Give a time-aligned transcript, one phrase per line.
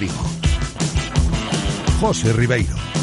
[0.00, 0.14] Vigo.
[2.00, 2.99] José Ribeiro.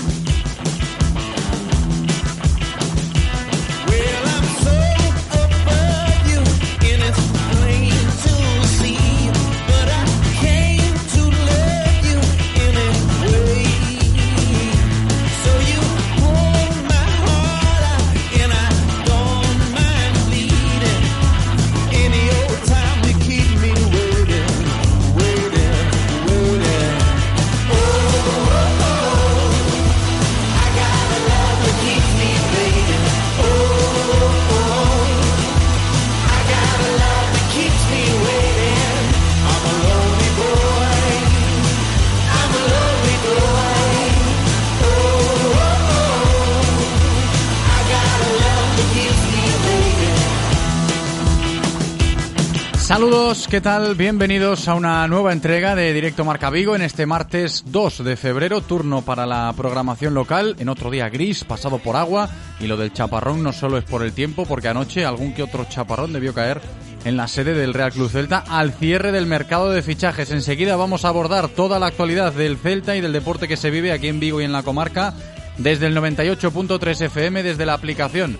[53.49, 53.95] ¿Qué tal?
[53.95, 58.61] Bienvenidos a una nueva entrega de Directo Marca Vigo en este martes 2 de febrero,
[58.61, 62.91] turno para la programación local, en otro día gris, pasado por agua, y lo del
[62.91, 66.61] chaparrón no solo es por el tiempo, porque anoche algún que otro chaparrón debió caer
[67.05, 70.31] en la sede del Real Club Celta al cierre del mercado de fichajes.
[70.31, 73.93] Enseguida vamos a abordar toda la actualidad del Celta y del deporte que se vive
[73.93, 75.13] aquí en Vigo y en la comarca
[75.57, 78.37] desde el 98.3 FM, desde la aplicación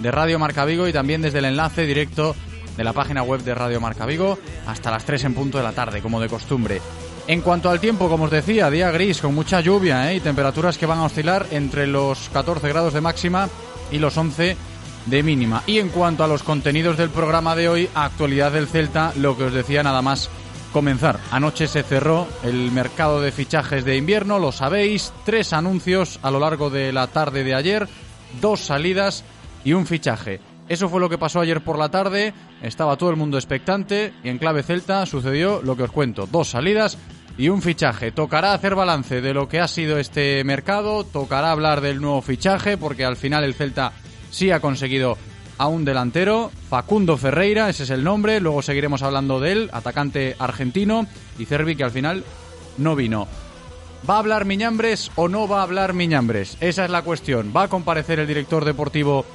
[0.00, 2.34] de Radio Marca Vigo y también desde el enlace directo
[2.76, 5.72] de la página web de Radio Marca Vigo hasta las 3 en punto de la
[5.72, 6.80] tarde, como de costumbre.
[7.26, 10.16] En cuanto al tiempo, como os decía, día gris con mucha lluvia ¿eh?
[10.16, 13.48] y temperaturas que van a oscilar entre los 14 grados de máxima
[13.92, 14.56] y los 11
[15.06, 15.62] de mínima.
[15.66, 19.44] Y en cuanto a los contenidos del programa de hoy, actualidad del Celta, lo que
[19.44, 20.30] os decía nada más
[20.72, 21.18] comenzar.
[21.30, 26.40] Anoche se cerró el mercado de fichajes de invierno, lo sabéis, tres anuncios a lo
[26.40, 27.88] largo de la tarde de ayer,
[28.40, 29.24] dos salidas
[29.64, 30.40] y un fichaje.
[30.70, 32.32] Eso fue lo que pasó ayer por la tarde,
[32.62, 36.50] estaba todo el mundo expectante y en clave celta sucedió lo que os cuento, dos
[36.50, 36.96] salidas
[37.36, 38.12] y un fichaje.
[38.12, 42.76] Tocará hacer balance de lo que ha sido este mercado, tocará hablar del nuevo fichaje
[42.76, 43.90] porque al final el Celta
[44.30, 45.18] sí ha conseguido
[45.58, 50.36] a un delantero, Facundo Ferreira, ese es el nombre, luego seguiremos hablando de él, atacante
[50.38, 52.22] argentino, y Cervi que al final
[52.78, 53.26] no vino.
[54.08, 56.56] ¿Va a hablar Miñambres o no va a hablar Miñambres?
[56.60, 57.52] Esa es la cuestión.
[57.54, 59.26] ¿Va a comparecer el director deportivo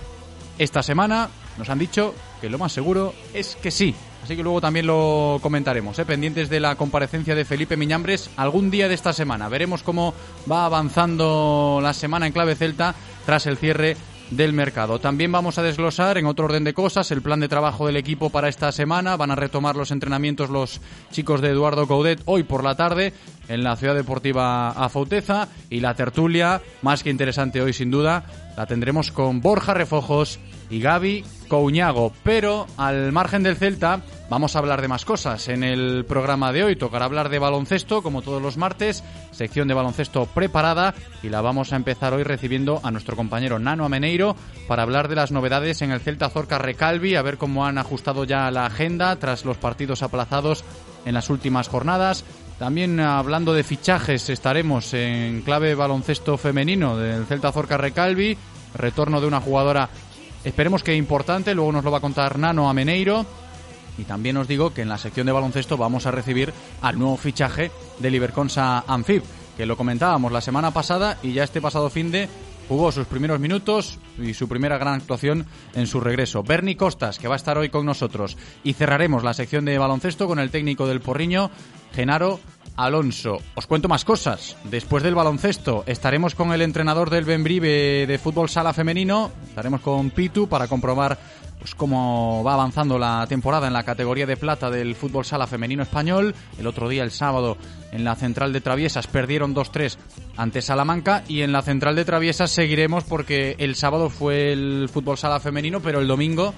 [0.57, 1.29] esta semana?
[1.57, 3.95] Nos han dicho que lo más seguro es que sí.
[4.23, 6.05] Así que luego también lo comentaremos, ¿eh?
[6.05, 9.49] pendientes de la comparecencia de Felipe Miñambres algún día de esta semana.
[9.49, 10.15] Veremos cómo
[10.51, 12.95] va avanzando la semana en clave celta
[13.25, 13.95] tras el cierre
[14.31, 14.99] del mercado.
[14.99, 18.29] También vamos a desglosar en otro orden de cosas el plan de trabajo del equipo
[18.29, 19.17] para esta semana.
[19.17, 20.81] Van a retomar los entrenamientos los
[21.11, 23.13] chicos de Eduardo Coudet hoy por la tarde
[23.47, 28.25] en la Ciudad Deportiva Afauteza y la tertulia, más que interesante hoy sin duda,
[28.57, 30.39] la tendremos con Borja Refojos
[30.69, 32.11] y Gaby Couñago.
[32.23, 35.47] Pero al margen del Celta, vamos a hablar de más cosas.
[35.47, 39.73] En el programa de hoy tocará hablar de baloncesto, como todos los martes, sección de
[39.73, 40.93] baloncesto preparada,
[41.23, 44.35] y la vamos a empezar hoy recibiendo a nuestro compañero Nano Ameneiro
[44.67, 48.23] para hablar de las novedades en el Celta Zorca Recalvi, a ver cómo han ajustado
[48.23, 50.63] ya la agenda tras los partidos aplazados
[51.05, 52.25] en las últimas jornadas.
[52.57, 58.37] También hablando de fichajes estaremos en clave baloncesto femenino del Celta Zorca Recalvi,
[58.73, 59.89] retorno de una jugadora
[60.45, 63.25] esperemos que importante, luego nos lo va a contar Nano Ameneiro.
[63.97, 67.17] Y también os digo que en la sección de baloncesto vamos a recibir al nuevo
[67.17, 69.23] fichaje de Iberconsa Amphib,
[69.55, 72.27] que lo comentábamos la semana pasada y ya este pasado fin de
[72.67, 76.43] jugó sus primeros minutos y su primera gran actuación en su regreso.
[76.43, 78.37] Bernie Costas, que va a estar hoy con nosotros.
[78.63, 81.51] Y cerraremos la sección de baloncesto con el técnico del Porriño,
[81.93, 82.39] Genaro
[82.75, 83.39] Alonso.
[83.55, 84.57] Os cuento más cosas.
[84.63, 89.31] Después del baloncesto estaremos con el entrenador del Benbrive de fútbol sala femenino.
[89.47, 91.17] Estaremos con Pitu para comprobar
[91.59, 95.83] pues, cómo va avanzando la temporada en la categoría de plata del fútbol sala femenino
[95.83, 96.35] español.
[96.59, 97.57] El otro día, el sábado,
[97.91, 99.97] en la central de Traviesas perdieron 2-3
[100.37, 105.17] ante Salamanca y en la central de Traviesas seguiremos porque el sábado fue el fútbol
[105.17, 106.53] sala femenino, pero el domingo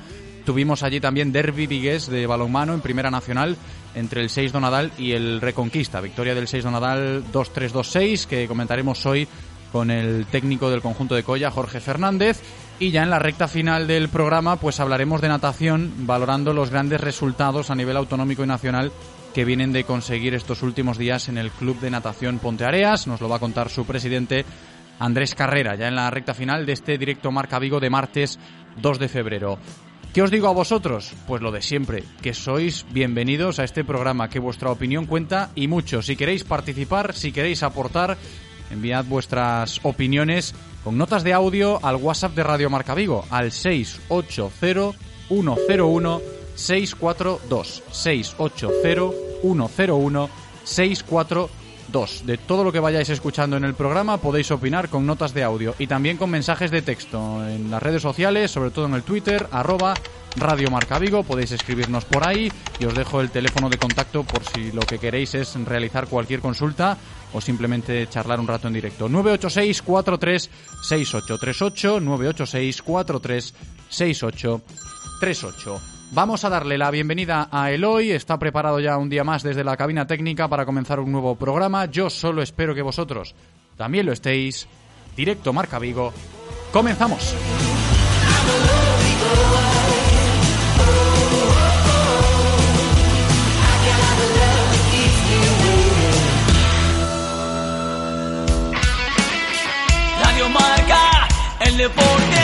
[0.48, 3.58] Tuvimos allí también Derby Vigués de balonmano en Primera Nacional
[3.96, 6.02] entre el 6 Donadal y el Reconquista.
[6.02, 9.28] Victoria del 6 Donadal 2-3-2-6 que comentaremos hoy
[9.72, 12.42] con el técnico del conjunto de Colla, Jorge Fernández.
[12.80, 17.02] Y ya en la recta final del programa, pues hablaremos de natación, valorando los grandes
[17.02, 18.92] resultados a nivel autonómico y nacional
[19.34, 23.08] que vienen de conseguir estos últimos días en el Club de Natación Ponteareas.
[23.08, 24.46] Nos lo va a contar su presidente
[25.00, 28.40] Andrés Carrera, ya en la recta final de este directo Marca Vigo de martes
[28.82, 29.60] 2 de febrero.
[30.18, 31.14] ¿Qué os digo a vosotros?
[31.28, 35.68] Pues lo de siempre, que sois bienvenidos a este programa, que vuestra opinión cuenta y
[35.68, 36.02] mucho.
[36.02, 38.18] Si queréis participar, si queréis aportar,
[38.72, 44.98] enviad vuestras opiniones con notas de audio al WhatsApp de Radio Marca Vigo, al 680
[45.28, 46.10] 101
[51.88, 54.90] 642 680 101 642 De todo lo que vayáis escuchando en el programa podéis opinar
[54.90, 58.72] con notas de audio y también con mensajes de texto en las redes sociales, sobre
[58.72, 59.94] todo en el Twitter, arroba
[60.36, 64.44] Radio Marca Vigo, podéis escribirnos por ahí y os dejo el teléfono de contacto por
[64.44, 66.98] si lo que queréis es realizar cualquier consulta
[67.34, 69.10] o simplemente charlar un rato en directo.
[69.10, 70.50] 986 43
[70.84, 73.54] 6838 986 43
[73.90, 75.97] 6838.
[76.12, 79.76] Vamos a darle la bienvenida a Eloy, está preparado ya un día más desde la
[79.76, 81.86] cabina técnica para comenzar un nuevo programa.
[81.86, 83.36] Yo solo espero que vosotros
[83.76, 84.68] también lo estéis.
[85.16, 86.14] Directo Marca Vigo.
[86.72, 87.36] Comenzamos.
[100.24, 101.28] Radio Marca,
[101.62, 102.37] el deporte.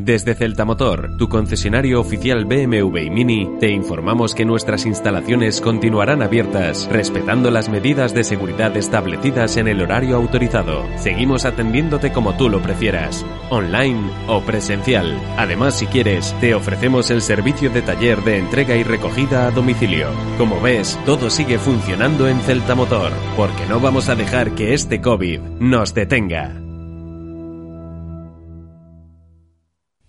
[0.00, 6.22] Desde Celta Motor, tu concesionario oficial BMW y Mini, te informamos que nuestras instalaciones continuarán
[6.22, 10.86] abiertas, respetando las medidas de seguridad establecidas en el horario autorizado.
[10.98, 15.20] Seguimos atendiéndote como tú lo prefieras, online o presencial.
[15.36, 20.10] Además, si quieres, te ofrecemos el servicio de taller de entrega y recogida a domicilio.
[20.38, 25.00] Como ves, todo sigue funcionando en Celta Motor, porque no vamos a dejar que este
[25.00, 26.67] COVID nos detenga.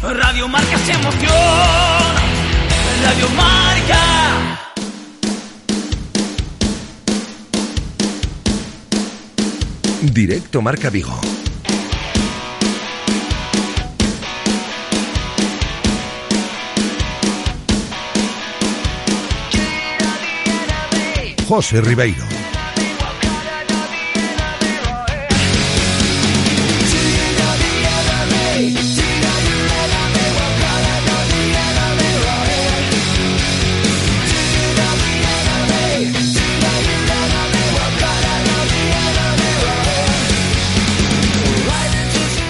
[0.02, 1.30] Radio Marca se emoción.
[3.04, 4.00] Radio Marca.
[10.02, 11.22] Directo Marca Vigo.
[21.50, 22.39] José Ribeiro.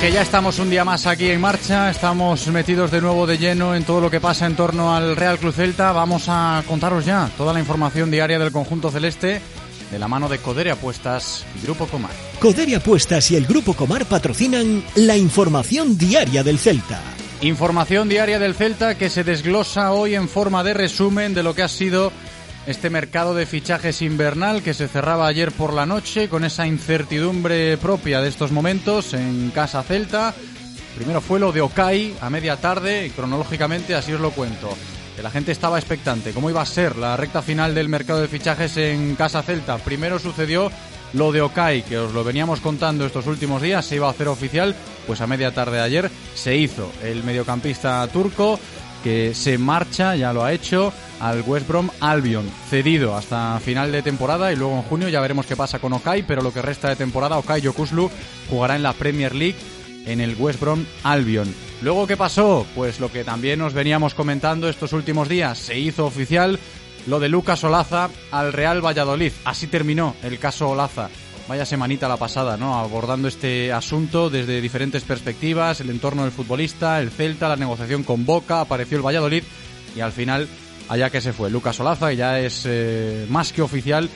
[0.10, 3.76] Que ya estamos un día más aquí en marcha, estamos metidos de nuevo de lleno
[3.76, 5.92] en todo lo que pasa en torno al Real Club Celta.
[5.92, 9.40] Vamos a contaros ya toda la información diaria del conjunto celeste
[9.92, 12.10] de la mano de Codere Apuestas y Grupo Comar.
[12.40, 17.00] Codere Apuestas y el Grupo Comar patrocinan la información diaria del Celta.
[17.42, 21.62] Información diaria del Celta que se desglosa hoy en forma de resumen de lo que
[21.62, 22.12] ha sido
[22.70, 27.78] este mercado de fichajes invernal que se cerraba ayer por la noche con esa incertidumbre
[27.78, 30.36] propia de estos momentos en Casa Celta.
[30.96, 34.70] Primero fue lo de Okai a media tarde y cronológicamente así os lo cuento.
[35.16, 36.32] Que la gente estaba expectante.
[36.32, 39.80] ¿Cómo iba a ser la recta final del mercado de fichajes en Casa Celta?
[39.80, 40.72] Primero sucedió
[41.14, 44.28] lo de Okai, que os lo veníamos contando estos últimos días, se iba a hacer
[44.28, 44.76] oficial,
[45.08, 46.92] pues a media tarde de ayer se hizo.
[47.02, 48.60] El mediocampista turco
[49.04, 54.02] que se marcha, ya lo ha hecho, al West Brom Albion, cedido hasta final de
[54.02, 56.90] temporada y luego en junio ya veremos qué pasa con Okai, pero lo que resta
[56.90, 58.10] de temporada, Okai Yokuslu
[58.50, 59.58] jugará en la Premier League
[60.06, 61.54] en el West Brom Albion.
[61.82, 62.66] Luego, ¿qué pasó?
[62.76, 66.60] Pues lo que también nos veníamos comentando estos últimos días, se hizo oficial
[67.08, 69.32] lo de Lucas Olaza al Real Valladolid.
[69.46, 71.10] Así terminó el caso Olaza.
[71.50, 72.78] Vaya semanita la pasada, ¿no?
[72.78, 78.24] Abordando este asunto desde diferentes perspectivas, el entorno del futbolista, el Celta, la negociación con
[78.24, 79.42] Boca, apareció el Valladolid
[79.96, 80.48] y al final
[80.90, 84.12] allá que se fue Lucas Olaza y ya es eh, más que oficial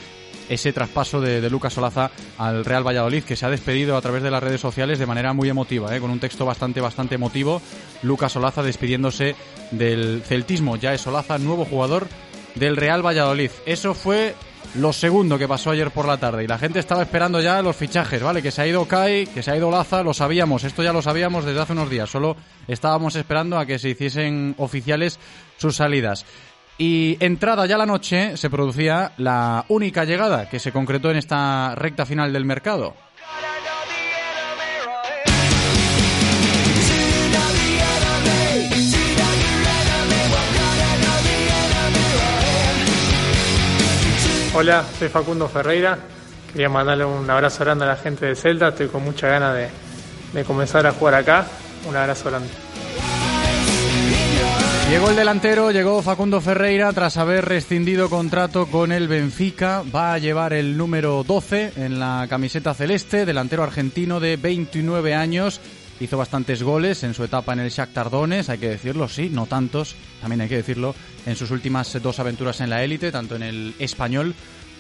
[0.48, 4.30] ese traspaso de, Lucas Olaza al Real Valladolid que se ha despedido a través de
[4.30, 6.00] las redes sociales de manera muy emotiva, ¿eh?
[6.00, 7.64] con un texto bastante bastante emotivo.
[8.04, 9.36] Lucas Olaza despidiéndose
[9.72, 12.08] del celtismo, ya es Olaza nuevo jugador
[12.54, 13.50] del Real Valladolid.
[13.66, 14.36] Eso fue
[14.76, 17.76] lo segundo que pasó ayer por la tarde y la gente estaba esperando ya los
[17.76, 18.42] fichajes, ¿vale?
[18.42, 21.02] Que se ha ido Kai, que se ha ido Laza, lo sabíamos, esto ya lo
[21.02, 22.36] sabíamos desde hace unos días, solo
[22.68, 25.20] estábamos esperando a que se hiciesen oficiales
[25.58, 26.26] sus salidas.
[26.78, 31.76] Y entrada ya la noche se producía la única llegada que se concretó en esta
[31.76, 32.96] recta final del mercado.
[44.56, 45.98] Hola, soy Facundo Ferreira.
[46.52, 48.68] Quería mandarle un abrazo grande a la gente de Celta.
[48.68, 49.58] Estoy con mucha ganas
[50.32, 51.48] de, comenzar a jugar acá.
[51.90, 52.50] Un abrazo grande.
[54.92, 59.82] Llegó el delantero, llegó Facundo Ferreira tras haber rescindido contrato con el Benfica.
[59.94, 65.62] Va a llevar el número 12 en la camiseta celeste, delantero argentino de 29 años.
[66.00, 69.46] Hizo bastantes goles en su etapa en el Shakhtar Donetsk, hay que decirlo, sí, no
[69.46, 70.96] tantos, también hay que decirlo,
[71.26, 74.34] en sus últimas dos aventuras en la élite, tanto en el español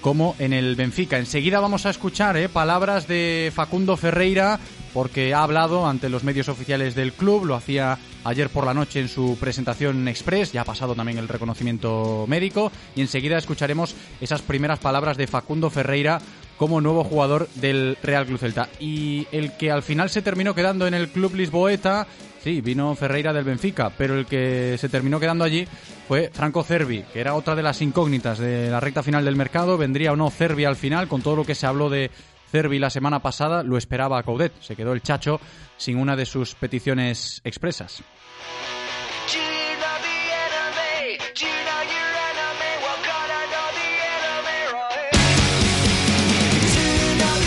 [0.03, 1.17] como en el Benfica.
[1.17, 4.59] Enseguida vamos a escuchar eh, palabras de Facundo Ferreira
[4.93, 8.99] porque ha hablado ante los medios oficiales del club, lo hacía ayer por la noche
[8.99, 14.41] en su presentación express, ya ha pasado también el reconocimiento médico y enseguida escucharemos esas
[14.41, 16.19] primeras palabras de Facundo Ferreira
[16.63, 18.69] como nuevo jugador del Real Club Celta.
[18.79, 22.07] Y el que al final se terminó quedando en el club lisboeta,
[22.41, 25.67] sí, vino Ferreira del Benfica, pero el que se terminó quedando allí
[26.07, 29.77] fue Franco Cervi, que era otra de las incógnitas de la recta final del mercado.
[29.77, 32.11] Vendría o no Cervi al final, con todo lo que se habló de
[32.49, 34.53] Cervi la semana pasada, lo esperaba a Coudet.
[34.61, 35.41] Se quedó el Chacho
[35.75, 38.05] sin una de sus peticiones expresas.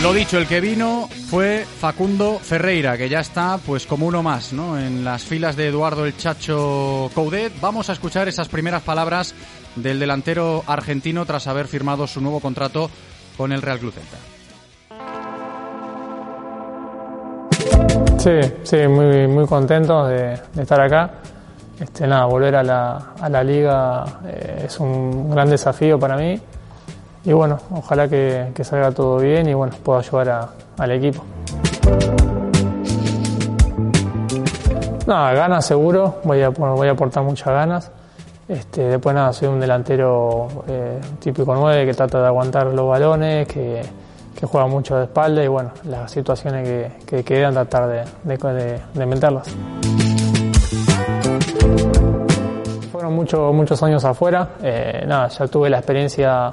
[0.07, 4.53] Lo dicho, el que vino fue Facundo Ferreira, que ya está pues como uno más,
[4.53, 4.79] ¿no?
[4.79, 7.53] En las filas de Eduardo el Chacho Coudet.
[7.61, 9.35] Vamos a escuchar esas primeras palabras
[9.75, 12.89] del delantero argentino tras haber firmado su nuevo contrato
[13.37, 14.17] con el Real Club Celta.
[18.17, 21.15] Sí, sí, muy, muy de, estar acá.
[21.81, 26.41] Este, nada, volver a la, a la liga eh, es un gran desafío para mí
[27.27, 31.25] y bueno, ojalá que, salga todo bien y bueno, pueda ayudar al equipo.
[35.09, 37.91] Nada, ganas seguro, voy a, voy a aportar muchas ganas.
[38.47, 43.49] Este, después nada, soy un delantero eh, típico 9 que trata de aguantar los balones,
[43.49, 43.83] que,
[44.43, 49.49] juega mucho de espalda y bueno, las situaciones que, quedan tratar de, de, meterlas.
[52.93, 56.53] Fueron muchos muchos años afuera, eh, nada, ya tuve la experiencia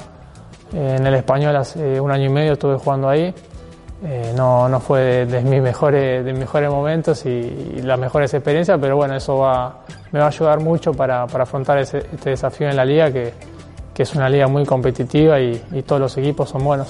[0.74, 3.34] en el español hace un año y medio estuve jugando ahí.
[4.06, 8.98] Eh, no, no fue de, mis mejores, de mejores momentos y, las mejores experiencias, pero
[8.98, 9.78] bueno, eso va,
[10.12, 13.34] me va a ayudar mucho para, para afrontar este desafío en la liga, que,
[13.94, 16.90] que, es una liga muy competitiva y, todos los equipos son buenos.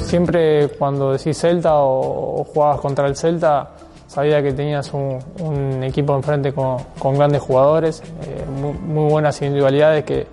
[0.00, 3.70] Siempre cuando decís Celta o, jugabas contra el Celta,
[4.16, 10.26] sabía que tenías un, equipo enfrente con, grandes jugadores, eh, muy, buenas individualidades que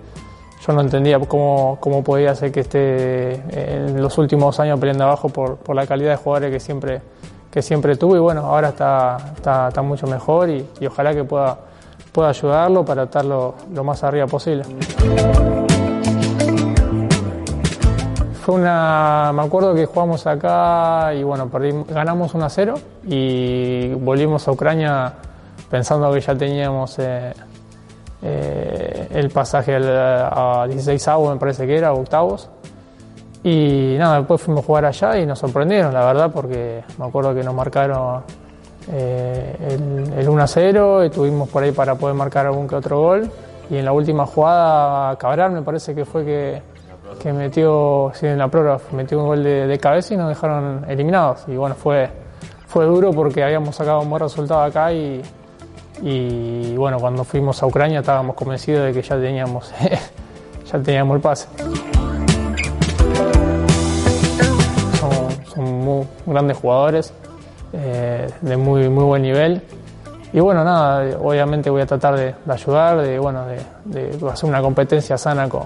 [0.66, 5.28] yo no entendía cómo, cómo podía ser que esté en los últimos años peleando abajo
[5.28, 7.02] por, la calidad de jugadores que siempre,
[7.50, 11.58] que siempre tuvo y bueno, ahora está, está, mucho mejor y, y, ojalá que pueda,
[12.10, 14.64] pueda ayudarlo para estar lo, lo más arriba posible.
[18.44, 22.74] Fue una, me acuerdo que jugamos acá y bueno, perdimos, ganamos 1 a 0
[23.06, 25.14] y volvimos a Ucrania
[25.70, 27.32] pensando que ya teníamos eh,
[28.20, 32.50] eh, el pasaje a 16 avos, me parece que era, octavos.
[33.42, 37.34] Y nada, después fuimos a jugar allá y nos sorprendieron, la verdad, porque me acuerdo
[37.34, 38.24] que nos marcaron
[38.92, 43.00] eh, el, el 1 a 0, estuvimos por ahí para poder marcar algún que otro
[43.00, 43.30] gol.
[43.70, 46.73] Y en la última jugada, Cabral me parece que fue que,
[47.18, 51.44] que metió, en la prórroga, metió un gol de, cabeza y nos dejaron eliminados.
[51.48, 52.08] Y bueno, fue,
[52.66, 55.22] fue duro porque habíamos sacado un buen resultado acá y,
[56.02, 59.72] y bueno, cuando fuimos a Ucrania estábamos convencidos de que ya teníamos,
[60.72, 61.48] ya teníamos el pase.
[65.54, 67.12] Son, muy grandes jugadores,
[67.72, 69.62] eh, de muy, muy buen nivel.
[70.32, 73.44] Y bueno, nada, obviamente voy a tratar de, de ayudar, de, bueno,
[73.84, 75.62] de, de hacer una competencia sana con,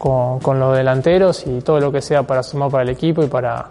[0.00, 3.66] con, los delanteros y todo lo que sea para sumar para el equipo y para,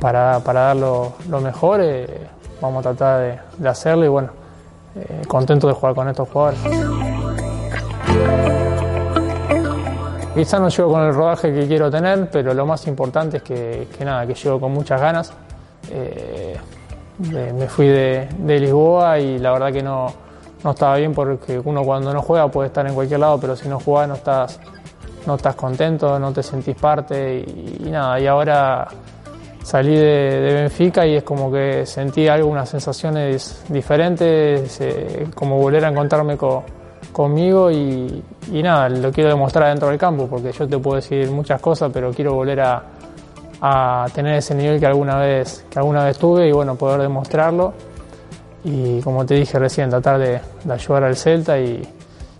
[0.00, 2.26] para, para dar lo, mejor, eh,
[2.58, 4.30] vamos a tratar de, hacerlo y bueno,
[4.96, 6.58] eh, contento de jugar con estos jugadores.
[10.34, 13.88] Quizá no llego con el rodaje que quiero tener, pero lo más importante es que,
[13.96, 15.34] que nada, que llego con muchas ganas.
[15.90, 16.56] Eh,
[17.18, 20.06] me, fui de, de Lisboa y la verdad que no,
[20.64, 23.68] no estaba bien porque uno cuando no juega puede estar en cualquier lado, pero si
[23.68, 24.60] no juegas no estás,
[25.26, 28.86] no estás contento, no te sentís parte y, nada, y ahora
[29.62, 35.88] salí de, Benfica y es como que sentí algunas sensaciones diferentes, eh, como volver a
[35.90, 36.64] encontrarme co-
[37.12, 38.22] conmigo y,
[38.62, 42.10] nada, lo quiero demostrar dentro del campo, porque yo te puedo decir muchas cosas, pero
[42.12, 42.82] quiero volver a,
[43.60, 47.74] a tener ese nivel que alguna vez, que alguna vez tuve y bueno, poder demostrarlo.
[48.64, 51.80] Y como te dije recién, tratar de, de ayudar al Celta y,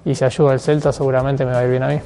[0.05, 2.01] y si ayuda al Celta seguramente me va a ir bien a mí.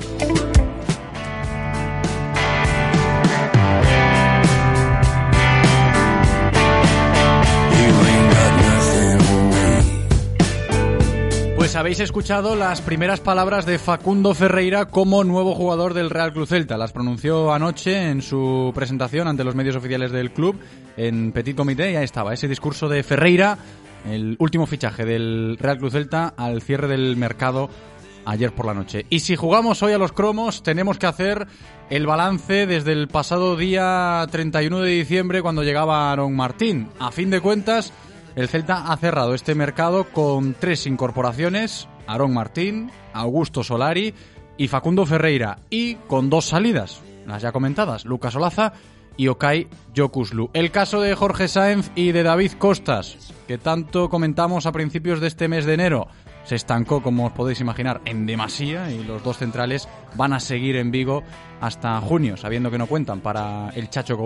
[11.82, 16.76] Habéis escuchado las primeras palabras de Facundo Ferreira como nuevo jugador del Real Club Celta.
[16.76, 20.60] Las pronunció anoche en su presentación ante los medios oficiales del club
[20.96, 23.58] en Petit Comité y ahí estaba ese discurso de Ferreira,
[24.08, 27.68] el último fichaje del Real Club Celta al cierre del mercado
[28.26, 29.04] ayer por la noche.
[29.10, 31.48] Y si jugamos hoy a los cromos, tenemos que hacer
[31.90, 36.90] el balance desde el pasado día 31 de diciembre cuando llegaba Aaron Martín.
[37.00, 37.92] A fin de cuentas,
[38.36, 44.14] el Celta ha cerrado este mercado con tres incorporaciones, Aaron Martín, Augusto Solari
[44.56, 48.72] y Facundo Ferreira, y con dos salidas, las ya comentadas, Lucas Olaza
[49.16, 50.50] y Okai Yokuslu.
[50.52, 55.28] El caso de Jorge Sáenz y de David Costas, que tanto comentamos a principios de
[55.28, 56.08] este mes de enero,
[56.44, 60.76] se estancó, como os podéis imaginar, en demasía y los dos centrales van a seguir
[60.76, 61.22] en Vigo
[61.60, 64.16] hasta junio, sabiendo que no cuentan para el Chacho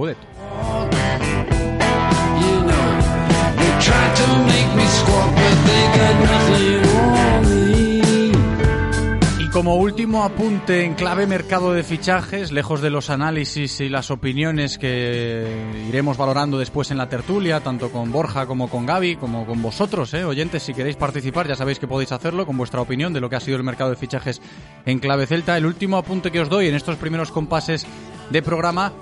[9.38, 14.10] Y como último apunte en clave mercado de fichajes, lejos de los análisis y las
[14.10, 15.46] opiniones que
[15.88, 20.12] iremos valorando después en la tertulia, tanto con Borja como con Gaby, como con vosotros,
[20.14, 20.24] ¿eh?
[20.24, 23.36] oyentes, si queréis participar, ya sabéis que podéis hacerlo con vuestra opinión de lo que
[23.36, 24.42] ha sido el mercado de fichajes
[24.84, 25.56] en clave celta.
[25.56, 27.86] El último apunte que os doy en estos primeros compases
[28.30, 28.92] de programa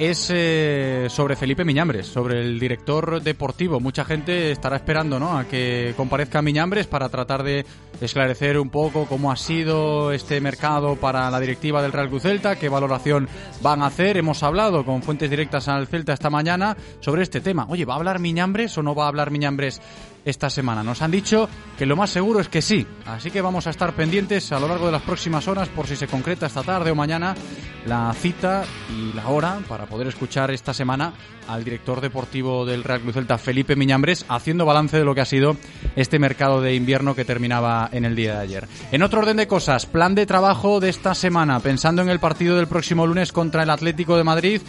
[0.00, 3.80] es eh, sobre Felipe Miñambres, sobre el director deportivo.
[3.80, 5.36] Mucha gente estará esperando ¿no?
[5.36, 7.66] a que comparezca Miñambres para tratar de
[8.00, 12.56] esclarecer un poco cómo ha sido este mercado para la directiva del Real Cruz Celta,
[12.56, 13.28] qué valoración
[13.60, 14.16] van a hacer.
[14.16, 17.66] Hemos hablado con fuentes directas al Celta esta mañana sobre este tema.
[17.68, 19.82] Oye, ¿va a hablar Miñambres o no va a hablar Miñambres
[20.24, 20.82] esta semana?
[20.82, 22.86] Nos han dicho que lo más seguro es que sí.
[23.06, 25.96] Así que vamos a estar pendientes a lo largo de las próximas horas por si
[25.96, 27.34] se concreta esta tarde o mañana
[27.86, 31.14] la cita y la hora para poder escuchar esta semana
[31.48, 35.26] al director deportivo del Real Cruz Celta, Felipe Miñambres, haciendo balance de lo que ha
[35.26, 35.56] sido
[35.96, 38.68] este mercado de invierno que terminaba en el día de ayer.
[38.92, 42.56] En otro orden de cosas, plan de trabajo de esta semana, pensando en el partido
[42.56, 44.60] del próximo lunes contra el Atlético de Madrid.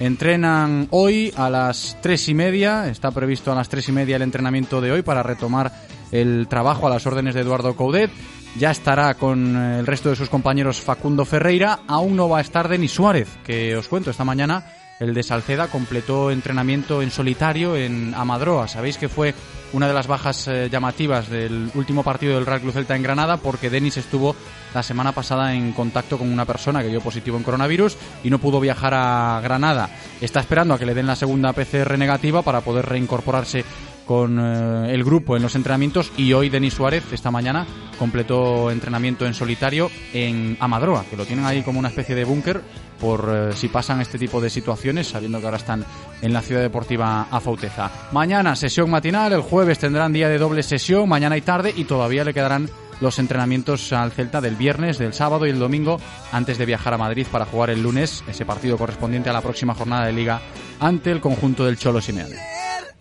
[0.00, 4.22] Entrenan hoy a las tres y media, está previsto a las tres y media el
[4.22, 5.72] entrenamiento de hoy para retomar
[6.10, 8.10] el trabajo a las órdenes de Eduardo Coudet.
[8.58, 11.80] Ya estará con el resto de sus compañeros Facundo Ferreira.
[11.86, 14.64] Aún no va a estar Denis Suárez, que os cuento esta mañana.
[15.00, 18.68] El de Salceda completó entrenamiento en solitario en Amadroa.
[18.68, 19.34] Sabéis que fue
[19.72, 23.38] una de las bajas eh, llamativas del último partido del Real Cruz Celta en Granada
[23.38, 24.36] porque Denis estuvo
[24.74, 28.40] la semana pasada en contacto con una persona que dio positivo en coronavirus y no
[28.40, 29.88] pudo viajar a Granada.
[30.20, 33.64] Está esperando a que le den la segunda PCR negativa para poder reincorporarse
[34.10, 37.64] con eh, el grupo en los entrenamientos y hoy Denis Suárez esta mañana
[37.96, 42.60] completó entrenamiento en solitario en Amadroa, que lo tienen ahí como una especie de búnker
[42.98, 45.84] por eh, si pasan este tipo de situaciones, sabiendo que ahora están
[46.22, 47.88] en la ciudad deportiva Afauteza.
[48.10, 52.24] Mañana sesión matinal, el jueves tendrán día de doble sesión, mañana y tarde, y todavía
[52.24, 52.68] le quedarán
[53.00, 56.00] los entrenamientos al Celta del viernes, del sábado y el domingo
[56.32, 59.72] antes de viajar a Madrid para jugar el lunes ese partido correspondiente a la próxima
[59.72, 60.42] jornada de liga
[60.80, 62.34] ante el conjunto del Cholo Simeone.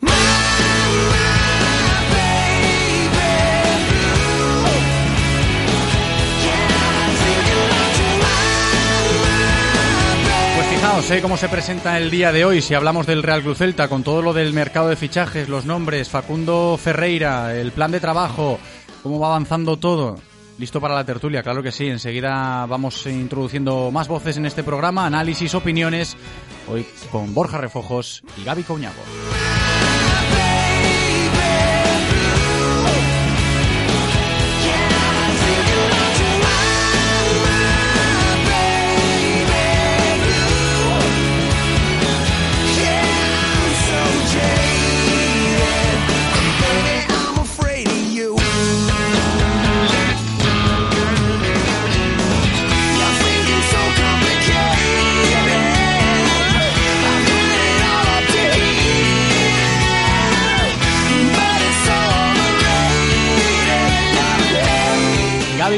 [0.02, 0.12] Pues
[10.70, 11.22] fijaos ¿eh?
[11.22, 14.22] cómo se presenta el día de hoy si hablamos del Real Cruz Celta con todo
[14.22, 18.60] lo del mercado de fichajes, los nombres, Facundo Ferreira, el plan de trabajo,
[19.04, 20.18] cómo va avanzando todo.
[20.60, 21.88] Listo para la tertulia, claro que sí.
[21.88, 26.18] Enseguida vamos introduciendo más voces en este programa, análisis, opiniones,
[26.68, 29.02] hoy con Borja Refojos y Gaby Coñago.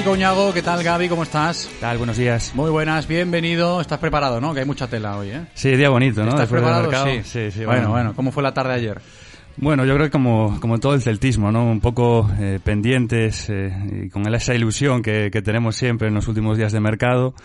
[0.01, 1.09] Gaby Coñago, ¿qué tal Gaby?
[1.09, 1.67] ¿Cómo estás?
[1.67, 1.99] ¿Qué tal?
[1.99, 2.53] Buenos días.
[2.55, 3.79] Muy buenas, bienvenido.
[3.81, 4.51] ¿Estás preparado, no?
[4.51, 5.45] Que hay mucha tela hoy, ¿eh?
[5.53, 6.29] Sí, día bonito, ¿no?
[6.29, 7.05] ¿Estás Después preparado?
[7.05, 7.21] Sí.
[7.23, 8.99] sí, sí, bueno, bueno, ¿cómo fue la tarde ayer?
[9.57, 11.65] Bueno, yo creo que como, como todo el celtismo, ¿no?
[11.65, 16.27] Un poco eh, pendientes eh, y con esa ilusión que, que tenemos siempre en los
[16.27, 17.35] últimos días de mercado,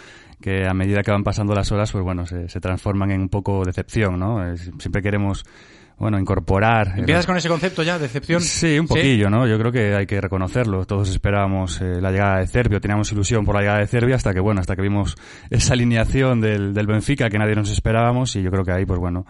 [0.41, 3.29] que a medida que van pasando las horas, pues bueno, se, se transforman en un
[3.29, 4.43] poco decepción, ¿no?
[4.43, 5.45] Eh, siempre queremos,
[5.99, 6.95] bueno, incorporar...
[6.99, 8.41] ¿Empiezas con ese concepto ya, decepción?
[8.43, 9.47] Sí, un poquillo, ¿no?
[9.47, 10.85] Yo creo que hay que reconocerlo.
[10.85, 14.35] Todos esperábamos eh, la llegada de Cervio, teníamos ilusión por la llegada de Cervio hasta
[14.35, 15.17] que, bueno, hasta que vimos
[15.51, 19.01] esa alineación del, del Benfica que nadie nos esperábamos y yo creo que ahí, pues
[19.01, 19.25] bueno,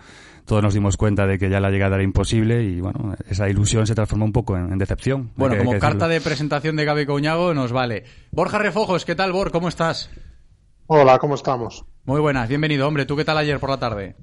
[0.44, 3.86] todos nos dimos cuenta de que ya la llegada era imposible y, bueno, esa ilusión
[3.86, 5.30] se transformó un poco en, en decepción.
[5.36, 6.14] Bueno, que- como que carta decirlo.
[6.14, 8.04] de presentación de Gaby Coñago nos vale.
[8.32, 9.50] Borja Refojos, ¿qué tal, Bor?
[9.52, 10.10] ¿Cómo estás?
[10.88, 11.84] Hola, ¿cómo estamos?
[12.04, 13.06] Muy buenas, bienvenido, hombre.
[13.06, 14.14] ¿Tú qué tal ayer por la tarde?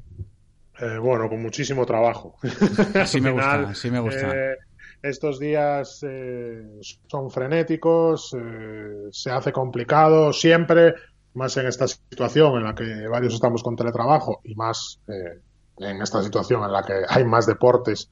[0.80, 2.36] Eh, bueno, con muchísimo trabajo.
[2.96, 4.36] Así me gusta, final, así me gusta.
[4.36, 4.58] eh,
[5.04, 10.96] estos días eh, son frenéticos, eh, se hace complicado siempre,
[11.34, 15.42] más en esta situación en la que varios estamos con teletrabajo y más eh,
[15.80, 18.10] en esta situación en la que hay más deportes,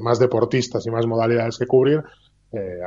[0.00, 2.02] más deportistas y más modalidades que cubrir.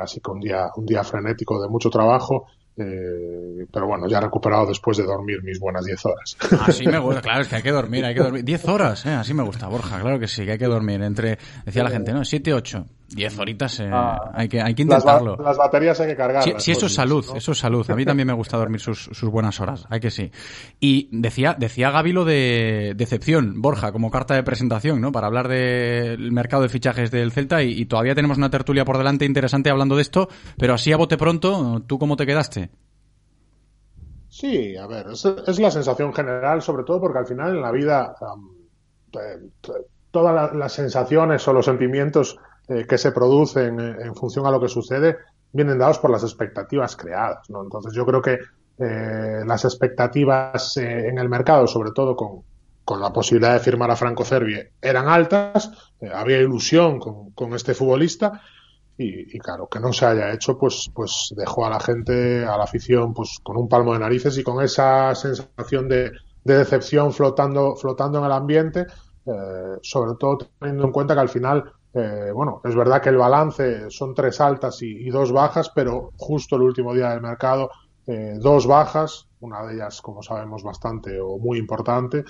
[0.00, 2.46] así que un día, un día frenético de mucho trabajo,
[2.80, 6.36] eh, pero bueno, ya recuperado después de dormir mis buenas 10 horas.
[6.66, 8.44] Así me gusta, claro, es que hay que dormir, hay que dormir.
[8.44, 9.10] 10 horas, ¿eh?
[9.10, 11.02] Así me gusta, Borja, claro que sí, que hay que dormir.
[11.02, 12.24] Entre, decía la gente, ¿no?
[12.24, 15.36] 7, 8, 10 horitas, eh, Ah, hay, que, hay que intentarlo.
[15.36, 16.44] las baterías hay que cargarlas.
[16.44, 17.36] Sí, sí, eso es salud, ¿no?
[17.36, 17.88] eso es salud.
[17.90, 20.30] A mí también me gusta dormir sus, sus buenas horas, hay que sí.
[20.78, 25.10] Y decía, decía Gaby lo de decepción, Borja, como carta de presentación, ¿no?
[25.12, 28.96] Para hablar del mercado de fichajes del Celta y, y todavía tenemos una tertulia por
[28.98, 32.70] delante interesante hablando de esto, pero así a bote pronto, ¿tú cómo te quedaste?
[34.28, 37.72] Sí, a ver, es, es la sensación general, sobre todo porque al final en la
[37.72, 38.14] vida
[40.10, 42.38] todas la- las sensaciones o los sentimientos
[42.70, 45.16] eh, que se producen eh, en función a lo que sucede
[45.52, 47.64] vienen dados por las expectativas creadas, ¿no?
[47.64, 48.38] Entonces yo creo que
[48.78, 52.44] eh, las expectativas en el mercado, sobre todo con,
[52.84, 57.74] con la posibilidad de firmar a Franco Cervi, eran altas, había ilusión con, con este
[57.74, 58.40] futbolista
[58.96, 62.64] y, claro, que no se haya hecho, pues, pues dejó a la gente, a la
[62.64, 66.12] afición, pues con un palmo de narices y con esa sensación de,
[66.44, 68.86] de decepción flotando, flotando en el ambiente,
[69.82, 73.90] sobre todo teniendo en cuenta que al final, eh, bueno, es verdad que el balance
[73.90, 77.70] son tres altas y, dos bajas, pero justo el último día del mercado,
[78.06, 82.24] eh, dos bajas, una de ellas, como sabemos, bastante o muy importante,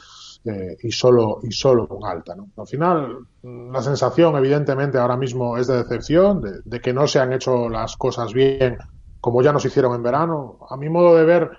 [0.44, 2.35] eh, y solo y solo un alta.
[2.35, 2.49] ¿no?
[2.57, 7.18] Al final, la sensación, evidentemente, ahora mismo es de decepción, de, de que no se
[7.18, 8.79] han hecho las cosas bien
[9.20, 10.59] como ya nos hicieron en verano.
[10.68, 11.51] A mi modo de ver,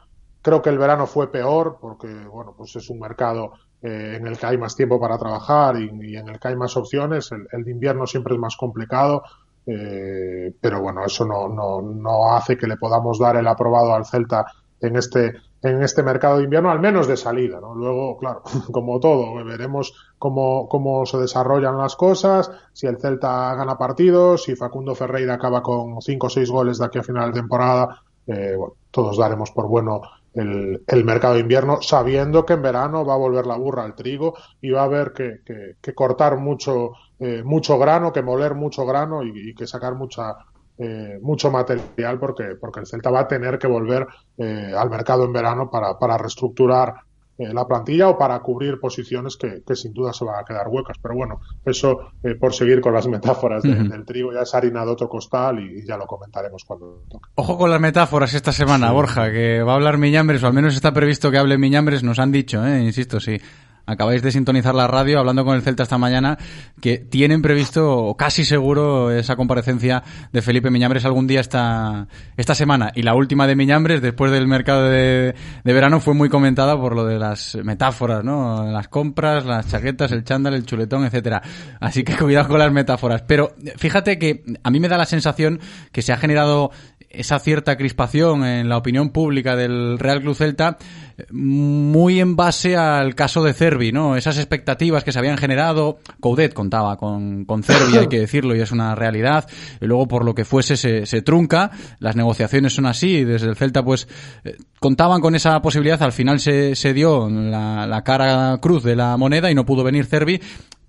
[0.42, 4.38] creo que el verano fue peor porque, bueno, pues es un mercado eh, en el
[4.38, 7.32] que hay más tiempo para trabajar y, en el que hay más opciones.
[7.32, 9.24] El, de invierno siempre es más complicado.
[9.66, 14.06] Eh, pero bueno, eso no, no, no hace que le podamos dar el aprobado al
[14.06, 14.46] Celta
[14.82, 17.60] en este, en este mercado de invierno, al menos de salida.
[17.60, 18.42] Luego, claro,
[18.72, 24.56] como todo, veremos cómo, cómo se desarrollan las cosas, si el Celta gana partidos, si
[24.56, 28.56] Facundo Ferreira acaba con cinco o seis goles de aquí a final de temporada, eh,
[28.58, 30.02] bueno, todos daremos por bueno
[30.34, 33.96] el, el mercado de invierno, sabiendo que en verano va a volver la burra al
[33.96, 35.42] trigo y va a haber que,
[35.82, 40.36] que, cortar mucho, eh, mucho grano, que moler mucho grano y, y que sacar mucha,
[40.78, 45.26] eh, mucho material porque, porque el Celta va a tener que volver eh, al mercado
[45.26, 46.96] en verano para, para reestructurar
[47.42, 50.68] eh, la plantilla o para cubrir posiciones que, que, sin duda se van a quedar
[50.68, 50.98] huecas.
[51.02, 54.86] Pero bueno, eso eh, por seguir con las metáforas de, del trigo ya es harina
[54.86, 57.30] de otro costal y, ya lo comentaremos cuando toque.
[57.36, 60.76] Ojo con las metáforas esta semana, Borja, que va a hablar Miñambres, o al menos
[60.76, 63.40] está previsto que hable Miñambres, nos han dicho, eh, insisto, sí
[63.86, 66.38] acabáis de sintonizar la radio hablando con el Celta esta mañana,
[66.80, 72.56] que tienen previsto, o casi seguro, esa comparecencia de Felipe Miñambres algún día esta, esta
[72.56, 72.92] semana.
[72.96, 76.96] Y la última de Miñambres, después del mercado de, de verano, fue muy comentada por
[76.96, 78.66] lo de las metáforas, ¿no?
[78.72, 81.42] Las compras, las chaquetas, el chándal, el chuletón, etcétera.
[81.80, 83.24] Así que cuidado con las metáforas.
[83.24, 85.60] Pero fíjate que a mí me da la sensación
[85.92, 86.72] que se ha generado
[87.14, 90.78] esa cierta crispación en la opinión pública del Real Club Celta
[91.32, 94.16] muy en base al caso de Cervi, ¿no?
[94.16, 98.62] Esas expectativas que se habían generado, Coudet contaba con, con Cervi, hay que decirlo, y
[98.62, 99.48] es una realidad,
[99.80, 103.50] y luego por lo que fuese se, se trunca, las negociaciones son así, y desde
[103.50, 104.08] el Celta pues
[104.44, 108.96] eh, contaban con esa posibilidad, al final se, se dio la, la cara cruz de
[108.96, 110.42] la moneda y no pudo venir Cervi,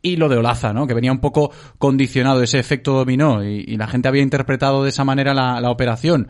[0.03, 0.87] y lo de Olaza, ¿no?
[0.87, 5.05] Que venía un poco condicionado ese efecto dominó y, la gente había interpretado de esa
[5.05, 6.29] manera la, operación.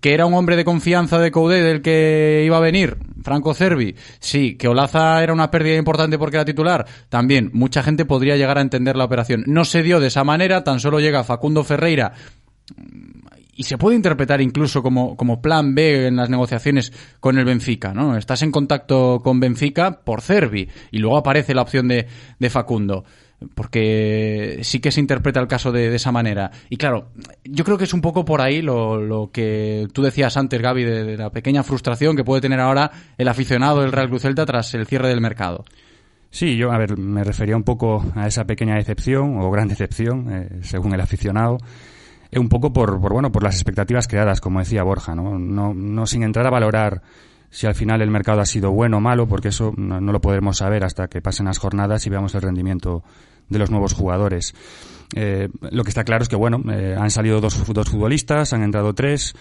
[0.00, 3.94] Que era un hombre de confianza de Coudet del que iba a venir, Franco Cervi.
[4.18, 6.86] Sí, que Olaza era una pérdida importante porque era titular.
[7.08, 9.44] También, mucha gente podría llegar a entender la operación.
[9.46, 12.14] No se dio de esa manera, tan solo llega Facundo Ferreira
[13.56, 17.94] y se puede interpretar incluso como, como plan B en las negociaciones con el Benfica,
[17.94, 18.16] ¿no?
[18.16, 22.06] Estás en contacto con Benfica por Cervi y luego aparece la opción de,
[22.38, 23.04] de Facundo.
[23.54, 26.50] Porque sí que se interpreta el caso de, de, esa manera.
[26.70, 27.10] Y claro,
[27.44, 30.84] yo creo que es un poco por ahí lo, lo que tú decías antes, Gaby,
[30.84, 34.46] de, de, la pequeña frustración que puede tener ahora el aficionado del Real Cruz Celta
[34.46, 35.66] tras el cierre del mercado.
[36.30, 40.30] Sí, yo, a ver, me refería un poco a esa pequeña decepción, o gran decepción,
[40.30, 41.58] eh, según el aficionado,
[42.34, 45.38] un poco por, por, bueno, por las expectativas creadas, como decía Borja, ¿no?
[45.38, 47.02] No, sin entrar a valorar
[47.50, 50.58] si al final el mercado ha sido bueno o malo, porque eso no, lo podremos
[50.58, 53.02] saber hasta que pasen las jornadas y veamos el rendimiento
[53.48, 54.54] de los nuevos jugadores.
[55.14, 58.62] Eh, lo que está claro es que, bueno, eh, han salido dos, dos, futbolistas, han
[58.62, 59.34] entrado tres.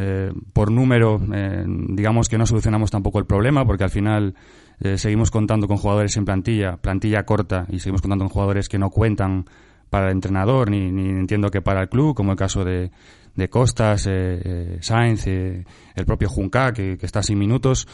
[0.00, 4.34] Eh, por número, eh, digamos que no solucionamos tampoco el problema, porque al final
[4.80, 8.78] eh, seguimos contando con jugadores en plantilla, plantilla corta, y seguimos contando con jugadores que
[8.78, 9.46] no cuentan
[9.90, 12.90] para el entrenador, ni, ni entiendo que para el club, como el caso de,
[13.38, 17.86] de Costas, eh, eh, Sainz, eh, el propio Junca, que, está sin minutos,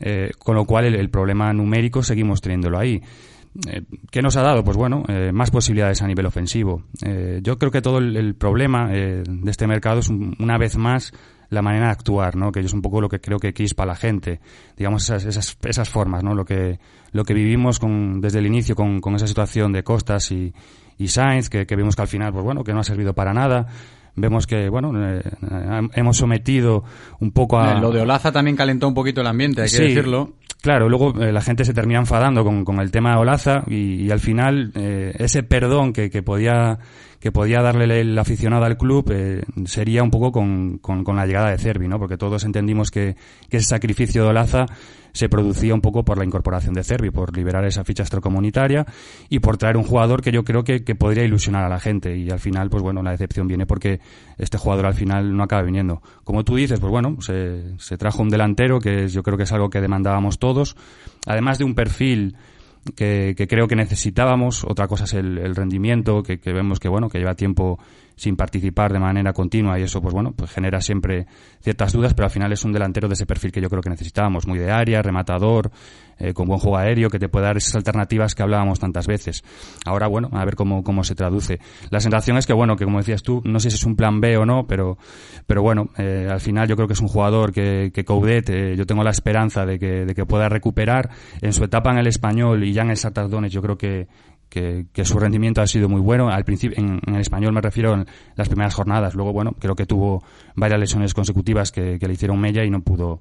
[0.00, 3.00] eh, con lo cual el, problema numérico seguimos teniéndolo ahí.
[3.68, 4.64] Eh, ¿Qué nos ha dado?
[4.64, 6.84] Pues bueno, más posibilidades a nivel ofensivo.
[7.40, 11.12] yo creo que todo el, el problema de este mercado es un, una vez más
[11.50, 12.50] la manera de actuar, ¿no?
[12.50, 14.40] Que es un poco lo que creo que quispa la gente.
[14.76, 16.34] Digamos, esas, esas, esas formas, ¿no?
[16.34, 16.78] Lo que,
[17.12, 20.52] lo que vivimos con, desde el inicio con, con esa situación de Costas y,
[21.00, 23.32] y Sainz, que, que vimos que al final, pues bueno, que no ha servido para
[23.32, 23.66] nada
[24.16, 25.22] vemos que bueno eh,
[25.94, 26.84] hemos sometido
[27.20, 29.82] un poco a lo de Olaza también calentó un poquito el ambiente hay que sí,
[29.84, 33.62] decirlo claro luego eh, la gente se termina enfadando con, con el tema de Olaza
[33.68, 36.80] y, y al final eh, ese perdón que, que podía
[37.20, 41.26] que podía darle el aficionado al club eh, sería un poco con, con, con, la
[41.26, 41.98] llegada de Cervi, ¿no?
[41.98, 43.14] Porque todos entendimos que,
[43.50, 44.64] que ese sacrificio de Olaza
[45.12, 48.86] se producía un poco por la incorporación de Cervi, por liberar esa ficha extracomunitaria
[49.28, 52.16] y por traer un jugador que yo creo que, que, podría ilusionar a la gente.
[52.16, 54.00] Y al final, pues bueno, la decepción viene porque
[54.38, 56.02] este jugador al final no acaba viniendo.
[56.24, 59.44] Como tú dices, pues bueno, se, se trajo un delantero que es, yo creo que
[59.44, 60.76] es algo que demandábamos todos,
[61.26, 62.36] además de un perfil
[62.96, 64.64] que, que, creo que necesitábamos.
[64.64, 67.78] Otra cosa es el, el rendimiento, que, que, vemos que bueno, que lleva tiempo
[68.16, 71.26] sin participar de manera continua y eso pues bueno, pues genera siempre
[71.60, 73.88] ciertas dudas, pero al final es un delantero de ese perfil que yo creo que
[73.88, 75.70] necesitábamos, muy de área, rematador,
[76.20, 79.42] eh, con buen juego aéreo, que te puede dar esas alternativas que hablábamos tantas veces.
[79.86, 81.58] Ahora, bueno, a ver cómo, cómo se traduce.
[81.90, 84.20] La sensación es que, bueno, que como decías tú, no sé si es un plan
[84.20, 84.98] B o no, pero,
[85.46, 88.74] pero bueno, eh, al final yo creo que es un jugador que, que Coudet, eh,
[88.76, 92.06] yo tengo la esperanza de que, de que pueda recuperar en su etapa en el
[92.06, 94.06] español y ya en el Sartardones, yo creo que,
[94.48, 96.28] que, su rendimiento ha sido muy bueno.
[96.28, 99.14] Al principio, en, el español me refiero en las primeras jornadas.
[99.14, 100.22] Luego, bueno, creo que tuvo
[100.56, 103.20] varias lesiones consecutivas que le hicieron mella y no pudo,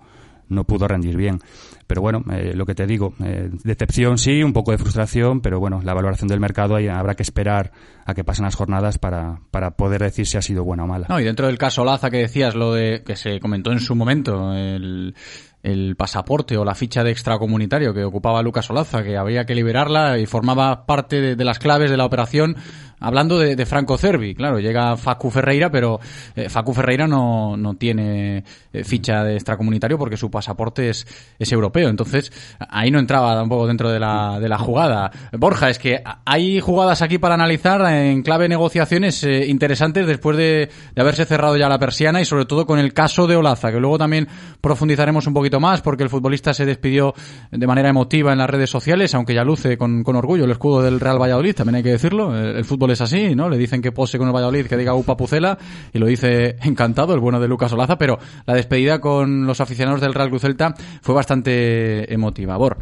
[0.50, 1.40] no pudo rendir bien.
[1.88, 5.60] Pero bueno, eh, lo que te digo, eh, decepción sí, un poco de frustración, pero
[5.60, 7.72] bueno, la valoración del mercado ahí habrá que esperar
[8.06, 11.08] a que pasen las jornadas para, para poder decir si ha sido buena o mala.
[11.10, 13.96] No, y dentro del caso Laza que decías, lo de que se comentó en su
[13.96, 15.16] momento, el
[15.62, 20.18] el pasaporte o la ficha de extracomunitario que ocupaba Lucas Olaza, que había que liberarla
[20.18, 22.56] y formaba parte de, de las claves de la operación
[23.00, 26.00] hablando de, Franco Cervi, claro, llega Facu Ferreira, pero
[26.36, 31.06] eh, Facu Ferreira no, no tiene eh, ficha de extracomunitario porque su pasaporte es,
[31.38, 31.90] es europeo.
[31.90, 32.32] Entonces,
[32.70, 35.12] ahí no entraba tampoco dentro de la, de la jugada.
[35.38, 40.70] Borja, es que hay jugadas aquí para analizar en clave negociaciones eh, interesantes después de,
[40.96, 43.80] de, haberse cerrado ya la persiana y sobre todo con el caso de Olaza, que
[43.80, 44.28] luego también
[44.62, 47.14] profundizaremos un poquito más porque el futbolista se despidió
[47.52, 50.82] de manera emotiva en las redes sociales, aunque ya luce con, con orgullo el escudo
[50.82, 52.36] del Real Valladolid, también hay que decirlo.
[52.36, 53.50] el fútbol es así, ¿no?
[53.50, 55.58] Le dicen que pose con el Valladolid, que diga Upa Pucela,
[55.94, 60.02] y lo dice encantado, el bueno de Lucas Olaza, pero la despedida con los aficionados
[60.02, 62.58] del Real Cruz Celta fue bastante emotiva.
[62.58, 62.78] Bor.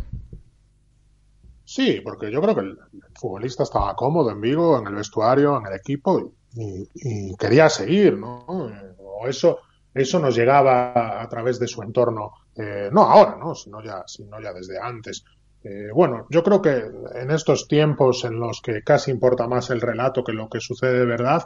[1.64, 2.78] Sí, porque yo creo que el
[3.14, 8.46] futbolista estaba cómodo en Vigo, en el vestuario, en el equipo, y, quería seguir, ¿no?
[8.48, 9.60] O eso,
[9.94, 13.54] eso nos llegaba a través de su entorno, eh, no ahora, ¿no?
[13.54, 15.26] Sino ya, sino ya desde antes.
[15.64, 16.84] Eh, bueno, yo creo que
[17.16, 21.00] en estos tiempos en los que casi importa más el relato que lo que sucede
[21.00, 21.44] de verdad,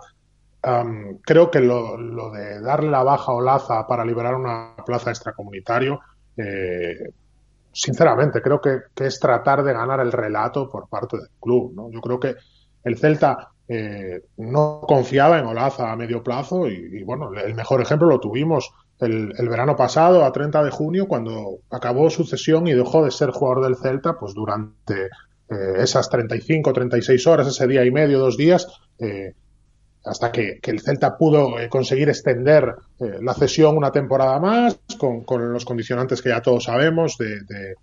[1.24, 1.98] creo que lo,
[2.32, 6.00] de darle la baja o laza para liberar una plaza extracomunitario,
[6.38, 7.12] eh,
[7.72, 11.74] sinceramente, creo que, es tratar de ganar el relato por parte del club.
[11.76, 11.90] ¿no?
[11.92, 12.36] Yo creo que
[12.84, 18.08] el Celta eh, no confiaba en Olaza a medio plazo y, bueno, el mejor ejemplo
[18.08, 23.04] lo tuvimos el, verano pasado, a 30 de junio, cuando acabó su cesión y dejó
[23.04, 25.06] de ser jugador del Celta, pues durante
[25.50, 28.68] eh, esas 35, 36 horas, ese día y medio, dos días,
[29.00, 29.34] eh,
[30.06, 35.66] hasta que, el Celta pudo eh, conseguir extender la cesión una temporada más, con, los
[35.66, 37.76] condicionantes que ya todos sabemos de,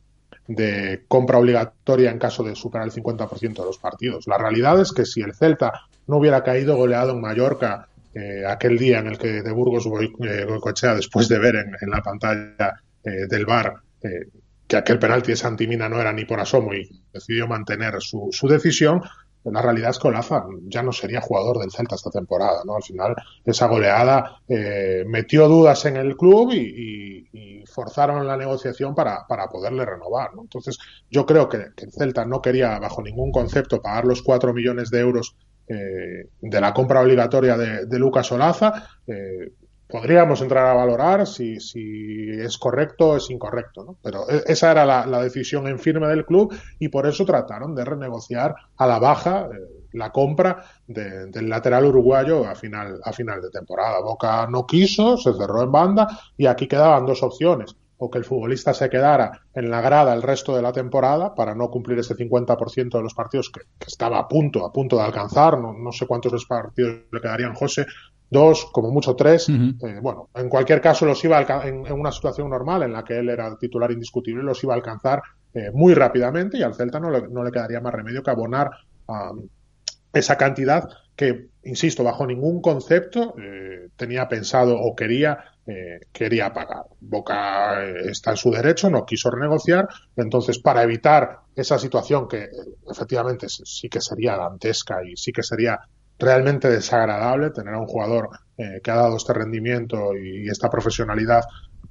[0.46, 4.28] de compra obligatoria en caso de superar el 50% de los partidos.
[4.28, 5.72] La realidad es que si el Celta
[6.06, 10.44] no hubiera caído goleado en Mallorca eh, aquel día en el que de Burgos eh,
[10.44, 13.74] Goicoechea, después de ver en, la pantalla eh, del bar
[14.66, 19.02] que aquel penalti de Santimina no era ni por asomo y decidió mantener su, decisión,
[19.44, 22.76] la realidad es que Olaza ya no sería jugador del Celta esta temporada, ¿no?
[22.76, 24.40] Al final, esa goleada
[25.06, 30.78] metió dudas en el club y, forzaron la negociación para, poderle renovar, Entonces,
[31.10, 35.00] yo creo que, el Celta no quería, bajo ningún concepto, pagar los cuatro millones de
[35.00, 35.36] euros
[35.68, 39.52] eh, de la compra obligatoria de, Lucas Olaza, eh,
[39.88, 43.96] podríamos entrar a valorar si, si es correcto o es incorrecto, ¿no?
[44.02, 47.84] Pero e, esa era la, decisión en firme del club y por eso trataron de
[47.84, 53.50] renegociar a la baja eh, la compra del lateral uruguayo a final, a final de
[53.50, 54.00] temporada.
[54.00, 58.24] Boca no quiso, se cerró en banda y aquí quedaban dos opciones o que el
[58.24, 62.14] futbolista se quedara en la grada el resto de la temporada para no cumplir ese
[62.14, 65.58] 50% de los partidos que, estaba a punto, a punto de alcanzar.
[65.58, 67.86] No, sé cuántos partidos le quedarían José,
[68.30, 69.48] dos, como mucho tres.
[69.48, 73.18] Eh, bueno, en cualquier caso los iba a en, una situación normal en la que
[73.18, 75.20] él era titular indiscutible, los iba a alcanzar
[75.52, 78.70] eh, muy rápidamente y al Celta no le, no le quedaría más remedio que abonar
[80.18, 86.86] esa cantidad que, insisto, bajo ningún concepto eh, tenía pensado o quería eh, quería pagar.
[86.98, 92.44] Boca eh, está en su derecho, no quiso renegociar, entonces para evitar esa situación que
[92.44, 92.50] eh,
[92.90, 95.78] efectivamente sí que sería dantesca y sí que sería
[96.18, 101.42] realmente desagradable tener a un jugador que ha dado este rendimiento y, esta profesionalidad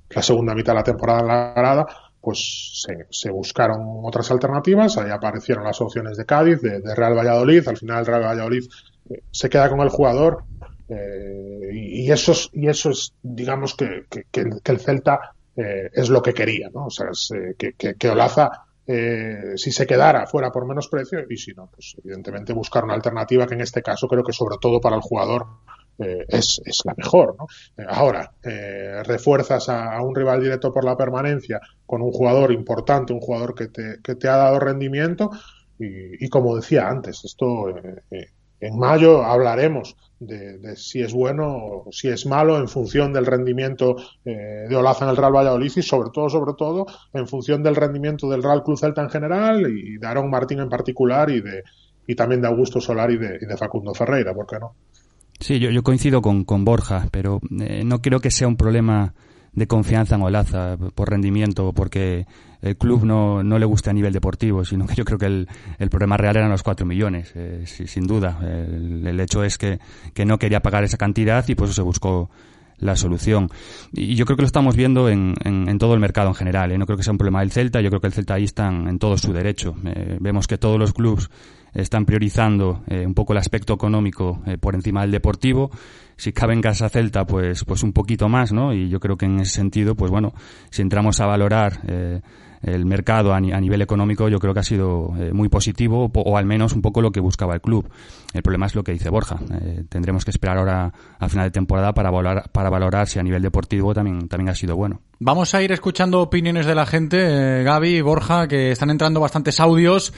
[0.09, 1.87] la segunda mitad de la temporada en la grada,
[2.27, 7.77] pues se, buscaron otras alternativas, ahí aparecieron las opciones de Cádiz, de, Real Valladolid, al
[7.77, 8.65] final Real Valladolid
[9.31, 10.43] se queda con el jugador
[10.89, 16.21] eh, y, eso es, y eso es, digamos, que, que, el Celta eh, es lo
[16.21, 16.87] que quería, ¿no?
[16.87, 18.51] O sea, eh, que, que, Olaza,
[19.55, 23.47] si se quedara, fuera por menos precio, y si no, pues evidentemente buscar una alternativa
[23.47, 25.45] que en este caso creo que sobre todo para el jugador
[25.99, 27.47] es, es, la mejor, ¿no?
[27.87, 28.31] ahora,
[29.03, 33.67] refuerzas a, un rival directo por la permanencia con un jugador importante, un jugador que
[33.67, 35.31] te, que te ha dado rendimiento,
[35.79, 37.73] y, y como decía antes, esto
[38.59, 43.95] en mayo hablaremos de, si es bueno o si es malo en función del rendimiento
[44.25, 47.75] eh, de Olaza en el Real Valladolid y sobre todo, sobre todo, en función del
[47.75, 51.63] rendimiento del Real Cruz Celta en general y de Aaron Martín en particular y de
[52.09, 54.75] y también de Augusto Solar y de, Facundo Ferreira, ¿por qué no?
[55.39, 59.13] Sí, yo, yo coincido con, con Borja, pero eh, no creo que sea un problema
[59.53, 62.27] de confianza en Olaza por rendimiento, porque
[62.61, 65.47] el club no, no le gusta a nivel deportivo, sino que yo creo que el,
[65.79, 68.39] el problema real eran los cuatro millones, eh, sin duda.
[68.41, 69.79] El, hecho es que,
[70.13, 72.29] que, no quería pagar esa cantidad y por eso se buscó
[72.77, 73.49] la solución.
[73.91, 76.71] Y yo creo que lo estamos viendo en, en, todo el mercado en general.
[76.71, 76.77] ¿eh?
[76.77, 78.67] No creo que sea un problema del Celta, yo creo que el Celta ahí está
[78.67, 79.75] en, todo su derecho.
[79.85, 81.29] Eh, vemos que todos los clubes
[81.73, 85.71] están priorizando eh, un poco el aspecto económico eh, por encima del deportivo.
[86.15, 88.73] Si cabe en casa Celta, pues, pues un poquito más, ¿no?
[88.73, 90.33] Y yo creo que en ese sentido, pues bueno,
[90.71, 92.21] si entramos a valorar eh,
[92.63, 96.73] el mercado a, nivel económico yo creo que ha sido muy positivo o, al menos
[96.73, 97.87] un poco lo que buscaba el club.
[98.33, 99.37] El problema es lo que dice Borja.
[99.89, 103.43] Tendremos que esperar ahora al final de temporada para valorar, para valorar si a nivel
[103.43, 105.01] deportivo también, también ha sido bueno.
[105.19, 109.59] Vamos a ir escuchando opiniones de la gente, Gaby y Borja, que están entrando bastantes
[109.59, 110.11] audios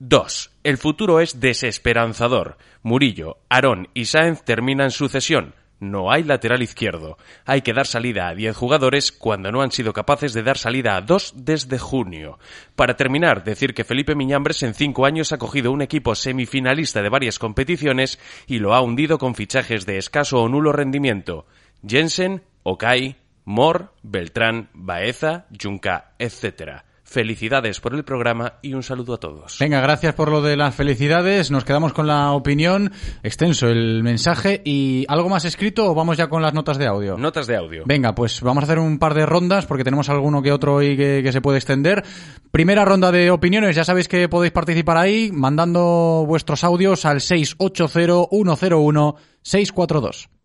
[0.00, 0.50] 2.
[0.64, 2.58] El futuro es desesperanzador.
[2.82, 5.54] Murillo, Arón y Sáenz terminan su cesión.
[5.78, 7.18] No hay lateral izquierdo.
[7.44, 10.96] Hay que dar salida a 10 jugadores cuando no han sido capaces de dar salida
[10.96, 12.38] a 2 desde junio.
[12.74, 17.10] Para terminar, decir que Felipe Miñambres en 5 años ha cogido un equipo semifinalista de
[17.10, 21.46] varias competiciones y lo ha hundido con fichajes de escaso o nulo rendimiento.
[21.86, 26.85] Jensen, Okai, Mor, Beltrán, Baeza, Junca, etc.
[27.08, 29.58] Felicidades por el programa y un saludo a todos.
[29.60, 31.52] Venga, gracias por lo de las felicidades.
[31.52, 32.90] Nos quedamos con la opinión,
[33.22, 37.16] extenso el mensaje y algo más escrito o vamos ya con las notas de audio.
[37.16, 37.84] Notas de audio.
[37.86, 40.96] Venga, pues vamos a hacer un par de rondas porque tenemos alguno que otro hoy
[40.96, 42.02] que, que se puede extender.
[42.50, 47.86] Primera ronda de opiniones, ya sabéis que podéis participar ahí mandando vuestros audios al 680
[47.88, 50.35] 101 642.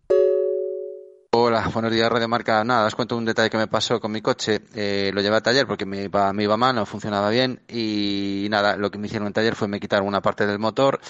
[1.34, 2.62] Hola, buenos días, Radio Marca.
[2.62, 4.60] Nada, os cuento un detalle que me pasó con mi coche.
[4.74, 7.62] Eh, lo llevé a taller porque me iba, me iba mal, no funcionaba bien.
[7.68, 11.00] Y nada, lo que me hicieron en taller fue me quitaron una parte del motor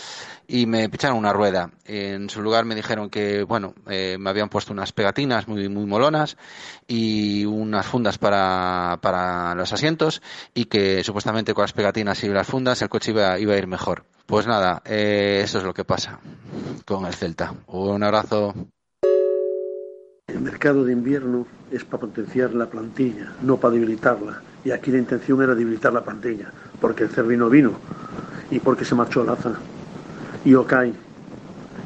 [0.47, 1.73] y me picharon una rueda.
[1.87, 5.87] En su lugar me dijeron que, bueno, eh, me habían puesto unas pegatinas muy, muy
[5.87, 6.37] molonas
[6.87, 10.23] y unas fundas para, para los asientos
[10.55, 13.66] y que supuestamente con las pegatinas y las fundas el coche iba, iba a ir
[13.66, 14.05] mejor.
[14.27, 16.20] Pues nada, eh, eso es lo que pasa
[16.87, 17.55] con el Celta.
[17.66, 18.55] Un abrazo.
[20.33, 24.41] El mercado de invierno es para potenciar la plantilla, no para debilitarla.
[24.64, 27.72] Y aquí la intención era debilitar la plantilla, porque el Cervino vino
[28.51, 29.53] y porque se marchó Laza
[30.43, 30.95] y Okai.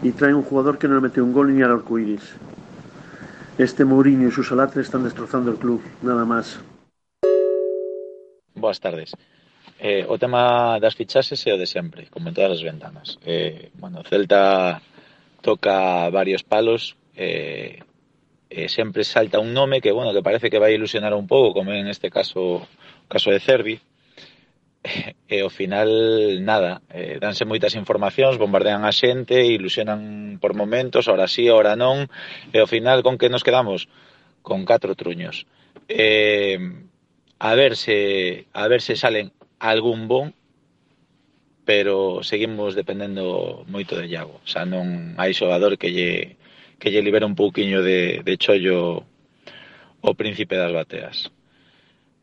[0.03, 2.23] Y trae un jugador que no le metió un gol ni al arcoiris.
[3.59, 6.61] Este Mourinho y sus alatres están destrozando el club, nada más.
[8.55, 9.13] Boas tardes.
[9.81, 13.19] Eh, o tema das fichases é o de sempre, como en todas as ventanas.
[13.27, 14.81] Eh, bueno, Celta
[15.43, 17.81] toca varios palos, eh,
[18.51, 21.73] eh, sempre salta un nome que, bueno, que parece que vai ilusionar un pouco, como
[21.73, 22.67] en este caso
[23.09, 23.81] caso de Cervi,
[24.85, 25.91] eh, e ao final
[26.47, 32.07] nada, eh, danse moitas informacións, bombardean a xente, ilusionan por momentos, ora sí, ora non,
[32.55, 33.91] e ao final con que nos quedamos?
[34.47, 35.47] Con catro truños.
[35.91, 36.59] Eh,
[37.39, 40.35] a ver se a ver se salen algún bon,
[41.67, 46.39] pero seguimos dependendo moito de Iago, xa non hai xogador que lle
[46.79, 49.05] que lle libera un pouquiño de, de chollo
[50.01, 51.33] o príncipe das bateas.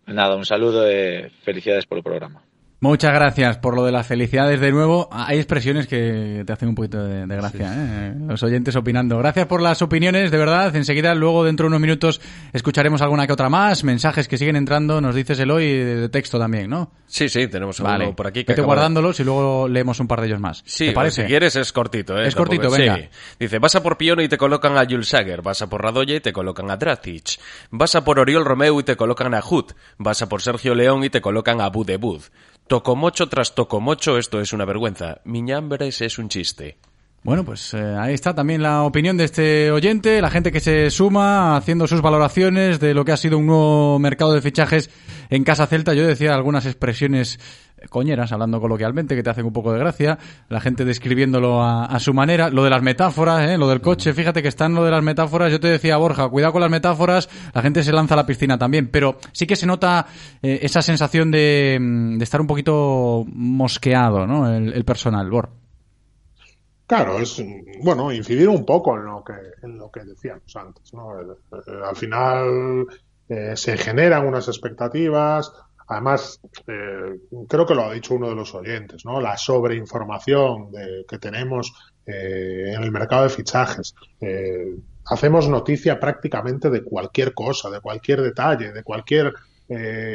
[0.07, 2.43] Nada, un saludo e felicidades polo programa.
[2.83, 5.07] Muchas gracias por lo de las felicidades de nuevo.
[5.09, 8.13] Hay expresiones que te hacen un poquito de, gracia, ¿eh?
[8.27, 9.17] los oyentes opinando.
[9.19, 10.75] Gracias por las opiniones, de verdad.
[10.75, 12.19] Enseguida, luego dentro de unos minutos,
[12.51, 13.85] escucharemos alguna que otra más.
[13.85, 16.91] Mensajes que siguen entrando, nos dices el hoy de texto también, ¿no?
[17.07, 18.43] Sí, sí, tenemos uno por aquí.
[18.43, 20.61] Que Vete guardándolos y luego leemos un par de ellos más.
[20.65, 21.21] Sí, ¿Te parece?
[21.21, 22.27] si quieres es cortito, ¿eh?
[22.27, 22.99] Es cortito, venga.
[23.39, 26.17] Dice, vas a por Piono y te colocan a Jules Sager, vas a por Radoya
[26.17, 27.39] y te colocan a Dracic,
[27.71, 31.05] vas a por Oriol Romeu y te colocan a Hood, vas a por Sergio León
[31.05, 32.23] y te colocan a Budebud.
[32.67, 35.19] Tocomocho tras tocomocho, esto es una vergüenza.
[35.25, 36.77] Miñambres es un chiste.
[37.23, 40.91] Bueno, pues eh, ahí está también la opinión de este oyente, la gente que se
[40.91, 44.89] suma haciendo sus valoraciones de lo que ha sido un nuevo mercado de fichajes
[45.29, 45.93] en Casa Celta.
[45.93, 47.39] Yo decía algunas expresiones
[47.89, 50.17] coñeras, hablando coloquialmente, que te hacen un poco de gracia,
[50.49, 53.57] la gente describiéndolo a, su manera, lo de las metáforas, ¿eh?
[53.57, 56.53] lo del coche, fíjate que están lo de las metáforas, yo te decía, Borja, cuidado
[56.53, 59.65] con las metáforas, la gente se lanza a la piscina también, pero sí que se
[59.65, 60.05] nota
[60.41, 64.53] eh, esa sensación de, mm, de, estar un poquito mosqueado, ¿no?
[64.53, 65.62] El, el personal, Bor.
[66.85, 67.41] Claro, es
[67.81, 71.19] bueno incidir un poco en lo que en lo que decíamos antes, ¿no?
[71.21, 71.25] Eh,
[71.67, 72.85] eh, al final
[73.29, 75.51] eh, se generan unas expectativas,
[75.87, 79.21] además eh, creo que lo ha dicho uno de los oyentes, ¿no?
[79.21, 81.73] La sobreinformación de, que tenemos
[82.05, 83.95] eh, en el mercado de fichajes.
[85.05, 89.33] Hacemos noticia prácticamente de cualquier cosa, de cualquier detalle, de cualquier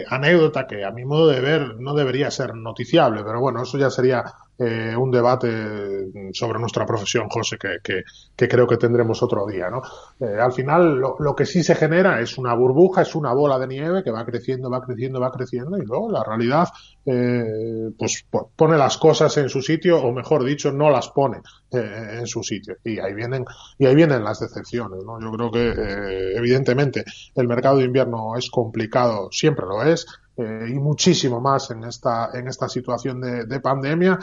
[0.09, 3.91] anécdota que a mi modo de ver no debería ser noticiable, pero bueno, eso ya
[3.91, 4.25] sería
[4.59, 9.83] eh, un debate sobre nuestra profesión, José, que, que, creo que tendremos otro día, ¿no?
[10.21, 13.59] Eh, al final, lo, lo, que sí se genera es una burbuja, es una bola
[13.59, 16.69] de nieve que va creciendo, va creciendo, va creciendo, y luego la realidad,
[17.07, 21.39] eh, pues pone las cosas en su sitio, o mejor dicho, no las pone
[21.71, 22.77] eh, en su sitio.
[22.85, 23.45] Y ahí vienen,
[23.79, 25.21] y ahí vienen las decepciones, ¿no?
[25.21, 27.05] Yo creo que, eh, evidentemente,
[27.35, 30.07] el mercado de invierno es complicado, siempre lo es,
[30.39, 34.21] eh, y muchísimo más en esta, en esta situación de, de pandemia.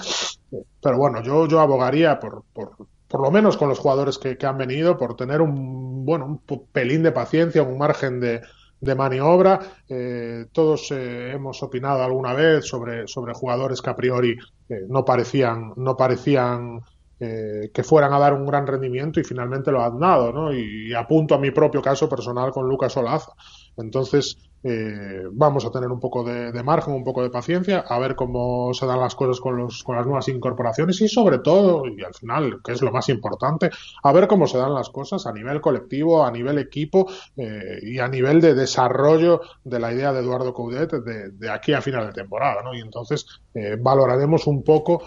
[0.81, 2.71] Pero bueno, yo, yo abogaría por, por,
[3.05, 6.67] por lo menos con los jugadores que, que, han venido, por tener un, bueno, un
[6.71, 8.41] pelín de paciencia, un margen de,
[8.79, 9.59] de maniobra.
[9.89, 14.37] Eh, todos eh, hemos opinado alguna vez sobre, sobre jugadores que a priori
[14.87, 16.79] no parecían, no parecían
[17.17, 20.53] que fueran a dar un gran rendimiento y finalmente lo han dado, ¿no?
[20.53, 23.31] Y, y apunto a mi propio caso personal con Lucas Olaza.
[23.77, 28.15] Entonces, eh, vamos a tener un poco de, margen, un poco de paciencia, a ver
[28.15, 32.03] cómo se dan las cosas con, los, con las nuevas incorporaciones y sobre todo, y
[32.03, 33.69] al final, que es lo más importante,
[34.01, 37.05] a ver cómo se dan las cosas a nivel colectivo, a nivel equipo
[37.37, 41.81] eh, y a nivel de desarrollo de la idea de Eduardo Coudet de, aquí a
[41.81, 42.73] final de temporada, ¿no?
[42.73, 45.03] Y entonces eh, valoraremos un poco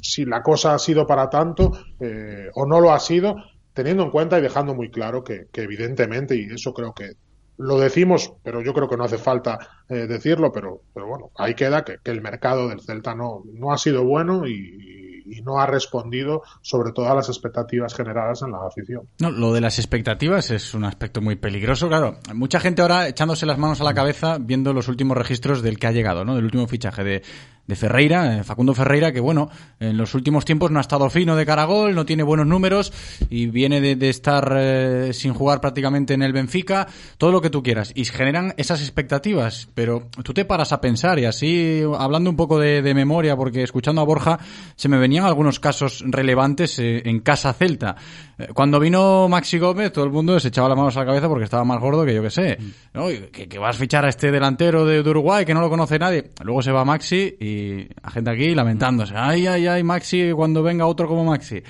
[0.00, 3.36] si la cosa ha sido para tanto eh, o no lo ha sido,
[3.74, 7.16] teniendo en cuenta y dejando muy claro que evidentemente, y eso creo que
[7.58, 11.54] lo decimos, pero yo creo que no hace falta eh, decirlo, pero, pero bueno, ahí
[11.54, 15.66] queda que, el mercado del Celta no, no ha sido bueno y, y, no ha
[15.66, 19.08] respondido sobre todo a las expectativas generadas en la afición.
[19.20, 22.18] No, lo de las expectativas es un aspecto muy peligroso, claro.
[22.34, 25.86] Mucha gente ahora echándose las manos a la cabeza viendo los últimos registros del que
[25.86, 26.34] ha llegado, ¿no?
[26.36, 27.22] Del último fichaje de,
[27.66, 29.50] de Ferreira, Facundo Ferreira, que bueno,
[29.80, 32.92] en los últimos tiempos no ha estado fino de caragol, no tiene buenos números
[33.28, 36.86] y viene de, de estar eh, sin jugar prácticamente en el Benfica,
[37.18, 37.92] todo lo que tú quieras.
[37.94, 42.58] Y generan esas expectativas, pero tú te paras a pensar y así, hablando un poco
[42.58, 44.38] de, de memoria, porque escuchando a Borja,
[44.76, 47.96] se me venían algunos casos relevantes eh, en Casa Celta.
[48.38, 51.28] Eh, cuando vino Maxi Gómez, todo el mundo se echaba las manos a la cabeza
[51.28, 52.58] porque estaba más gordo que yo que sé.
[52.94, 53.08] ¿no?
[53.08, 55.98] Que, que, vas a fichar a este delantero de, de Uruguay que no lo conoce
[55.98, 56.30] nadie.
[56.42, 57.55] Luego se va Maxi y
[58.02, 59.14] a gente aquí lamentándose.
[59.16, 61.62] Ay, ay, ay, Maxi, cuando venga otro como Maxi.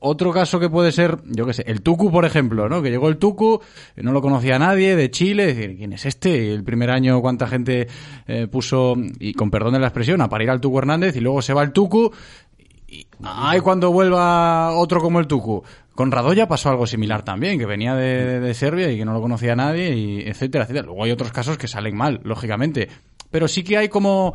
[0.00, 2.82] Otro caso que puede ser, yo qué sé, el Tucu, por ejemplo, ¿no?
[2.82, 3.60] Que llegó el Tucu,
[3.96, 6.52] no lo conocía nadie, de Chile, decir, ¿quién es este?
[6.52, 7.88] El primer año, cuánta gente
[8.26, 11.42] eh, puso, y con perdón de la expresión, a parir al Tucu Hernández, y luego
[11.42, 12.10] se va el Tucu,
[12.88, 15.62] y, ay, cuando vuelva otro como el Tucu.
[15.94, 19.12] Con Radoya pasó algo similar también, que venía de, de, de Serbia y que no
[19.12, 20.86] lo conocía nadie, y etcétera, etcétera.
[20.86, 22.88] Luego hay otros casos que salen mal, lógicamente.
[23.30, 24.34] Pero sí que hay como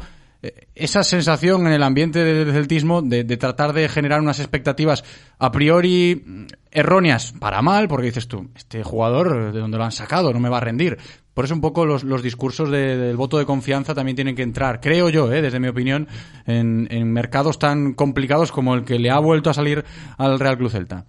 [0.75, 5.03] esa sensación en el ambiente del celtismo de, tratar de generar unas expectativas
[5.37, 10.31] a priori erróneas para mal, porque dices tú, este jugador, ¿de dónde lo han sacado?
[10.31, 10.97] No me va a rendir.
[11.33, 14.43] Por eso un poco los, los discursos de, del voto de confianza también tienen que
[14.43, 15.41] entrar, creo yo, ¿eh?
[15.41, 16.07] desde mi opinión,
[16.45, 19.83] en, en mercados tan complicados como el que le ha vuelto a salir
[20.17, 21.05] al Real Club Celta.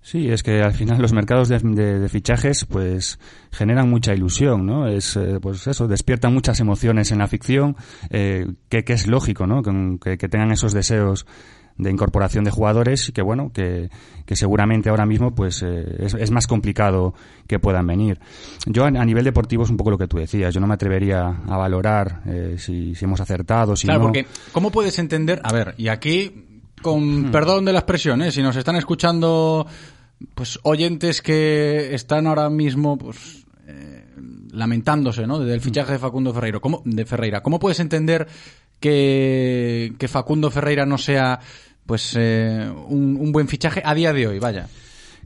[0.00, 3.18] Sí, es que al final los mercados de, de, de fichajes pues
[3.50, 4.86] generan mucha ilusión, ¿no?
[4.86, 7.76] Es eh, pues eso, despiertan muchas emociones en la ficción,
[8.10, 9.62] eh, que, que, es lógico, ¿no?
[9.62, 11.26] Que, que, tengan esos deseos
[11.76, 13.90] de incorporación de jugadores y que bueno, que,
[14.26, 17.14] que seguramente ahora mismo pues eh, es, es, más complicado
[17.46, 18.18] que puedan venir.
[18.66, 20.74] Yo a, a, nivel deportivo es un poco lo que tú decías, yo no me
[20.74, 24.06] atrevería a valorar eh, si, si hemos acertado, si claro, no.
[24.06, 25.40] porque ¿cómo puedes entender?
[25.44, 26.47] A ver, y aquí
[26.80, 27.30] con hmm.
[27.30, 28.32] perdón de la expresión, ¿eh?
[28.32, 29.66] si nos están escuchando
[30.34, 34.04] pues oyentes que están ahora mismo pues eh,
[34.52, 35.38] lamentándose ¿no?
[35.38, 36.60] del fichaje de Facundo Ferreira.
[36.60, 37.42] ¿Cómo, de Ferreira.
[37.42, 38.26] ¿Cómo puedes entender
[38.80, 41.40] que, que Facundo Ferreira no sea
[41.86, 44.38] pues eh, un, un buen fichaje a día de hoy?
[44.38, 44.68] Vaya.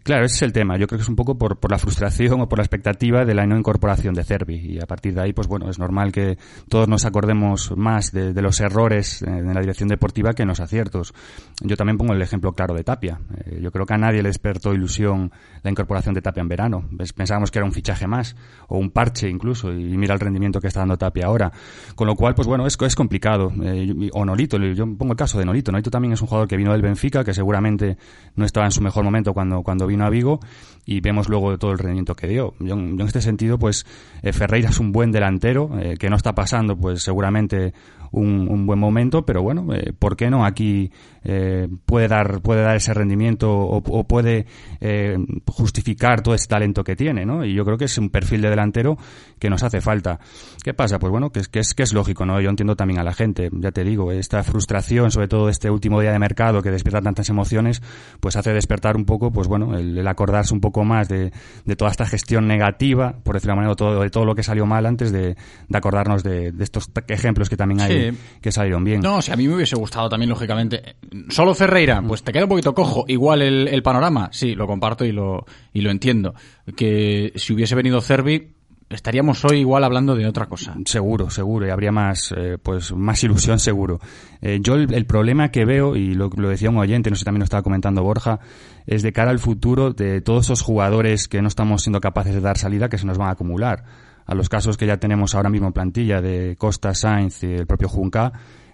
[0.03, 0.76] Claro, ese es el tema.
[0.76, 3.46] Yo creo que es un poco por, la frustración o por la expectativa de la
[3.46, 4.57] no incorporación de Cervi.
[4.57, 6.38] Y a partir de ahí, pues bueno, es normal que
[6.68, 11.14] todos nos acordemos más de, los errores en la dirección deportiva que en los aciertos.
[11.61, 13.20] Yo también pongo el ejemplo claro de Tapia.
[13.44, 15.30] Eh, yo creo que a nadie le despertó ilusión
[15.62, 16.84] la incorporación de Tapia en verano.
[17.14, 18.34] Pensábamos que era un fichaje más,
[18.66, 21.53] o un parche incluso, y mira el rendimiento que está dando Tapia ahora.
[21.94, 23.53] Con lo cual, pues bueno, es, es complicado.
[23.62, 25.70] Eh, o Nolito, yo pongo el caso de Nolito.
[25.70, 27.96] Nolito también es un jugador que vino del Benfica, que seguramente
[28.34, 30.40] no estaba en su mejor momento cuando, cuando vino a Vigo
[30.84, 32.55] y vemos luego todo el rendimiento que dio.
[32.59, 33.86] Yo, en este sentido, pues
[34.22, 37.72] eh, Ferreira es un buen delantero, eh, que no está pasando, pues seguramente
[38.13, 40.45] un, buen momento, pero bueno, eh, ¿por qué no?
[40.45, 40.91] Aquí
[41.25, 44.47] eh, puede dar puede dar ese rendimiento o, puede
[44.81, 47.45] eh, justificar todo ese talento que tiene, ¿no?
[47.45, 48.97] Y yo creo que es un perfil de delantero
[49.39, 50.21] que nos hace falta.
[50.63, 50.99] ¿Qué pasa?
[50.99, 52.41] Pues bueno, que es, que es, que es lógico, ¿no?
[52.41, 56.01] Yo entiendo también a la gente, ya te digo, esta frustración, sobre todo este último
[56.01, 57.83] día de mercado que despierta tantas emociones,
[58.21, 61.33] pues hace despertar un poco, pues bueno, el, acordarse un poco más de,
[61.65, 64.67] de, toda esta gestión negativa, por decirlo de manera, todo, de todo lo que salió
[64.67, 65.37] mal antes de,
[65.69, 68.01] de acordarnos de, de, estos ejemplos que también hay
[68.40, 69.00] que salieron bien.
[69.00, 70.96] No, si a mí me hubiese gustado también, lógicamente.
[71.28, 73.05] Solo Ferreira, pues te queda un poquito cojo.
[73.09, 76.34] Igual el, panorama, sí, lo comparto y lo, y lo entiendo.
[76.76, 78.53] Que si hubiese venido Cervi,
[78.94, 80.74] estaríamos hoy igual hablando de otra cosa.
[80.84, 84.00] Seguro, seguro, y habría más, eh, pues, más ilusión seguro.
[84.40, 87.40] Eh, yo el, problema que veo, y lo, lo, decía un oyente, no sé también
[87.40, 88.40] lo estaba comentando Borja,
[88.86, 92.40] es de cara al futuro de todos esos jugadores que no estamos siendo capaces de
[92.40, 93.84] dar salida que se nos van a acumular
[94.27, 97.66] a los casos que ya tenemos ahora mismo en plantilla de Costa, Sainz y el
[97.66, 98.33] propio Junca,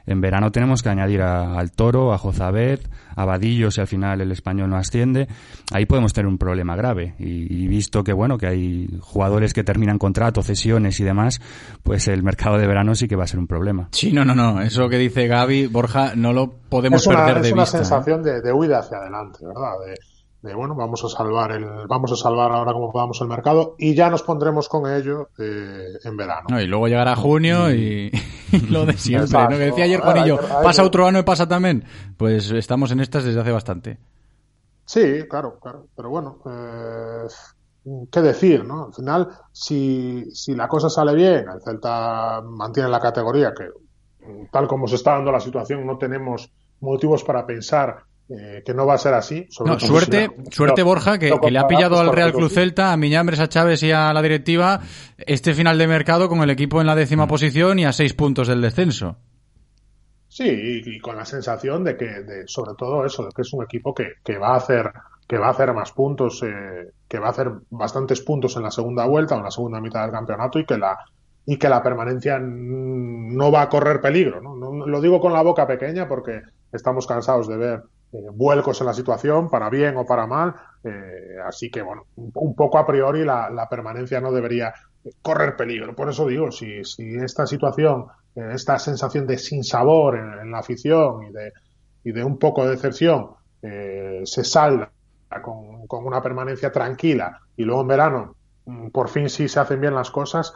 [0.09, 2.80] en verano tenemos que añadir al Toro, a Jozabed,
[3.14, 5.28] a Vadillo si al final el español no asciende.
[5.70, 7.14] Ahí podemos tener un problema grave.
[7.18, 11.42] Y, visto que bueno que hay jugadores que terminan contrato, cesiones y demás,
[11.82, 13.88] pues el mercado de verano sí que va a ser un problema.
[13.92, 14.62] Sí, no, no, no.
[14.62, 17.62] Eso que dice Gaby, Borja, no lo podemos perder de vista.
[17.62, 17.84] Es una ¿eh?
[17.84, 19.72] sensación de, de, huida hacia adelante, ¿verdad?
[19.86, 19.94] De,
[20.43, 23.95] de bueno, vamos a salvar el, vamos a salvar ahora como podamos el mercado y
[23.95, 26.61] ya nos pondremos con ello eh, en verano.
[26.61, 28.12] y luego llegará junio y,
[28.70, 29.49] lo de siempre, ¿no?
[29.49, 31.84] Que decía ayer Juanillo, pasa otro año y pasa también.
[32.16, 33.99] Pues estamos en estas desde hace bastante.
[34.84, 35.86] Sí, claro, claro.
[35.95, 37.26] Pero bueno, eh,
[38.11, 38.86] qué decir, ¿no?
[38.86, 43.64] Al final, si, si la cosa sale bien, el Celta mantiene la categoría, que
[44.51, 48.86] tal como se está dando la situación, no tenemos motivos para pensar eh, que no
[48.86, 49.46] va a ser así.
[49.50, 53.82] suerte, suerte Borja, que, le ha pillado al Real Cruz Celta, a Miñambres, a Chávez
[53.82, 54.80] y a la directiva
[55.16, 57.28] este final de mercado con el equipo en la décima mm.
[57.28, 59.16] posición y a seis puntos del descenso.
[60.28, 63.64] Sí, y, con la sensación de que, de, sobre todo eso, de que es un
[63.64, 64.92] equipo que, que va a hacer
[65.26, 68.70] que va a hacer más puntos, eh, que va a hacer bastantes puntos en la
[68.70, 70.98] segunda vuelta o en la segunda mitad del campeonato y que la
[71.44, 74.40] y que la permanencia no va a correr peligro.
[74.42, 74.86] ¿no?
[74.86, 78.94] lo digo con la boca pequeña porque estamos cansados de ver eh, vuelcos en la
[78.94, 80.54] situación, para bien o para mal.
[80.82, 84.72] Eh, así que, bueno, un poco a priori la, permanencia no debería
[85.20, 85.94] correr peligro.
[85.94, 90.61] Por eso digo, si, si esta situación, eh, esta sensación de sinsabor en, en la
[90.61, 91.52] afición y de,
[92.04, 93.30] y de un poco de decepción
[93.61, 94.88] se salda
[95.42, 98.36] con, con, una permanencia tranquila y luego en verano
[98.66, 100.54] mm, por fin sí se hacen bien las cosas,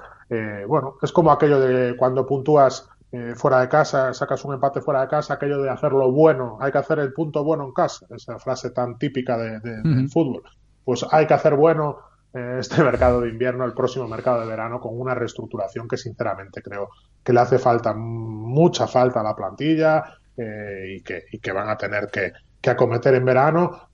[0.68, 5.02] bueno, es como aquello de cuando puntúas eh, fuera de casa, sacas un empate fuera
[5.02, 8.38] de casa, aquello de hacerlo bueno, hay que hacer el punto bueno en casa, esa
[8.38, 10.42] frase tan típica de, del fútbol.
[10.82, 11.98] Pues hay que hacer bueno
[12.32, 16.62] eh, este mercado de invierno, el próximo mercado de verano, con una reestructuración que sinceramente
[16.62, 16.88] creo
[17.22, 20.04] que le hace falta, mucha falta a la plantilla
[20.34, 22.32] eh, y, que, y que van a tener que,
[22.62, 23.88] que acometer en verano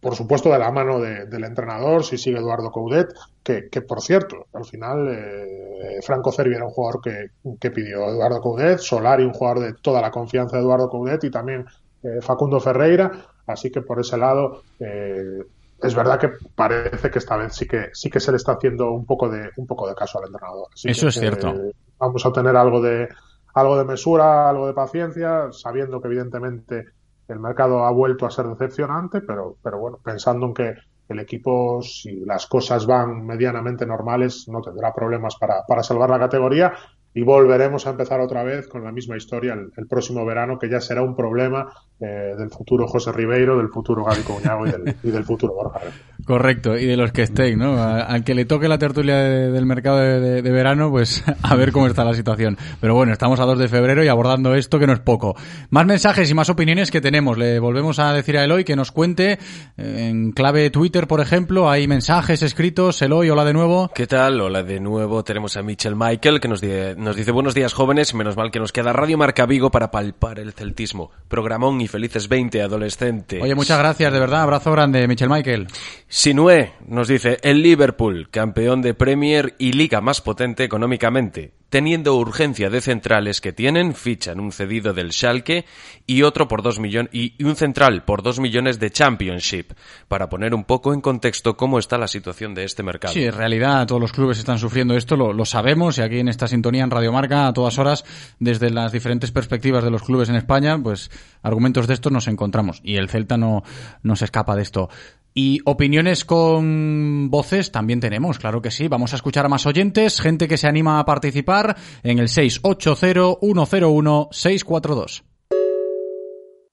[0.00, 4.46] por supuesto de la mano del entrenador, si sigue Eduardo Coudet, que, que por cierto,
[4.54, 7.30] al final eh, Franco Cervi era un jugador que,
[7.60, 11.30] que, pidió Eduardo Coudet, Solari un jugador de toda la confianza de Eduardo Coudet y
[11.30, 11.66] también
[12.02, 13.12] eh, Facundo Ferreira,
[13.46, 15.44] así que por ese lado eh,
[15.82, 18.92] es verdad que parece que esta vez sí que sí que se le está haciendo
[18.92, 20.68] un poco de un poco de caso al entrenador.
[20.82, 21.54] Eso es cierto.
[21.98, 23.08] vamos a tener algo de
[23.54, 26.86] algo de mesura, algo de paciencia, sabiendo que evidentemente
[27.32, 30.74] el mercado ha vuelto a ser decepcionante, pero, pero bueno, pensando en que
[31.08, 36.18] el equipo, si las cosas van medianamente normales, no tendrá problemas para, para salvar la
[36.18, 36.72] categoría
[37.12, 40.80] y volveremos a empezar otra vez con la misma historia el, próximo verano, que ya
[40.80, 45.10] será un problema eh, del futuro José Ribeiro, del futuro Gaby Cuñago y del, y
[45.10, 45.80] del futuro Borja.
[46.24, 47.82] Correcto, y de los que estén, ¿no?
[47.82, 52.04] Al que le toque la tertulia del mercado de, verano, pues a ver cómo está
[52.04, 52.56] la situación.
[52.80, 55.34] Pero bueno, estamos a 2 de febrero y abordando esto que no es poco.
[55.70, 57.36] Más mensajes y más opiniones que tenemos.
[57.36, 59.38] Le volvemos a decir a Eloy que nos cuente
[59.76, 63.02] eh, en clave Twitter, por ejemplo, hay mensajes escritos.
[63.02, 63.90] Eloy, hola de nuevo.
[63.92, 64.40] ¿Qué tal?
[64.40, 65.24] Hola de nuevo.
[65.24, 68.60] Tenemos a Mitchell Michael que nos dice nos dice buenos días jóvenes, menos mal que
[68.60, 71.10] nos queda Radio Marca Vigo para palpar el celtismo.
[71.28, 73.42] Programón y felices 20 adolescentes.
[73.42, 75.68] Oye, muchas gracias, de verdad, abrazo grande, Michel Michael.
[76.08, 82.68] Sinue nos dice, el Liverpool, campeón de Premier y liga más potente económicamente teniendo urgencia
[82.68, 85.64] de centrales que tienen, fichan un cedido del Schalke
[86.06, 89.72] y otro por dos millones y un central por dos millones de Championship,
[90.08, 93.14] para poner un poco en contexto cómo está la situación de este mercado.
[93.14, 96.48] Sí, en realidad todos los clubes están sufriendo esto, lo, sabemos, y aquí en esta
[96.48, 98.04] sintonía en Radio Marca, a todas horas,
[98.40, 101.10] desde las diferentes perspectivas de los clubes en España, pues
[101.42, 103.62] argumentos de estos nos encontramos, y el Celta no,
[104.02, 104.90] no se escapa de esto.
[105.32, 108.88] Y opiniones con voces también tenemos, claro que sí.
[108.88, 115.22] Vamos a escuchar a más oyentes, gente que se anima a participar en el 680-101-642.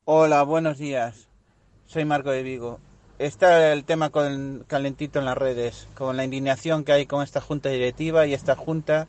[0.06, 1.28] Hola, buenos días.
[1.86, 2.80] Soy Marco de Vigo.
[3.20, 7.42] Está el tema con calentito en las redes, con la indignación que hay con esta
[7.42, 9.08] junta directiva y esta junta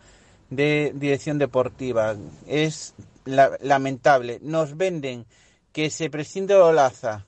[0.50, 2.16] de dirección deportiva.
[2.46, 2.94] Es
[3.24, 4.40] lamentable.
[4.42, 5.24] Nos venden
[5.72, 7.27] que se prescinde Olaza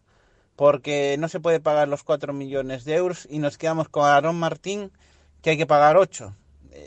[0.61, 4.39] porque no se puede pagar los 4 millones de euros y nos quedamos con Aaron
[4.39, 4.93] Martín
[5.41, 6.37] que hay que pagar 8.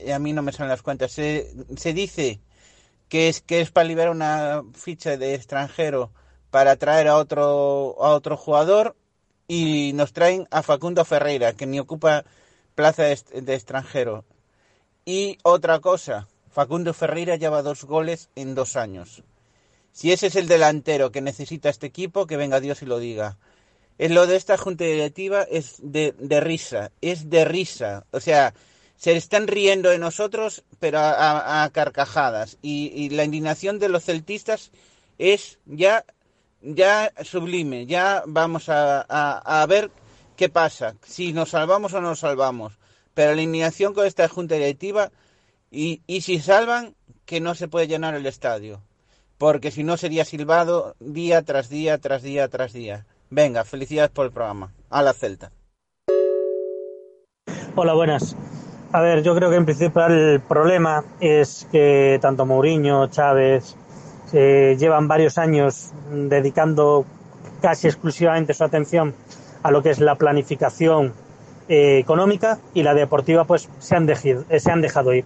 [0.05, 1.11] Y a mí no me salen las cuentas.
[1.11, 2.39] Se, se dice
[3.09, 6.11] que es, que es para liberar una ficha de extranjero
[6.51, 8.95] para traer a otro, a otro jugador
[9.47, 12.25] y nos traen a Facundo Ferreira, que ni ocupa
[12.75, 14.23] plaza de, de extranjero.
[15.03, 19.23] Y otra cosa, Facundo Ferreira lleva dos goles en dos años.
[19.93, 23.39] Si ese es el delantero que necesita este equipo, que venga Dios y lo diga.
[23.97, 28.05] Lo de esta junta directiva es de, risa, es de risa.
[28.11, 28.53] O sea,
[28.97, 32.57] se están riendo de nosotros, pero a, carcajadas.
[32.61, 34.71] Y, la indignación de los celtistas
[35.19, 36.05] es ya,
[36.61, 37.85] ya sublime.
[37.85, 39.91] Ya vamos a, a, ver
[40.35, 42.73] qué pasa, si nos salvamos o no nos salvamos.
[43.13, 45.11] Pero la indignación con esta junta directiva,
[45.69, 48.81] y, y si salvan, que no se puede llenar el estadio.
[49.37, 53.05] Porque si no sería silbado día tras día, tras día, tras día.
[53.35, 54.69] Venga, felicidades por el programa.
[54.91, 55.49] A la Celta.
[57.75, 58.35] Hola, buenas.
[58.91, 63.75] A ver, yo creo que en principio el problema es que tanto Mourinho, Chávez,
[64.33, 67.05] eh, llevan varios años dedicando
[67.59, 69.15] casi exclusivamente su atención
[69.63, 71.13] a lo que es la planificación
[71.69, 75.25] eh, económica y la deportiva pues se han, dejado, se han dejado ir.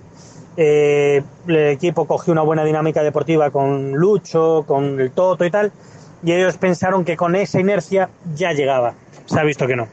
[0.55, 5.74] Eh, el equipo cogió una buena dinámica deportiva con Lucho, con el Toto y tal,
[6.28, 8.95] y ellos pensaron que con esa inercia ya llegaba.
[9.28, 9.88] Se ha visto que no.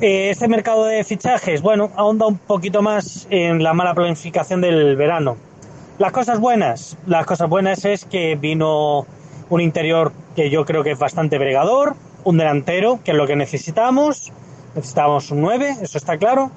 [0.00, 4.96] Eh, este mercado de fichajes, bueno, ahonda un poquito más en la mala planificación del
[4.96, 5.36] verano.
[5.98, 9.04] Las cosas buenas, las cosas buenas es que vino
[9.50, 13.36] un interior que yo creo que es bastante bregador, un delantero, que es lo que
[13.36, 14.32] necesitamos,
[14.74, 16.50] necesitamos un 9, eso está claro.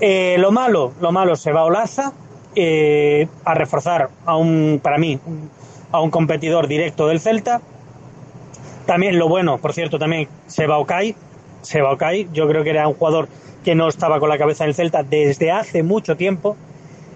[0.00, 2.14] Eh, lo malo, lo malo se va Olaza
[2.54, 5.18] eh, a reforzar a un, para mí,
[5.92, 7.60] a un competidor directo del Celta.
[8.90, 11.14] También lo bueno, por cierto, también se va Okai,
[11.62, 13.28] se va Okai, yo creo que era un jugador
[13.64, 16.56] que no estaba con la cabeza en el Celta desde hace mucho tiempo.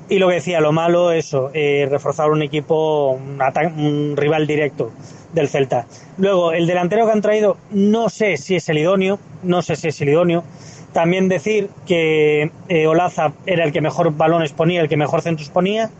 [0.09, 3.43] Y lo que decía, lo malo, eso, eh, reforzar un equipo, un,
[3.77, 4.93] un, rival directo
[5.33, 5.87] del Celta.
[6.17, 9.89] Luego, el delantero que han traído, no sé si es el idóneo, no sé si
[9.89, 10.45] es el idóneo.
[10.93, 15.51] También decir que eh, Olaza era el que mejor balones ponía, el que mejor centros
[15.51, 15.91] ponía,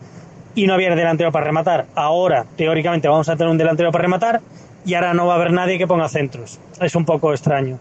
[0.55, 1.87] y no había delantero para rematar.
[1.97, 4.41] Ahora, teóricamente, vamos a tener un delantero para rematar,
[4.85, 6.61] y ahora no va a haber nadie que ponga centros.
[6.81, 7.79] Es un poco extraño.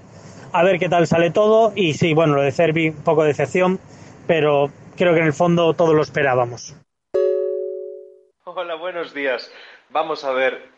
[0.51, 3.29] A ver qué tal sale todo, y sí, bueno, lo de Cervi, un poco de
[3.29, 3.79] decepción,
[4.27, 6.75] pero creo que en el fondo todo lo esperábamos.
[8.43, 9.51] Hola, buenos días.
[9.89, 10.69] Vamos a ver,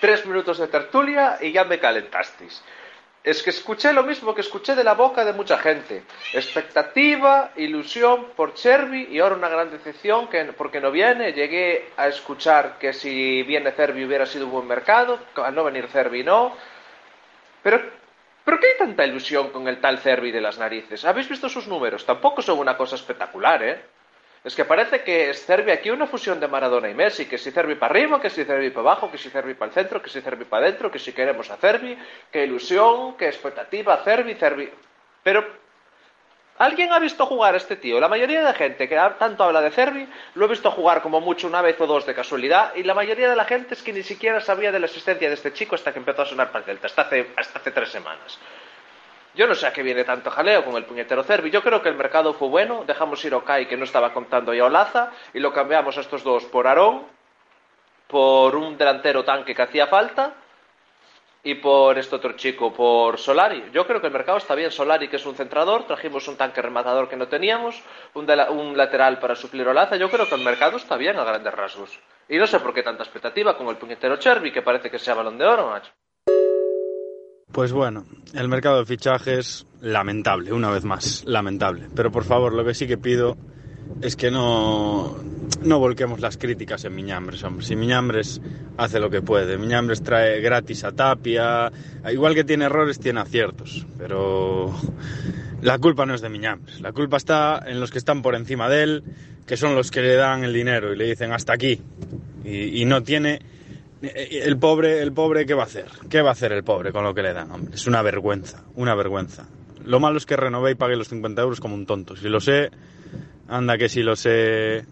[0.00, 2.62] tres minutos de tertulia y ya me calentasteis.
[3.22, 6.04] Es que escuché lo mismo que escuché de la boca de mucha gente.
[6.32, 11.32] Expectativa, ilusión por Cervi y ahora una gran decepción que porque no viene.
[11.32, 15.86] Llegué a escuchar que si viene Cervi hubiera sido un buen mercado, al no venir
[15.88, 16.56] Cervi no.
[17.62, 18.00] Pero
[18.44, 21.04] ¿Pero qué hay tanta ilusión con el tal Cervi de las narices?
[21.04, 22.04] ¿Habéis visto sus números?
[22.06, 23.84] Tampoco son una cosa espectacular, ¿eh?
[24.42, 27.74] Es que parece que Cervi aquí una fusión de Maradona y Messi, que si Cervi
[27.74, 30.22] para arriba, que si Cervi para abajo, que si Cervi para el centro, que si
[30.22, 31.98] Cervi para adentro, que si queremos a Cervi,
[32.32, 34.70] que ilusión, que expectativa, Cervi, Cervi...
[35.22, 35.44] Pero,
[36.56, 38.00] ¿alguien ha visto jugar a este tío?
[38.00, 41.20] La mayoría de la gente que tanto habla de Cervi lo he visto jugar como
[41.20, 43.92] mucho una vez o dos de casualidad y la mayoría de la gente es que
[43.92, 46.60] ni siquiera sabía de la existencia de este chico hasta que empezó a sonar para
[46.60, 48.38] el Celta, hasta hace, hasta hace tres semanas.
[49.34, 51.50] Yo no sé a qué viene tanto jaleo con el puñetero Cervi.
[51.50, 52.84] Yo creo que el mercado fue bueno.
[52.86, 56.44] Dejamos ir Okai, que no estaba contando ya Olaza, y lo cambiamos a estos dos
[56.46, 57.04] por Aarón,
[58.08, 60.34] por un delantero tanque que hacía falta,
[61.42, 63.70] y por este otro chico, por Solari.
[63.72, 64.70] Yo creo que el mercado está bien.
[64.70, 67.82] Solari, que es un centrador, trajimos un tanque rematador que no teníamos,
[68.14, 69.96] un, un lateral para suplir Olaza.
[69.96, 71.98] Yo creo que el mercado está bien a grandes rasgos.
[72.28, 75.14] Y no sé por qué tanta expectativa con el puñetero Chervi, que parece que sea
[75.14, 75.92] balón de oro, macho.
[77.52, 81.88] Pues bueno, el mercado de fichajes, lamentable, una vez más, lamentable.
[81.94, 83.36] Pero por favor, lo que sí que pido
[84.00, 85.16] es que no,
[85.62, 87.66] no volquemos las críticas en Miñambres, hombre.
[87.66, 88.40] Si Miñambres
[88.76, 91.72] hace lo que puede, Miñambres trae gratis a Tapia,
[92.10, 93.84] igual que tiene errores, tiene aciertos.
[93.98, 94.72] Pero
[95.60, 98.68] la culpa no es de Miñambres, la culpa está en los que están por encima
[98.68, 99.04] de él,
[99.44, 101.80] que son los que le dan el dinero y le dicen hasta aquí.
[102.44, 103.40] Y, y no tiene
[104.02, 105.86] El pobre, el pobre, ¿qué va a hacer?
[106.08, 107.50] ¿Qué va a hacer el pobre con lo que le dan?
[107.50, 109.46] Hombre, es una vergüenza, una vergüenza.
[109.84, 112.16] Lo malo es que renové y pague los 50 euros como un tonto.
[112.16, 112.70] Si lo sé,
[113.48, 114.86] anda que si lo sé.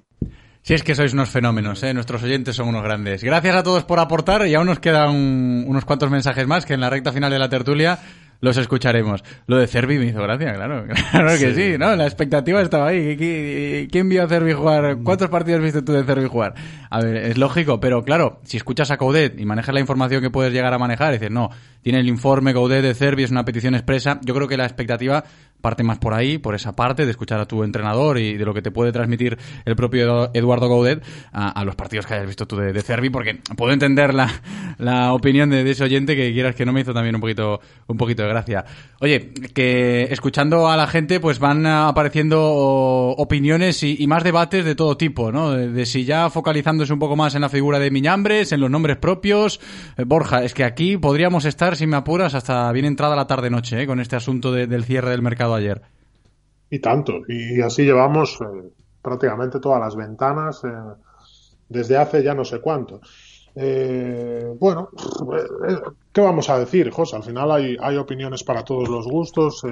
[0.62, 1.94] Si es que sois unos fenómenos, ¿eh?
[1.94, 3.24] nuestros oyentes son unos grandes.
[3.24, 5.10] Gracias a todos por aportar y aún nos quedan
[5.66, 7.98] unos cuantos mensajes más que en la recta final de la tertulia
[8.40, 9.24] los escucharemos.
[9.46, 10.84] Lo de Cervi me hizo gracia, claro.
[11.10, 11.94] Claro que sí, ¿no?
[11.96, 13.16] La expectativa estaba ahí.
[13.16, 14.98] ¿Qui- ¿Quién vio a Cervi jugar?
[15.02, 16.54] ¿Cuántos partidos viste tú de Cervi jugar?
[16.90, 20.30] A ver, es lógico, pero claro, si escuchas a Coudet y manejas la información que
[20.30, 21.50] puedes llegar a manejar, dices, no,
[21.82, 25.24] tiene el informe Coudet de Cervi, es una petición expresa, yo creo que la expectativa
[25.60, 28.54] parte más por ahí, por esa parte de escuchar a tu entrenador y de lo
[28.54, 31.02] que te puede transmitir el propio Eduardo Gaudet
[31.32, 34.30] a, los partidos que hayas visto tú de, de Cervi, porque puedo entender la,
[34.78, 37.96] la opinión de, ese oyente que quieras que no me hizo también un poquito, un
[37.96, 38.64] poquito de gracia.
[39.00, 42.40] Oye, que escuchando a la gente, pues van apareciendo
[43.16, 45.50] opiniones y, más debates de todo tipo, ¿no?
[45.52, 48.96] De, si ya focalizándose un poco más en la figura de Miñambres, en los nombres
[48.96, 49.60] propios.
[49.96, 53.82] Eh, Borja, es que aquí podríamos estar, si me apuras, hasta bien entrada la tarde-noche,
[53.82, 53.86] ¿eh?
[53.86, 55.82] con este asunto de- del cierre del mercado ayer.
[56.70, 57.20] Y tanto.
[57.28, 58.70] Y así llevamos eh,
[59.02, 60.68] prácticamente todas las ventanas eh,
[61.68, 63.00] desde hace ya no sé cuánto.
[63.54, 64.90] Eh, bueno,
[65.68, 65.76] eh,
[66.12, 67.16] ¿qué vamos a decir, José?
[67.16, 69.64] Al final hay, hay opiniones para todos los gustos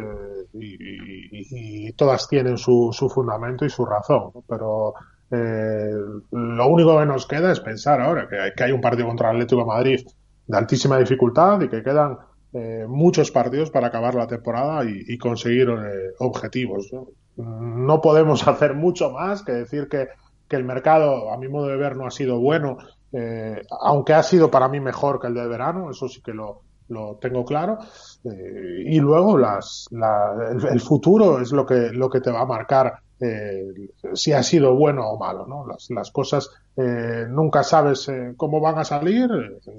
[0.53, 4.33] y, todas tienen su, su fundamento y su razón.
[4.49, 4.95] Pero
[5.31, 9.37] lo único que nos queda es pensar ahora que que hay un partido contra el
[9.37, 10.07] Atlético de Madrid
[10.47, 12.18] de altísima dificultad y que quedan
[12.57, 16.90] eh, muchos partidos para acabar la temporada y, conseguir eh, objetivos.
[17.36, 18.00] ¿no?
[18.00, 20.09] Podemos hacer mucho más que decir que,
[20.48, 22.78] el mercado, a mi modo de ver, no ha sido bueno,
[23.12, 26.62] eh, aunque ha sido para mí mejor que el de verano, eso sí que lo,
[26.88, 27.78] lo tengo claro.
[28.22, 32.46] Y luego las, la- el, el futuro es lo que, lo que te va a
[32.46, 33.72] marcar eh,
[34.12, 35.46] si ha sido bueno o malo.
[35.46, 35.66] ¿no?
[35.66, 39.28] Las, las cosas eh, nunca sabes eh, cómo van a salir,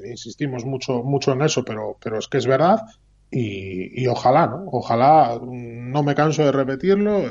[0.10, 2.82] insistimos mucho, mucho en eso, pero, pero es que es verdad.
[3.30, 4.66] Y, y ojalá, ¿no?
[4.72, 7.24] Ojalá, mm, no me canso de repetirlo,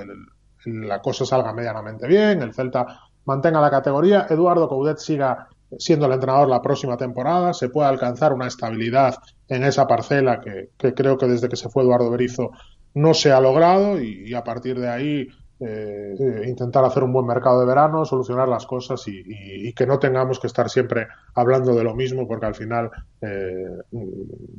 [0.67, 2.87] la cosa salga medianamente bien, el Celta
[3.25, 5.49] mantenga la categoría, Eduardo Coudet siga
[5.79, 9.17] siendo el entrenador la próxima temporada, se pueda alcanzar una estabilidad
[9.49, 12.51] en esa parcela que, que creo que desde que se fue Eduardo Berizo
[12.95, 15.29] no se ha logrado y a partir de ahí
[15.61, 16.15] eh,
[16.47, 19.99] intentar hacer un buen mercado de verano, solucionar las cosas y, y- y que no
[19.99, 22.91] tengamos que estar siempre hablando de lo mismo porque al final
[23.23, 23.65] eh,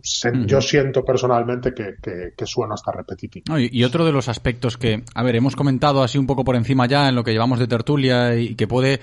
[0.02, 3.44] se- yo siento personalmente que, que, que suena hasta repetitivo.
[3.50, 6.44] No, y, y otro de los aspectos que, a ver, hemos comentado así un poco
[6.44, 9.00] por encima ya en lo que llevamos de tertulia y que puede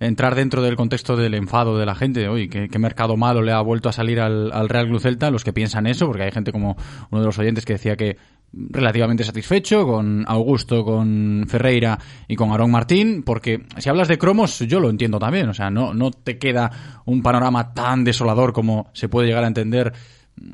[0.00, 2.28] entrar dentro del contexto del enfado de la gente.
[2.28, 5.30] Oye, ¿qué, qué mercado malo le ha vuelto a salir al, al Real Club Celta?
[5.30, 6.76] Los que piensan eso, porque hay gente como
[7.10, 8.16] uno de los oyentes que decía que
[8.52, 14.58] relativamente satisfecho con Augusto, con Ferreira y con Aarón Martín, porque si hablas de cromos
[14.60, 18.90] yo lo entiendo también, o sea, no, no te queda un panorama tan desolador como
[18.94, 19.92] se puede llegar a entender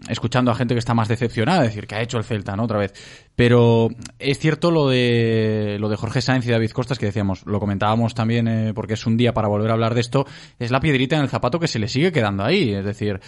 [0.08, 2.64] escuchando a gente que está más decepcionada, decir, que ha hecho el Celta, ¿no?
[2.64, 2.92] Otra vez.
[3.36, 7.60] Pero es cierto lo de lo de Jorge Sáenz y David Costas que decíamos, lo
[7.60, 10.26] comentábamos también eh, porque es un día para volver a hablar de esto,
[10.58, 13.20] es la piedrita en el zapato que se le sigue quedando ahí, es decir,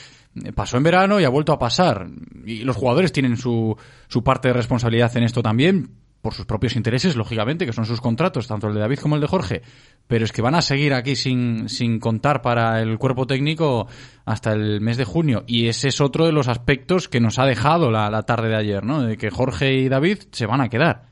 [0.45, 2.09] eh, pasó en verano y ha vuelto a pasar
[2.45, 3.77] y los jugadores tienen su
[4.09, 8.01] su parte de responsabilidad en esto también por sus propios intereses, lógicamente, que son sus
[8.01, 9.63] contratos, tanto el de David como el de Jorge,
[10.09, 13.87] pero es que van a seguir aquí sin, sin contar para el cuerpo técnico
[14.25, 15.45] hasta el mes de junio.
[15.47, 18.57] Y ese es otro de los aspectos que nos ha dejado la, la tarde de
[18.57, 19.03] ayer, ¿no?
[19.03, 21.05] De que Jorge y David se van a quedar.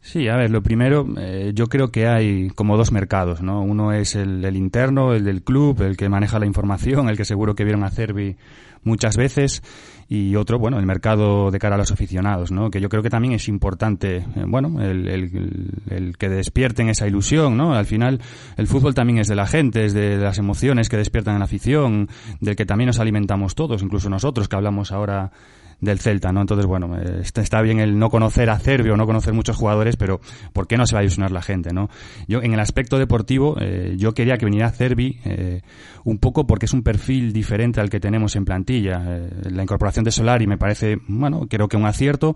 [0.00, 3.60] Sí, a ver, lo primero, eh, yo creo que hay como dos mercados, ¿no?
[3.60, 7.26] Uno es el, el interno, el del club, el que maneja la información, el que
[7.26, 8.38] seguro que vieron a Cervi
[8.82, 9.62] muchas veces,
[10.08, 12.70] y otro, bueno, el mercado de cara a los aficionados, ¿no?
[12.70, 17.06] Que yo creo que también es importante, eh, bueno, el, el- el que despierten esa
[17.08, 17.74] ilusión, ¿no?
[17.74, 18.20] Al final,
[18.56, 21.46] el fútbol también es de la gente, es de las emociones que despiertan en la
[21.46, 22.08] afición,
[22.40, 25.32] del que también nos alimentamos todos, incluso nosotros que hablamos ahora
[25.80, 26.40] del Celta, ¿no?
[26.40, 30.20] Entonces, bueno, está, bien el no conocer a Cervio, o no conocer muchos jugadores, pero
[30.52, 31.88] ¿por qué no se va a ilusionar la gente, no?
[32.28, 35.62] Yo, en el aspecto deportivo, eh, yo quería que viniera Cervi eh,
[36.04, 39.02] un poco porque es un perfil diferente al que tenemos en plantilla.
[39.06, 42.34] Eh, la incorporación de Solari me parece, bueno, creo que un acierto,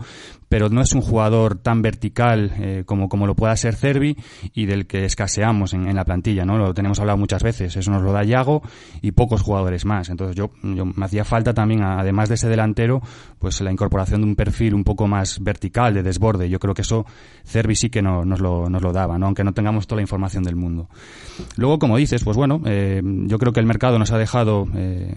[0.49, 4.17] pero no es un jugador tan vertical como, como lo pueda ser Cervi
[4.53, 6.59] y del que escaseamos en, en la plantilla, ¿no?
[6.59, 8.63] Lo tenemos hablado muchas veces, eso nos lo da Yago
[9.01, 10.09] y pocos jugadores más.
[10.09, 13.01] Entonces yo, yo me hacía falta también, además de ese delantero,
[13.41, 16.49] pues la incorporación de un perfil un poco más vertical, de desborde.
[16.49, 17.07] Yo creo que eso
[17.45, 19.27] Cervi sí que no, nos, lo, nos lo daba, ¿no?
[19.27, 20.89] aunque no tengamos toda la información del mundo.
[21.57, 25.15] Luego, como dices, pues bueno, eh, yo creo que el mercado nos ha dejado eh,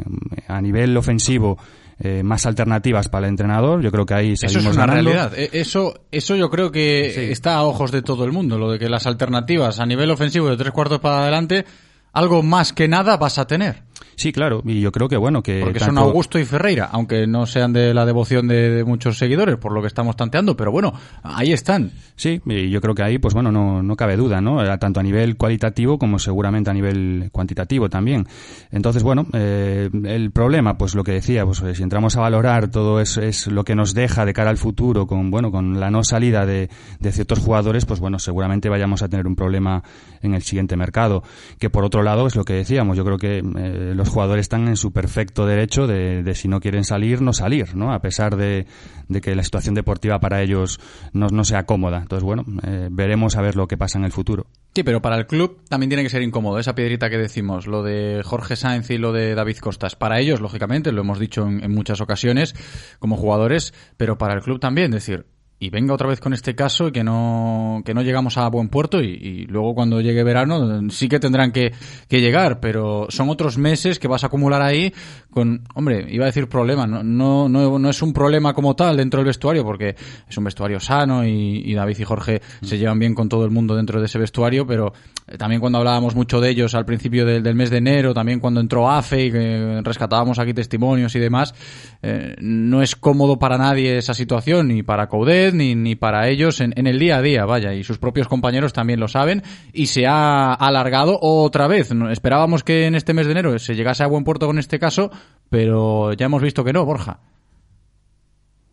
[0.47, 1.57] a nivel ofensivo
[1.99, 3.81] eh, más alternativas para el entrenador.
[3.81, 5.11] Yo creo que ahí Eso salimos es una ganando.
[5.11, 5.37] realidad.
[5.37, 8.79] E- Eso, eso yo creo que está a ojos de todo el mundo, lo de
[8.79, 11.65] que las alternativas a nivel ofensivo de tres cuartos para adelante,
[12.13, 13.83] algo más que nada vas a tener.
[14.15, 15.61] Sí, claro, y yo creo que bueno, que...
[15.61, 19.71] Porque son Augusto y Ferreira, aunque no sean de la devoción de, muchos seguidores, por
[19.73, 20.93] lo que estamos tanteando, pero bueno,
[21.23, 21.91] ahí están.
[22.15, 24.63] Sí, y yo creo que ahí, pues bueno, no, no cabe duda, ¿no?
[24.77, 28.27] Tanto a nivel cualitativo como seguramente a nivel cuantitativo también.
[28.71, 32.99] Entonces, bueno, eh, el problema, pues lo que decía, pues si entramos a valorar todo
[32.99, 36.03] eso es lo que nos deja de cara al futuro con, bueno, con la no
[36.03, 39.83] salida de, de ciertos jugadores, pues bueno, seguramente vayamos a tener un problema
[40.21, 41.23] en el siguiente mercado.
[41.59, 44.67] Que por otro lado, es lo que decíamos, yo creo que eh, los jugadores están
[44.67, 47.93] en su perfecto derecho de, si no quieren salir, no salir, ¿no?
[47.93, 48.65] A pesar de,
[49.07, 50.79] de que la situación deportiva para ellos
[51.13, 51.99] no, no sea cómoda.
[51.99, 54.47] Entonces, bueno, eh, veremos a ver lo que pasa en el futuro.
[54.75, 57.83] Sí, pero para el club también tiene que ser incómodo esa piedrita que decimos, lo
[57.83, 59.95] de Jorge Sáenz y lo de David Costas.
[59.95, 62.55] Para ellos, lógicamente, lo hemos dicho en, en muchas ocasiones
[62.99, 65.25] como jugadores, pero para el club también, decir,
[65.63, 68.67] y venga otra vez con este caso y que no, que no llegamos a buen
[68.67, 71.71] puerto y, luego cuando llegue verano sí que tendrán que,
[72.09, 74.93] que, llegar, pero son otros meses que vas a acumular ahí
[75.29, 78.97] con, hombre, iba a decir problema, no, no, no, no es un problema como tal
[78.97, 79.95] dentro del vestuario porque
[80.27, 83.75] es un vestuario sano y, David y Jorge se llevan bien con todo el mundo
[83.75, 84.93] dentro de ese vestuario, pero
[85.37, 88.59] también cuando hablábamos mucho de ellos al principio del, del mes de enero, también cuando
[88.59, 91.55] entró AFE y que rescatábamos aquí testimonios y demás,
[92.01, 96.61] eh, no es cómodo para nadie esa situación, ni para Coudet, ni, ni para ellos
[96.61, 100.05] en, el día a día, vaya, y sus propios compañeros también lo saben, y se
[100.07, 101.91] ha alargado otra vez.
[102.11, 105.11] Esperábamos que en este mes de enero se llegase a buen puerto con este caso,
[105.49, 107.19] pero ya hemos visto que no, Borja.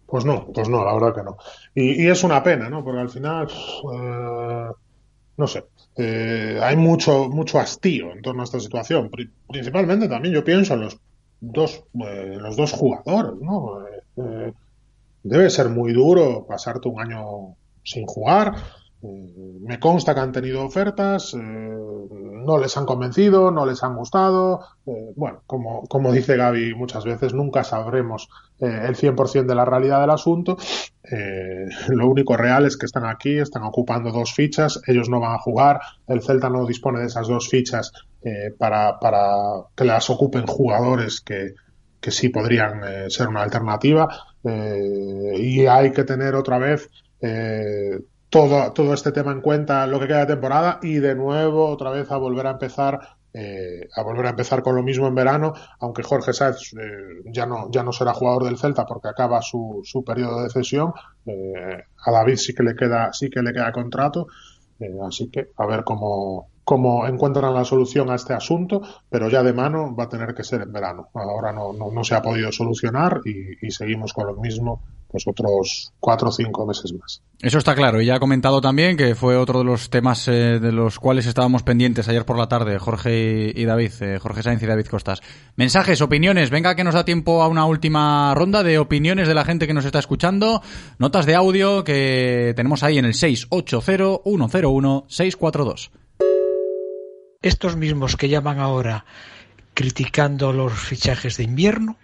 [0.07, 1.37] Pues no, pues no, la verdad que no.
[1.75, 2.83] Y, es una pena, ¿no?
[2.83, 4.71] Porque al final, eh,
[5.37, 5.65] no sé,
[5.97, 9.09] eh, hay mucho, mucho hastío en torno a esta situación.
[9.49, 10.99] Principalmente también yo pienso en los
[11.41, 13.85] dos, eh, los dos jugadores, ¿no?
[15.23, 18.55] Debe ser muy duro pasarte un año sin jugar.
[19.03, 23.97] Eh, me consta que han tenido ofertas, eh, no les han convencido, no les han
[23.97, 24.61] gustado.
[24.85, 30.03] Eh, bueno, como, como dice Gaby muchas veces, nunca sabremos el 100% de la realidad
[30.03, 30.59] del asunto.
[31.89, 35.39] lo único real es que están aquí, están ocupando dos fichas, ellos no van a
[35.39, 37.91] jugar, el Celta no dispone de esas dos fichas
[38.59, 39.33] para, para
[39.75, 41.55] que las ocupen jugadores que,
[42.01, 44.09] que sí podrían ser una alternativa.
[44.43, 46.89] Y hay que tener otra vez
[48.31, 51.91] todo, todo este tema en cuenta lo que queda de temporada y de nuevo otra
[51.91, 53.01] vez a volver a empezar
[53.33, 57.47] eh, a volver a empezar con lo mismo en verano, aunque Jorge Sáez eh, ya
[57.47, 60.93] no ya no será jugador del Celta porque acaba su, su periodo de cesión,
[61.27, 64.27] eh, a David sí que le queda sí que le queda contrato,
[64.81, 69.43] eh, así que a ver cómo cómo encuentran la solución a este asunto, pero ya
[69.43, 71.09] de mano va a tener que ser en verano.
[71.15, 76.33] Ahora no, se ha podido solucionar y, seguimos con lo mismo pues otros cuatro o
[76.33, 77.23] cinco meses más.
[77.41, 78.01] Eso está claro.
[78.01, 81.27] Y ya ha comentado también que fue otro de los temas eh, de los cuales
[81.27, 85.23] estábamos pendientes ayer por la tarde, Jorge y, David, eh, Jorge Sainz y David Costas.
[85.57, 86.51] Mensajes, opiniones.
[86.51, 89.75] Venga que nos da tiempo a una última ronda de opiniones de la gente que
[89.75, 90.63] nos está escuchando.
[91.01, 95.91] Notas de audio que tenemos ahí en el 680-101-642.
[97.43, 99.07] Estos mismos que llaman ahora
[99.73, 101.97] criticando los fichajes de invierno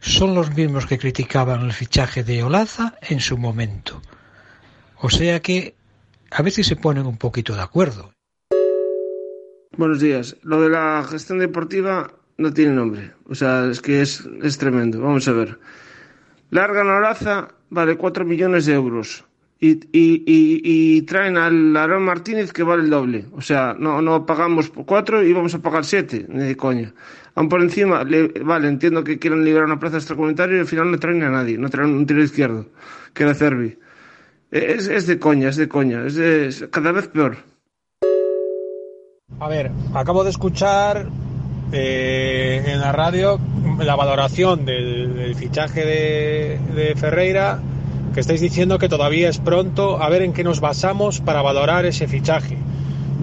[0.00, 4.00] son los mismos que criticaban el fichaje de Olaza en su momento.
[4.96, 5.74] O sea que
[6.30, 8.14] a veces se ponen un poquito de acuerdo.
[9.76, 10.34] Buenos días.
[10.42, 13.12] Lo de la gestión deportiva no tiene nombre.
[13.28, 14.98] O sea, es que es, es tremendo.
[14.98, 15.58] Vamos a ver.
[16.48, 19.26] Largan Olaza, vale 4 millones de euros.
[19.60, 20.60] Y, y, y,
[20.96, 23.26] y, traen al Aaron Martínez que vale el doble.
[23.32, 26.92] O sea, no, no pagamos cuatro y vamos a pagar siete, ni de coña.
[27.34, 30.90] Aún por encima, le, vale, entiendo que quieran liberar una plaza extracomunitaria y al final
[30.90, 32.66] no traen a nadie, no traen un tiro izquierdo,
[33.14, 33.78] que era Cervi.
[34.50, 37.38] Es, es de coña, es de coña, es, de, es cada vez peor.
[39.40, 41.08] A ver, acabo de escuchar
[41.72, 43.40] eh, en la radio
[43.78, 47.60] la valoración del, del fichaje de, de Ferreira
[48.14, 51.84] que estáis diciendo que todavía es pronto a ver en qué nos basamos para valorar
[51.84, 52.56] ese fichaje.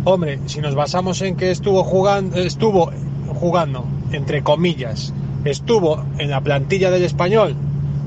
[0.04, 2.92] Hombre, si nos basamos en que estuvo jugando, estuvo
[3.34, 5.14] jugando, entre comillas,
[5.46, 7.56] estuvo en la plantilla del español,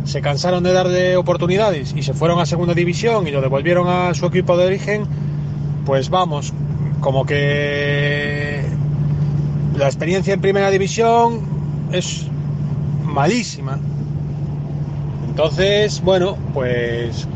[0.04, 4.12] se cansaron de darle oportunidades y se fueron a segunda división y lo devolvieron a
[4.12, 5.06] su equipo de origen,
[5.86, 6.52] pues vamos,
[7.00, 8.62] como que
[9.78, 11.40] la experiencia en primera división
[11.92, 12.26] es
[13.04, 13.78] malísima.
[15.34, 17.26] Entonces, bueno, pues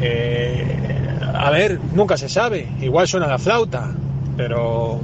[0.00, 3.92] eh, a ver, nunca se sabe, igual suena la flauta,
[4.36, 5.00] pero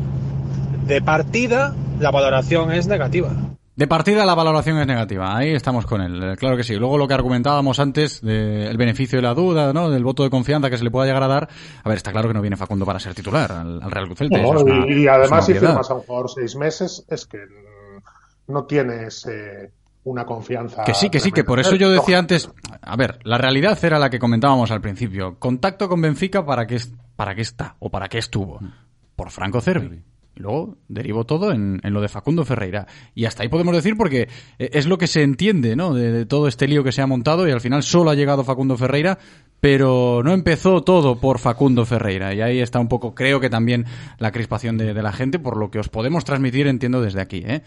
[0.87, 3.33] de partida la valoración es negativa.
[3.75, 6.77] De partida la valoración es negativa, ahí estamos con él, eh, claro que sí.
[6.77, 9.91] Luego lo que argumentábamos antes del beneficio de la duda, ¿no?
[9.91, 11.49] del voto de confianza que se le pueda llegar a dar,
[11.83, 14.18] a ver, está claro que no viene Facundo para ser titular al, al Real Cruz
[14.18, 14.41] Celta.
[14.41, 17.39] No, y, y, además si firmas a un jugador seis meses, es que
[18.47, 19.73] no tienes eh,
[20.05, 20.84] una confianza.
[20.84, 22.50] Que sí, que sí, que por eso yo decía antes,
[22.80, 25.36] a ver, la realidad era la que comentábamos al principio.
[25.38, 26.78] Contacto con Benfica para qué,
[27.16, 28.61] para qué está o para qué estuvo.
[29.14, 30.03] Por Franco Cervi.
[30.34, 32.86] Y luego derivó todo en, en, lo de Facundo Ferreira.
[33.14, 34.28] Y hasta ahí podemos decir porque
[34.59, 35.92] es lo que se entiende, ¿no?
[35.92, 38.42] De, de, todo este lío que se ha montado y al final solo ha llegado
[38.42, 39.18] Facundo Ferreira,
[39.61, 42.32] pero no empezó todo por Facundo Ferreira.
[42.32, 43.84] Y ahí está un poco, creo que también
[44.18, 47.42] la crispación de, de la gente, por lo que os podemos transmitir, entiendo, desde aquí,
[47.46, 47.62] ¿eh?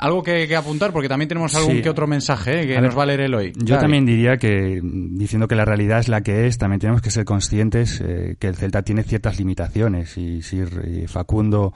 [0.00, 1.82] Algo que, que, apuntar, porque también tenemos algún Sí.
[1.82, 2.66] que otro mensaje ¿eh?
[2.66, 3.52] que A ver, nos va a leer el hoy.
[3.54, 7.10] Yo también diría que, diciendo que la realidad es la que es, también tenemos que
[7.10, 10.16] ser conscientes eh, que el Celta tiene ciertas limitaciones.
[10.16, 10.62] Y si
[11.06, 11.74] Facundo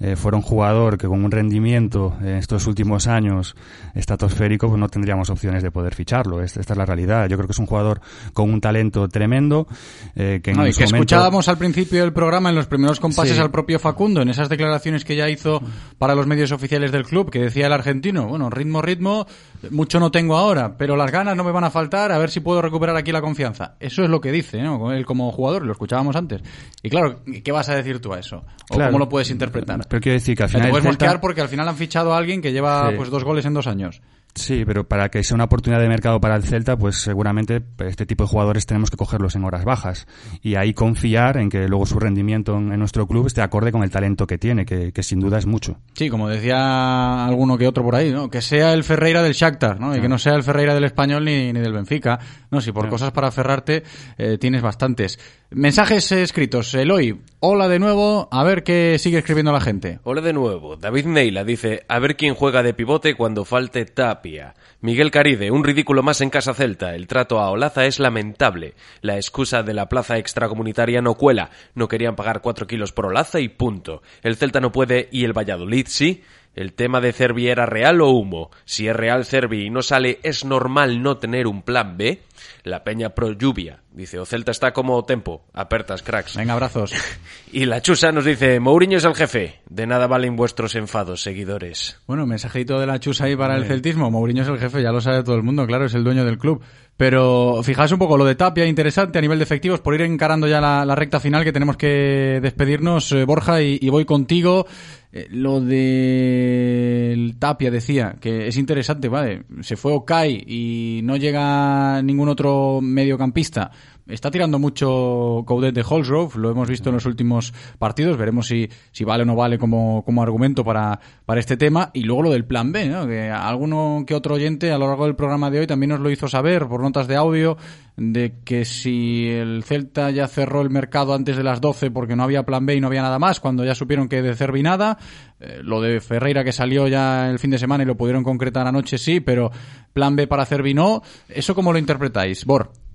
[0.00, 3.56] eh, fuera un jugador que con un rendimiento en estos últimos años
[3.94, 6.40] estratosférico, pues no tendríamos opciones de poder ficharlo.
[6.42, 7.28] Esta, esta es la realidad.
[7.28, 8.00] Yo creo que es un jugador
[8.32, 9.66] con un talento tremendo.
[10.14, 12.98] eh, que en No, y que momento- escuchábamos al principio del programa, en los primeros
[13.00, 13.40] compases, Sí.
[13.40, 15.60] al propio Facundo, en esas declaraciones que ya hizo
[15.98, 19.26] para los medios oficiales del club, que decía el argentino, bueno, ritmo, ritmo,
[19.70, 22.40] mucho no tengo ahora, pero las ganas no me van a faltar, a ver si
[22.40, 23.74] puedo recuperar aquí la confianza.
[23.80, 24.92] Eso es lo que dice, ¿no?
[24.92, 26.42] Él como jugador, lo escuchábamos antes.
[26.82, 28.44] Y claro, ¿qué vas a decir tú a eso?
[28.70, 28.90] ¿O Claro.
[28.92, 29.86] cómo lo puedes interpretar?
[29.88, 31.76] Pero quiero decir que al final te puedes el Celta- mosquear porque al final han
[31.76, 32.96] fichado a alguien que lleva Sí.
[32.96, 34.00] pues dos goles en dos años.
[34.34, 38.06] Sí, pero para que sea una oportunidad de mercado para el Celta, pues seguramente este
[38.06, 40.06] tipo de jugadores tenemos que cogerlos en horas bajas
[40.42, 43.90] y ahí confiar en que luego su rendimiento en, nuestro club esté acorde con el
[43.90, 45.78] talento que tiene, que, que sin duda es mucho.
[45.94, 48.30] Sí, como decía alguno que otro por ahí, ¿no?
[48.30, 49.96] Que sea el Ferreira del Shakhtar, ¿no?
[49.96, 52.20] Y que no sea el Ferreira del Español ni, ni del Benfica.
[52.50, 52.92] No, si por Claro.
[52.92, 53.82] cosas para aferrarte
[54.18, 55.18] eh, tienes bastantes.
[55.50, 56.72] Mensajes eh, escritos.
[56.74, 58.28] Eloy, hola de nuevo.
[58.30, 60.00] A ver qué sigue escribiendo la gente.
[60.04, 60.76] Hola de nuevo.
[60.76, 64.54] David Neila dice, a ver quién juega de pivote cuando falte Tapia.
[64.80, 66.94] Miguel Caride, un ridículo más en Casa Celta.
[66.94, 68.74] El trato a Olaza es lamentable.
[69.00, 71.50] La excusa de la plaza extracomunitaria no cuela.
[71.74, 74.02] No querían pagar cuatro kilos por Olaza y punto.
[74.22, 76.22] El Celta no puede y el Valladolid sí.
[76.58, 78.50] ¿El tema de Cervi era real o humo?
[78.64, 82.20] Si es real Cervi y no sale, ¿es normal no tener un plan B?
[82.64, 83.82] La peña pro lluvia.
[83.92, 85.44] Dice, o Celta está como tempo.
[85.54, 86.36] Apertas, cracks.
[86.36, 86.92] Venga, abrazos.
[87.52, 89.60] Y la chusa nos dice, Mourinho es el jefe.
[89.70, 92.00] De nada valen vuestros enfados, seguidores.
[92.08, 94.10] Bueno, mensajito de la chusa ahí para el celtismo.
[94.10, 96.38] Mourinho es el jefe, ya lo sabe todo el mundo, claro, es el dueño del
[96.38, 96.60] club.
[96.98, 100.48] Pero fijaos un poco lo de Tapia, interesante a nivel de efectivos, por ir encarando
[100.48, 104.66] ya la, recta final que tenemos que despedirnos, eh, Borja, y, y voy contigo.
[105.12, 112.02] Eh, lo de Tapia decía que es interesante, vale, se fue Okai y no llega
[112.02, 113.70] ningún otro mediocampista.
[114.08, 118.68] Está tirando mucho Coudet de Holsgrove, lo hemos visto en los últimos partidos, veremos si,
[118.90, 121.90] si vale o no vale como, como argumento para, para este tema.
[121.92, 123.06] Y luego lo del plan B, ¿no?
[123.06, 126.10] que alguno que otro oyente a lo largo del programa de hoy también nos lo
[126.10, 127.58] hizo saber por notas de audio,
[127.98, 132.22] de que si el Celta ya cerró el mercado antes de las 12 porque no
[132.22, 134.96] había plan B y no había nada más, cuando ya supieron que de Cervi nada,
[135.38, 138.66] eh, lo de Ferreira que salió ya el fin de semana y lo pudieron concretar
[138.66, 139.50] anoche sí, pero
[139.92, 142.46] plan B para Cervi no, ¿eso cómo lo interpretáis?
[142.46, 142.87] Bor.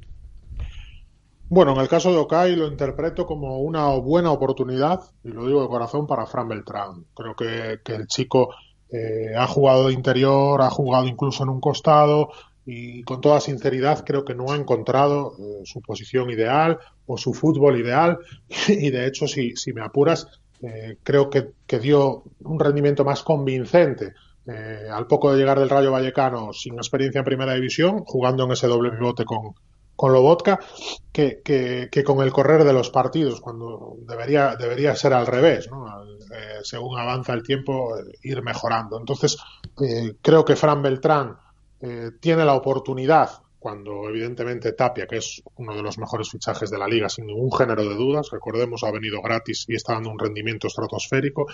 [1.55, 5.61] Bueno, en el caso de Okai lo interpreto como una buena oportunidad, y lo digo
[5.61, 7.05] de corazón, para Fran Beltrán.
[7.13, 8.55] Creo que, el chico
[8.89, 12.31] eh, ha jugado de interior, ha jugado incluso en un costado,
[12.65, 17.35] y con toda sinceridad creo que no ha encontrado eh, su posición ideal o su
[17.35, 18.17] fútbol ideal,
[18.67, 20.27] y de hecho, si, si me apuras,
[20.63, 24.13] eh, creo que, que dio un rendimiento más convincente
[24.47, 28.53] eh, al poco de llegar del Rayo Vallecano sin experiencia en primera división, jugando en
[28.53, 29.53] ese doble pivote con,
[29.95, 30.59] con Lobotka,
[31.11, 35.69] que, que, que, con el correr de los partidos, cuando debería, debería ser al revés,
[35.69, 35.85] ¿no?
[36.03, 38.97] eh, según avanza el tiempo, eh, ir mejorando.
[38.99, 39.37] Entonces,
[39.81, 41.37] eh, creo que Fran Beltrán
[42.21, 43.29] tiene la oportunidad,
[43.59, 47.51] cuando evidentemente Tapia, que es uno de los mejores fichajes de la liga, sin ningún
[47.51, 51.45] género de dudas, recordemos, ha venido gratis y está dando un rendimiento estratosférico,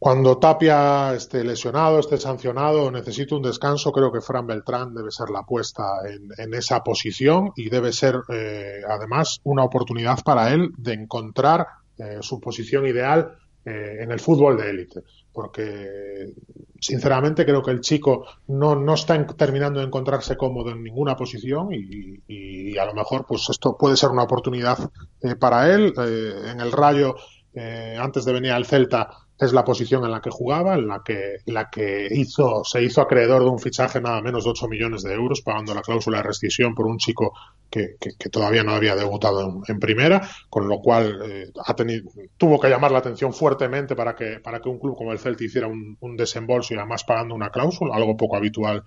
[0.00, 5.28] cuando Tapia esté lesionado, esté sancionado necesite un descanso, creo que Fran Beltrán debe ser
[5.28, 10.70] la apuesta en, en esa posición y debe ser eh, además una oportunidad para él
[10.78, 11.66] de encontrar
[11.98, 13.36] eh, su posición ideal
[13.66, 15.02] eh, en el fútbol de élite.
[15.34, 16.32] Porque
[16.80, 21.74] sinceramente creo que el chico no, no está terminando de encontrarse cómodo en ninguna posición
[21.74, 24.78] y, y, y, a lo mejor pues esto puede ser una oportunidad
[25.20, 25.92] eh, para él.
[25.98, 27.16] Eh, en el Rayo,
[27.52, 29.10] eh, antes de venir al Celta,
[29.40, 33.00] es la posición en la que jugaba, en la que, la que hizo, se hizo
[33.00, 36.24] acreedor de un fichaje nada menos de 8 millones de euros, pagando la cláusula de
[36.24, 37.32] rescisión por un chico
[37.70, 42.10] que, que, todavía no había debutado en, en primera, con lo cual eh, ha tenido,
[42.36, 45.42] tuvo que llamar la atención fuertemente para que, para que un club como el Celta
[45.42, 48.84] hiciera un, un desembolso y además pagando una cláusula, algo poco habitual,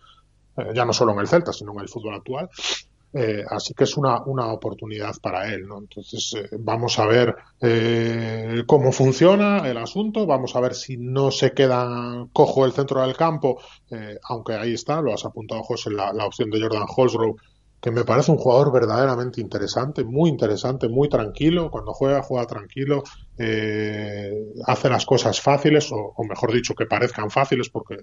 [0.55, 2.47] eh, ya no solo en el Celta, sino en el fútbol actual.
[3.13, 5.77] Eh, así que es una, una oportunidad para él, ¿no?
[5.77, 11.29] Entonces, eh, vamos a ver eh, cómo funciona el asunto, vamos a ver si no
[11.29, 13.61] se queda cojo el centro del campo,
[13.91, 17.39] eh, aunque ahí está, lo has apuntado, José, la, opción de Jordan Holsgrove,
[17.83, 23.03] que me parece un jugador verdaderamente interesante, muy interesante, muy tranquilo, cuando juega, juega tranquilo,
[23.37, 27.97] eh, hace las cosas fáciles, o, o, mejor dicho, que parezcan fáciles porque,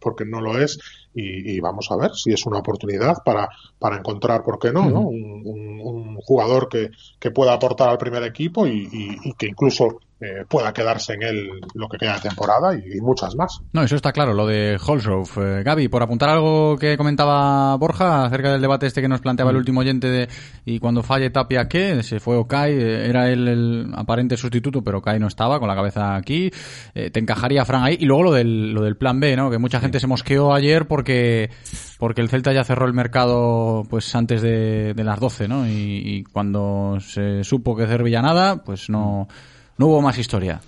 [0.00, 0.78] porque no lo es,
[1.14, 4.88] y, y vamos a ver si es una oportunidad para, para encontrar, ¿por qué no?
[4.88, 5.00] ¿no?
[5.00, 6.88] Un, un, un, jugador que,
[7.20, 11.22] que, pueda aportar al primer equipo y, y, y que incluso eh, pueda quedarse en
[11.22, 13.60] él lo que queda de temporada y, y, muchas más.
[13.72, 15.58] No, eso está claro, lo de Holsgrove.
[15.58, 19.50] Eh, Gaby, por apuntar algo que comentaba Borja acerca del debate este que nos planteaba
[19.50, 20.28] el último oyente de
[20.64, 22.02] y cuando falle Tapia, ¿qué?
[22.02, 25.74] Se fue Okai, eh, era él el aparente sustituto, pero Okai no estaba con la
[25.74, 26.50] cabeza aquí.
[26.94, 27.98] Eh, te encajaría Fran ahí.
[28.00, 29.50] Y luego lo del, lo del plan B, ¿no?
[29.50, 31.50] Que mucha gente se mosqueó ayer porque,
[31.98, 35.66] porque el Celta ya cerró el mercado pues antes de, de las 12, ¿no?
[35.66, 39.28] Y, y, cuando se supo que Cervilla nada, pues no
[39.78, 40.60] no hubo más historia.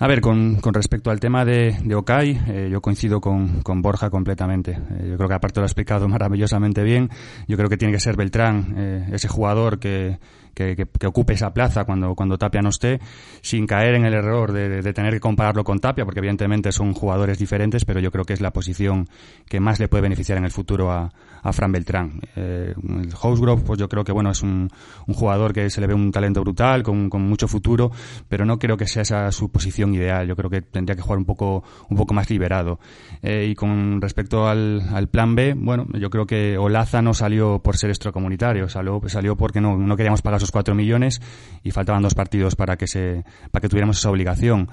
[0.00, 3.80] A ver, con, con, respecto al tema de, de Okai, eh, yo coincido con, con
[3.80, 4.72] Borja completamente.
[4.72, 7.10] Eh, yo creo que aparte lo ha explicado maravillosamente bien.
[7.46, 10.18] Yo creo que tiene que ser Beltrán, eh, ese jugador que,
[10.54, 13.00] que, que, que, ocupe esa plaza cuando, cuando Tapia no esté,
[13.40, 16.94] sin caer en el error de, de, tener que compararlo con Tapia, porque evidentemente son
[16.94, 19.08] jugadores diferentes, pero yo creo que es la posición
[19.48, 21.12] que más le puede beneficiar en el futuro a,
[21.44, 22.20] a Fran Beltrán.
[22.36, 24.70] Eh, el Housegrove, pues yo creo que bueno, es un,
[25.06, 27.90] un, jugador que se le ve un talento brutal, con, con mucho futuro,
[28.28, 30.26] pero no creo que sea esa su posición ideal.
[30.26, 32.80] Yo creo que tendría que jugar un poco, un poco más liberado.
[33.22, 37.58] Eh, y con respecto al, al, plan B, bueno, yo creo que Olaza no salió
[37.58, 41.20] por ser extracomunitario, salió, salió porque no, no queríamos pagar esos cuatro millones
[41.62, 44.68] y faltaban dos partidos para que se, para que tuviéramos esa obligación.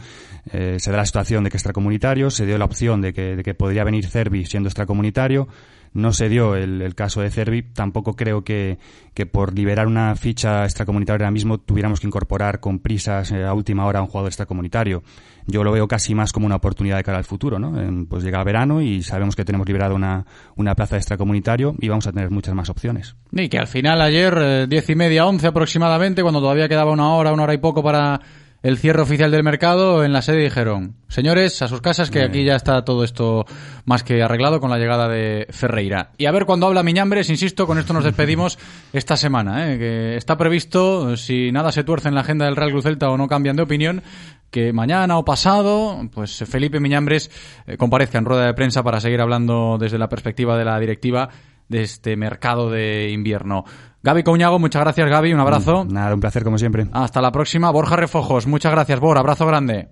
[0.51, 3.43] Eh, se da la situación de que extracomunitario, se dio la opción de que, de
[3.43, 5.47] que podría venir Cervi siendo extracomunitario,
[5.93, 7.63] no se dio el, el caso de Cervi.
[7.63, 8.79] Tampoco creo que,
[9.13, 13.53] que, por liberar una ficha extracomunitaria ahora mismo tuviéramos que incorporar con prisas eh, a
[13.53, 15.03] última hora a un jugador extracomunitario.
[15.47, 18.05] Yo lo veo casi más como una oportunidad de cara al futuro, ¿no?
[18.07, 22.07] Pues llega verano y sabemos que tenemos liberado una, una plaza de extracomunitario y vamos
[22.07, 23.15] a tener muchas más opciones.
[23.31, 27.13] Y que al final ayer, eh, diez y media, once aproximadamente, cuando todavía quedaba una
[27.13, 28.19] hora, una hora y poco para
[28.63, 32.43] el cierre oficial del mercado, en la sede dijeron, señores, a sus casas, que aquí
[32.43, 33.45] ya está todo esto
[33.85, 36.11] más que arreglado con la llegada de Ferreira.
[36.17, 38.59] Y a ver cuando habla Miñambres, insisto, con esto nos despedimos
[38.93, 39.79] esta semana, ¿eh?
[39.79, 43.17] que está previsto, si nada se tuerce en la agenda del Real Cruz Celta o
[43.17, 44.03] no cambian de opinión,
[44.51, 47.31] que mañana o pasado, pues Felipe Miñambres
[47.65, 51.29] eh, comparezca en rueda de prensa para seguir hablando desde la perspectiva de la directiva
[51.67, 53.63] de este mercado de invierno.
[54.03, 55.85] Gaby Couñago, muchas gracias Gaby, un abrazo.
[55.85, 56.87] Nada, un placer como siempre.
[56.91, 57.69] Hasta la próxima.
[57.71, 59.89] Borja Refojos, muchas gracias Bor, abrazo grande.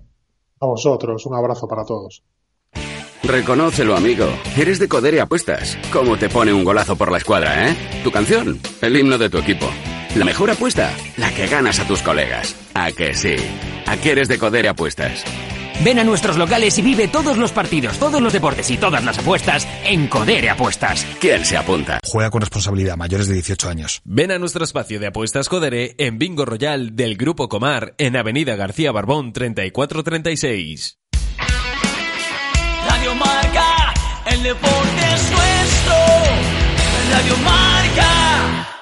[0.61, 2.23] A vosotros, un abrazo para todos.
[3.23, 4.25] Reconócelo, amigo.
[4.57, 5.77] Eres de Codere Apuestas.
[5.93, 7.75] ¿Cómo te pone un golazo por la escuadra, eh?
[8.03, 9.67] Tu canción, el himno de tu equipo.
[10.15, 12.55] La mejor apuesta, la que ganas a tus colegas.
[12.73, 13.35] ¿A que sí?
[13.85, 15.23] ¿A qué eres de Codere Apuestas?
[15.83, 19.17] Ven a nuestros locales y vive todos los partidos, todos los deportes y todas las
[19.17, 21.05] apuestas en Codere Apuestas.
[21.21, 21.99] ¿Quién se apunta?
[22.05, 24.01] Juega con responsabilidad, mayores de 18 años.
[24.03, 28.57] Ven a nuestro espacio de apuestas Codere en Bingo Royal del Grupo Comar en Avenida
[28.57, 30.99] García Barbón 3436.
[32.89, 33.93] Radio Marca,
[34.31, 35.95] el deporte es nuestro.
[37.11, 38.78] Radio Marca.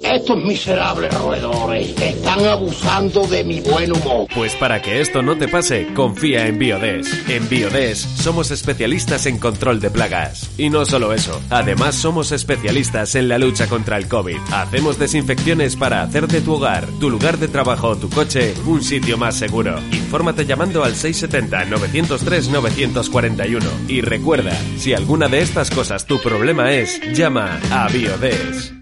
[0.00, 4.26] Estos miserables roedores están abusando de mi buen humor.
[4.34, 7.28] Pues para que esto no te pase, confía en Biodes.
[7.28, 10.50] En Biodes somos especialistas en control de plagas.
[10.56, 14.38] Y no solo eso, además somos especialistas en la lucha contra el COVID.
[14.52, 18.82] Hacemos desinfecciones para hacer de tu hogar, tu lugar de trabajo o tu coche un
[18.82, 19.78] sitio más seguro.
[19.92, 23.60] Infórmate llamando al 670-903-941.
[23.86, 28.79] Y recuerda, si alguna de estas cosas tu problema es, llama a Biodes.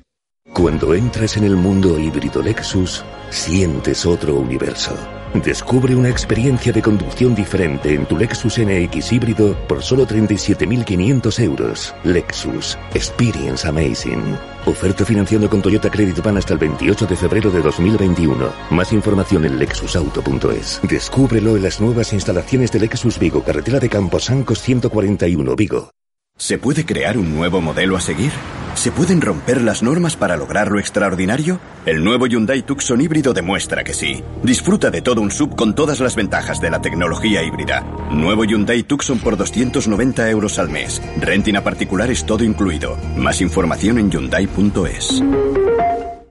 [0.52, 4.96] Cuando entras en el mundo híbrido Lexus, sientes otro universo.
[5.34, 11.94] Descubre una experiencia de conducción diferente en tu Lexus NX híbrido por solo 37.500 euros.
[12.02, 12.78] Lexus.
[12.94, 14.36] Experience Amazing.
[14.66, 18.50] Oferta financiando con Toyota Credit Ban hasta el 28 de febrero de 2021.
[18.70, 20.80] Más información en lexusauto.es.
[20.82, 25.90] Descúbrelo en las nuevas instalaciones de Lexus Vigo, carretera de Camposancos 141 Vigo.
[26.38, 28.30] ¿Se puede crear un nuevo modelo a seguir?
[28.74, 31.58] ¿Se pueden romper las normas para lograr lo extraordinario?
[31.84, 34.22] El nuevo Hyundai Tucson híbrido demuestra que sí.
[34.44, 37.80] Disfruta de todo un sub con todas las ventajas de la tecnología híbrida.
[38.12, 41.02] Nuevo Hyundai Tucson por 290 euros al mes.
[41.20, 42.96] Renting a particulares todo incluido.
[43.16, 45.20] Más información en Hyundai.es.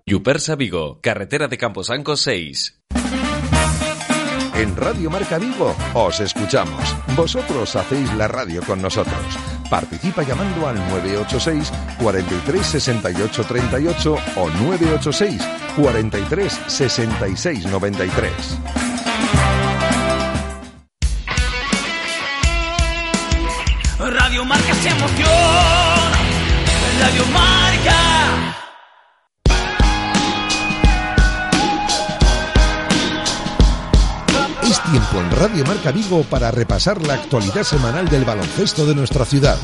[0.05, 2.79] Yupersa Vigo, carretera de Camposanco 6.
[4.55, 6.95] En Radio Marca Vigo os escuchamos.
[7.17, 9.56] Vosotros hacéis la radio con nosotros.
[9.69, 15.41] Participa llamando al 986 43 68 38 o 986
[15.75, 18.31] 43 66 93.
[23.99, 25.27] Radio Marca se emoción.
[26.99, 27.96] Radio Marca.
[34.91, 39.57] Tiempo en Radio Marca Vigo para repasar la actualidad semanal del baloncesto de nuestra ciudad.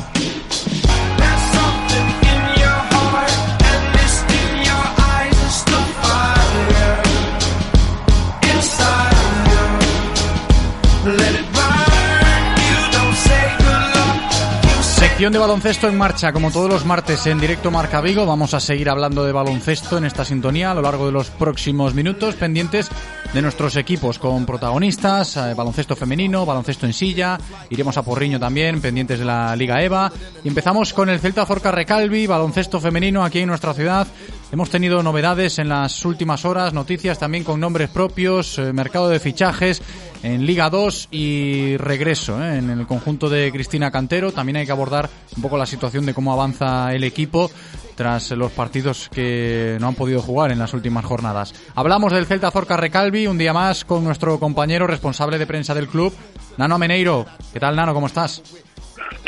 [15.14, 18.26] Sección de baloncesto en marcha, como todos los martes en directo Marca Vigo.
[18.26, 21.94] Vamos a seguir hablando de baloncesto en esta sintonía a lo largo de los próximos
[21.94, 22.90] minutos, pendientes
[23.31, 27.38] de nuestros equipos con protagonistas, eh, baloncesto femenino, baloncesto en silla,
[27.69, 30.11] iremos a Porriño también, pendientes de la Liga EVA.
[30.44, 34.07] Y empezamos con el Celta Zorca Recalvi, baloncesto femenino aquí en nuestra ciudad.
[34.53, 39.19] Hemos tenido novedades en las últimas horas, noticias también con nombres propios, eh, mercado de
[39.19, 39.81] fichajes
[40.21, 44.31] en Liga 2 y regreso eh, en el conjunto de Cristina Cantero.
[44.31, 47.49] También hay que abordar un poco la situación de cómo avanza el equipo
[47.95, 51.55] tras los partidos que no han podido jugar en las últimas jornadas.
[51.73, 55.88] Hablamos del Celta Zorca Recalvi un día más con nuestro compañero responsable de prensa del
[55.88, 56.13] club,
[56.57, 57.25] Nano Ameneiro.
[57.51, 57.95] ¿Qué tal, Nano?
[57.95, 58.43] ¿Cómo estás?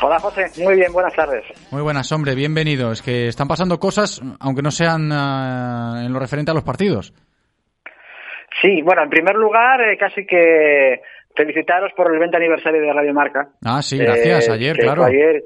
[0.04, 1.44] Hola José, muy bien, buenas tardes.
[1.72, 2.92] Muy buenas, hombre, bienvenido.
[2.92, 7.14] Es que están pasando cosas, aunque no sean uh, en lo referente a los partidos.
[8.62, 11.02] Sí, bueno, en primer lugar, eh, casi que
[11.36, 13.50] felicitaros por el 20 aniversario de Radio Marca.
[13.64, 15.04] Ah, sí, gracias, eh, ayer, claro.
[15.04, 15.44] ayer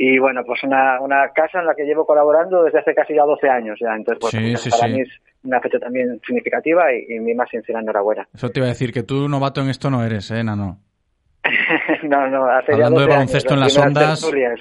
[0.00, 3.24] y bueno, pues una, una casa en la que llevo colaborando desde hace casi ya
[3.24, 3.94] 12 años ya.
[3.96, 4.92] Entonces, pues, Sí, sí, para sí.
[4.94, 5.08] mí es
[5.42, 8.28] una fecha también significativa y, y mi más sincera enhorabuena.
[8.32, 10.78] Eso te iba a decir, que tú novato en esto no eres, ¿eh, Nano?
[12.04, 14.20] no, no, hace ya Hablando de 12 baloncesto en las ondas.
[14.20, 14.60] tertulias.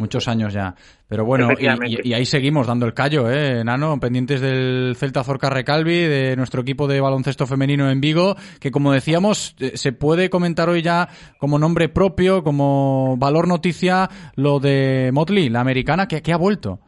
[0.00, 0.74] Muchos años ya.
[1.08, 2.00] Pero bueno, y, Efectivamente.
[2.04, 3.98] y- y ahí seguimos dando el callo, ¿eh, Nano?
[3.98, 8.92] Pendientes del Celta Zorca Recalvi, de nuestro equipo de baloncesto femenino en Vigo, que como
[8.92, 11.08] decíamos, eh, se puede comentar hoy ya
[11.38, 16.78] como nombre propio, como valor noticia, lo de Motley, la americana, que, que ha vuelto.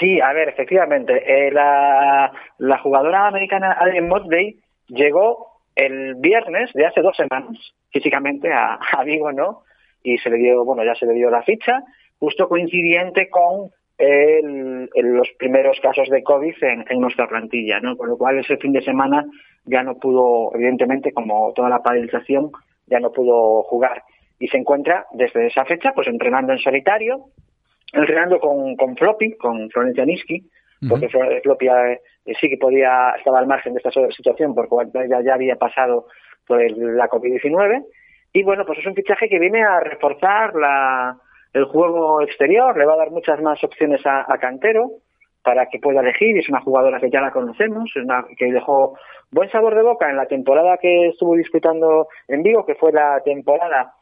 [0.00, 1.12] Sí, a ver, efectivamente.
[1.24, 7.56] eh, la, la jugadora americana Adrienne Motley llegó el viernes de hace dos semanas,
[7.90, 9.62] físicamente, a, Vigo, ¿no?
[10.02, 11.82] Y se le dio, bueno, ya se le dio la ficha,
[12.18, 17.96] justo coincidente con los primeros casos de COVID en, en nuestra plantilla, ¿no?
[17.96, 19.24] Con lo cual ese fin de semana
[19.64, 22.50] ya no pudo, evidentemente, como toda la paralización,
[22.86, 24.02] ya no pudo jugar.
[24.40, 27.26] Y se encuentra desde esa fecha, pues entrenando en solitario,
[27.92, 30.48] entrenando con, con Floppy, con Florencia Niski,
[30.88, 31.08] porque
[31.42, 32.00] Floppy eh,
[32.40, 34.74] sí que podía, estaba al margen de esta situación porque
[35.08, 36.06] ya, ya había pasado
[36.46, 37.84] por el- la COVID-19.
[38.32, 41.16] Y bueno, pues es un fichaje que viene a reforzar la,
[41.54, 44.90] el juego exterior, le va a dar muchas más opciones a, a Cantero
[45.42, 46.36] para que pueda elegir.
[46.38, 48.98] Es una jugadora que ya la conocemos, es una que dejó
[49.30, 53.20] buen sabor de boca en la temporada que estuvo disputando en Vigo, que fue la
[53.24, 53.94] temporada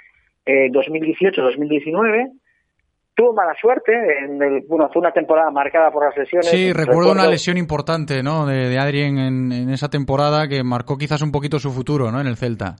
[0.44, 2.32] eh, 2018-2019
[3.16, 3.92] tuvo mala suerte.
[3.92, 6.48] En el, bueno, fue una temporada marcada por las lesiones.
[6.48, 8.46] Sí, recuerdo una lesión importante, ¿no?
[8.46, 12.20] De, de Adrien en, en esa temporada que marcó quizás un poquito su futuro, ¿no?
[12.20, 12.76] En el Celta.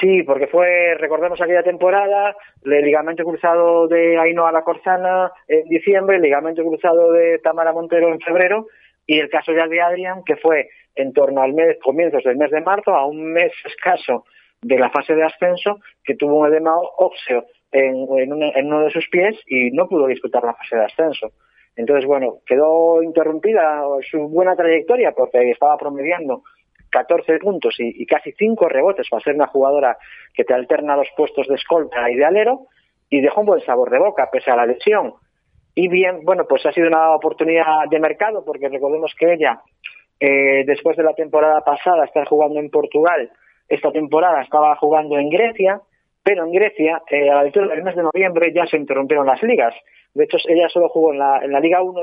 [0.00, 6.16] Sí, porque fue, recordemos aquella temporada, el ligamento cruzado de Ainhoa La Corzana en diciembre,
[6.16, 8.66] el ligamento cruzado de Tamara Montero en febrero
[9.06, 12.50] y el caso ya de Adrian, que fue en torno al mes, comienzos del mes
[12.50, 14.24] de marzo, a un mes escaso
[14.62, 17.44] de la fase de ascenso, que tuvo un edema óseo
[17.74, 21.32] en, uno, de sus pies y no pudo disputar la fase de ascenso.
[21.76, 26.42] Entonces, bueno, quedó interrumpida su buena trayectoria porque estaba promediando
[26.90, 29.98] 14 puntos y, y, casi 5 rebotes para ser una jugadora
[30.32, 32.68] que te alterna los puestos de escolta y de alero
[33.10, 35.14] y dejó un buen sabor de boca pese a la lesión.
[35.74, 39.60] Y bien, bueno, pues ha sido una oportunidad de mercado porque recordemos que ella,
[40.20, 43.32] eh, después de la temporada pasada, está jugando en Portugal,
[43.68, 45.80] esta temporada estaba jugando en Grecia,
[46.24, 49.42] pero en Grecia, eh, a la altura del mes de noviembre, ya se interrumpieron las
[49.42, 49.74] ligas.
[50.14, 52.00] De hecho, ella solo jugó en la, Liga 1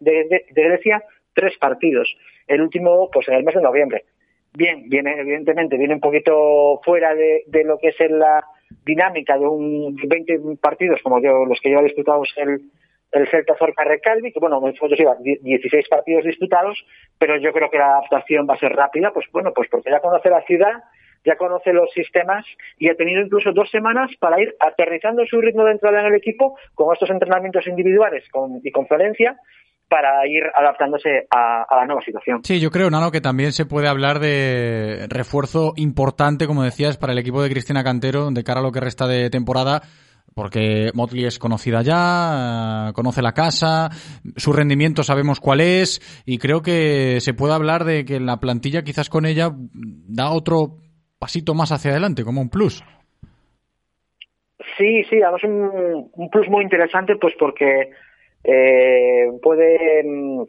[0.00, 1.02] de, Grecia
[1.34, 2.08] tres partidos.
[2.46, 4.04] El último, pues en el mes de noviembre
[4.56, 8.44] bien, viene, evidentemente, viene un poquito fuera de, lo que es la
[8.84, 12.60] dinámica de un 20 partidos como los que lleva disputados el,
[13.12, 16.84] el Celta Zorca Recalvi, que bueno, nosotros lleva 16 partidos disputados,
[17.18, 20.00] pero yo creo que la adaptación va a ser rápida, pues bueno, pues porque ya
[20.00, 20.84] conoce la ciudad,
[21.24, 22.44] ya conoce los sistemas
[22.78, 26.14] y ha tenido incluso dos semanas para ir aterrizando su ritmo de entrada en el
[26.14, 29.36] equipo con estos entrenamientos individuales con, y conferencia
[29.88, 32.42] para ir adaptándose a, a, la nueva situación.
[32.42, 37.12] Sí, yo creo, Nano, que también se puede hablar de refuerzo importante, como decías, para
[37.12, 39.82] el equipo de Cristina Cantero de cara a lo que resta de temporada,
[40.34, 43.90] porque Motley es conocida ya, conoce la casa,
[44.36, 48.82] su rendimiento sabemos cuál es y creo que se puede hablar de que la plantilla
[48.82, 50.78] quizás con ella da otro
[51.24, 52.84] pasito más hacia adelante, como un plus.
[54.76, 57.92] Sí, sí, además un, un plus muy interesante pues porque
[58.44, 60.42] eh, puede mm,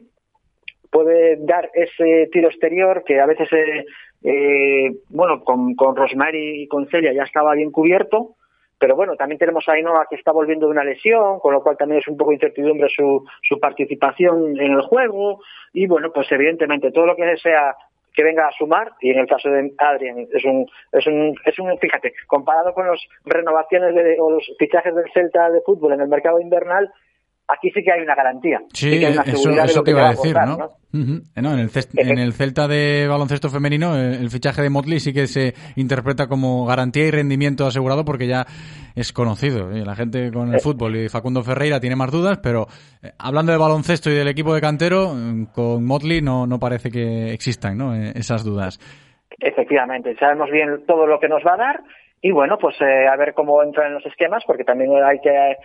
[0.90, 3.86] puede dar ese tiro exterior que a veces eh,
[4.22, 8.36] eh, bueno con, con Rosemary y con Celia ya estaba bien cubierto
[8.78, 11.78] pero bueno, también tenemos a Ainhoa que está volviendo de una lesión, con lo cual
[11.78, 15.40] también es un poco incertidumbre su, su participación en el juego.
[15.72, 17.74] Y bueno, pues evidentemente todo lo que sea
[18.16, 21.58] que venga a sumar, y en el caso de Adrian es un, es un, es
[21.58, 26.00] un fíjate, comparado con las renovaciones de, o los fichajes del Celta de fútbol en
[26.00, 26.90] el mercado invernal,
[27.48, 28.60] aquí sí que hay una garantía.
[28.72, 30.36] Sí, que hay una eso, de lo te que iba a decir.
[30.36, 35.00] Eh, no, en, el en el Celta de baloncesto femenino, eh, el fichaje de Motley
[35.00, 38.46] sí que se interpreta como garantía y rendimiento asegurado porque ya
[38.96, 39.70] es conocido.
[39.70, 39.84] ¿eh?
[39.84, 42.66] La gente con el fútbol y Facundo Ferreira tiene más dudas, pero
[43.02, 46.90] eh, hablando de baloncesto y del equipo de cantero, eh, con Motley no, no parece
[46.90, 47.94] que existan ¿no?
[47.94, 48.80] Eh, esas dudas.
[49.38, 51.80] Efectivamente, sabemos bien todo lo que nos va a dar
[52.26, 55.56] y bueno, pues eh, a ver cómo entra en los esquemas, porque también hay que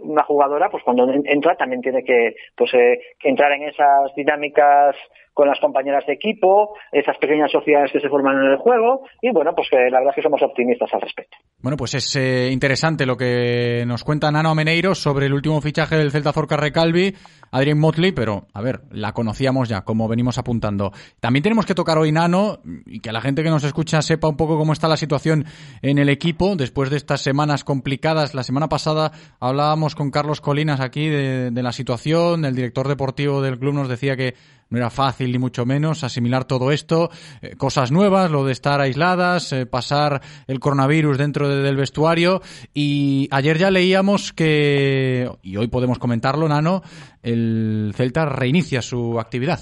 [0.00, 4.94] una jugadora, pues cuando en- entra también tiene que pues eh, entrar en esas dinámicas
[5.34, 9.32] con las compañeras de equipo, esas pequeñas sociedades que se forman en el juego y
[9.32, 11.36] bueno, pues que la verdad es que somos optimistas al respecto.
[11.60, 15.96] Bueno, pues es eh, interesante lo que nos cuenta Nano Meneiro sobre el último fichaje
[15.96, 17.14] del Celta Zorca Recalvi,
[17.52, 20.92] Adrien Motley, pero a ver, la conocíamos ya, como venimos apuntando.
[21.20, 24.36] También tenemos que tocar hoy Nano y que la gente que nos escucha sepa un
[24.36, 25.44] poco cómo está la situación
[25.82, 28.34] en el equipo después de estas semanas complicadas.
[28.34, 33.42] La semana pasada hablábamos con Carlos Colinas aquí de, de la situación, el director deportivo
[33.42, 34.34] del club nos decía que
[34.72, 37.10] no era fácil ni mucho menos asimilar todo esto,
[37.42, 42.40] eh, cosas nuevas, lo de estar aisladas, eh, pasar el coronavirus dentro de- del vestuario
[42.74, 46.82] y ayer ya leíamos que, y hoy podemos comentarlo, Nano,
[47.22, 49.60] el Celta reinicia su actividad.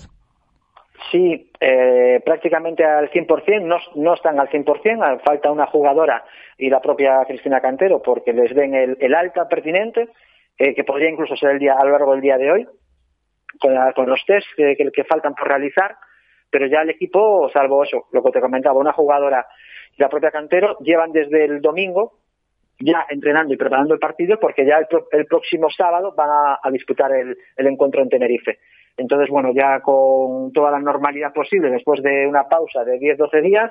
[1.11, 6.25] Sí, eh, prácticamente al 100%, no, no están al 100%, ah, falta una jugadora
[6.57, 10.09] y la propia Cristina Cantero porque les den el, el alta pertinente,
[10.57, 12.69] eh, que podría incluso ser el día, a lo largo del día de hoy,
[13.61, 15.97] con, la- con los test que, que- faltan por realizar,
[16.51, 19.47] pero ya el equipo, salvo eso, lo que te comentaba, una jugadora
[19.97, 22.15] y la propia Cantero, llevan desde el domingo
[22.83, 26.31] ya entrenando y preparando el partido porque ya el, el próximo sábado van
[26.63, 28.59] a, disputar el encuentro en Tenerife.
[28.97, 33.71] Entonces, bueno, ya con toda la normalidad posible, después de una pausa de 10-12 días,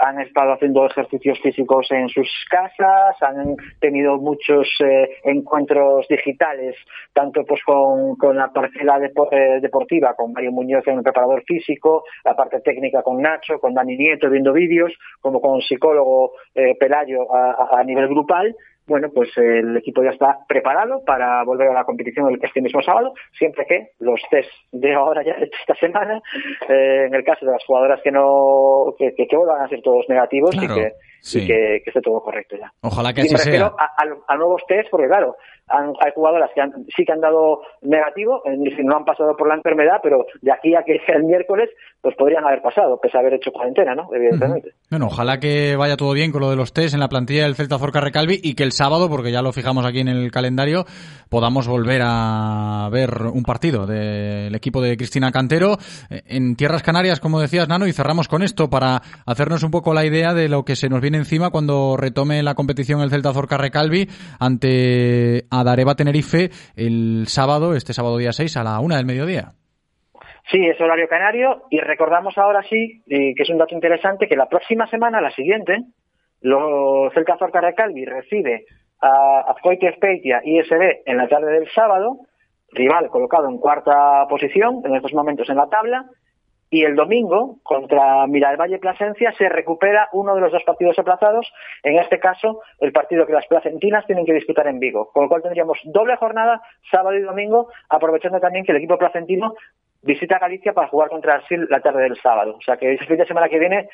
[0.00, 6.76] han estado haciendo ejercicios físicos en sus casas, han tenido muchos eh, encuentros digitales,
[7.12, 12.04] tanto pues con, la parcela depo- eh, deportiva, con Mario Muñoz en el preparador físico,
[12.24, 17.26] la parte técnica con Nacho, con Dani Nieto viendo vídeos, como con psicólogo eh, Pelayo
[17.34, 18.54] a nivel grupal.
[18.88, 23.12] Bueno, pues el equipo ya está preparado para volver a la competición este mismo sábado,
[23.38, 26.20] siempre que los test de ahora ya de esta semana,
[26.68, 29.82] eh, en el caso de las jugadoras que no que, que, que vuelvan a ser
[29.82, 31.42] todos negativos Claro, y, que, sí.
[31.42, 32.72] y que, que esté todo correcto ya.
[32.82, 33.84] Ojalá que y así me refiero sea.
[33.84, 35.36] a, a- a nuevos test, porque claro,
[35.68, 39.48] han- hay jugadoras que han- sí que han dado negativo, decir, no han pasado por
[39.48, 41.68] la enfermedad, pero de aquí a que sea el miércoles,
[42.00, 44.08] pues podrían haber pasado, pese a haber hecho cuarentena, ¿no?
[44.14, 44.72] Evidentemente.
[44.90, 47.54] Bueno, ojalá que vaya todo bien con lo de los test en la plantilla del
[47.54, 50.84] Celta Zorca Recalvi y que el sábado, porque ya lo fijamos aquí en el calendario,
[51.28, 55.76] podamos volver a ver un partido del equipo de Cristina Cantero
[56.10, 59.92] eh, en Tierras Canarias, como decías, Nano, y cerramos con esto para hacernos un poco
[59.92, 63.32] la idea de lo que se nos viene encima cuando retome la competición el Celta
[63.32, 64.08] Zorca Recalvi
[64.38, 69.52] ante Adareva Tenerife el sábado, este sábado día 6 a la una del mediodía.
[70.50, 74.36] Sí, es horario canario y recordamos ahora sí, eh, que es un dato interesante, que
[74.36, 75.84] la próxima semana, la siguiente,
[76.40, 78.64] los Celta Zorca Recalvi recibe
[79.00, 82.20] a Azcoite Speitia ISB en la tarde del sábado,
[82.72, 86.06] rival colocado en cuarta posición en estos momentos en la tabla,
[86.70, 91.46] y el domingo contra Miralvalle Plasencia se recupera uno de los dos partidos aplazados,
[91.82, 95.28] en este caso el partido que las placentinas tienen que disputar en Vigo, con lo
[95.28, 99.54] cual tendríamos doble jornada sábado y domingo, aprovechando también que el equipo placentino
[100.02, 103.06] visita Galicia para jugar contra el SIL la tarde del sábado, o sea que ese
[103.06, 103.88] fin de semana que viene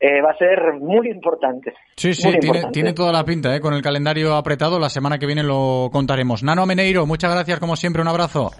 [0.00, 1.72] eh, va a ser muy importante.
[1.96, 2.72] Sí, sí, tiene, importante.
[2.72, 3.60] tiene toda la pinta, ¿eh?
[3.60, 4.80] con el calendario apretado.
[4.80, 6.42] La semana que viene lo contaremos.
[6.42, 8.50] Nano Meneiro, muchas gracias como siempre, un abrazo.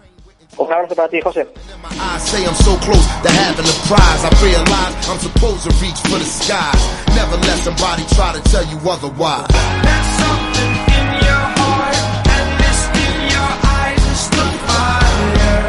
[0.57, 1.47] Un abrazo para ti, José.
[1.83, 4.25] I say I'm so close to having the prize.
[4.25, 6.83] I realize I'm supposed to reach for the skies.
[7.15, 9.47] Never let somebody try to tell you otherwise.
[9.49, 11.97] There's something in your heart,
[12.35, 15.69] and this in your eyes is the fire.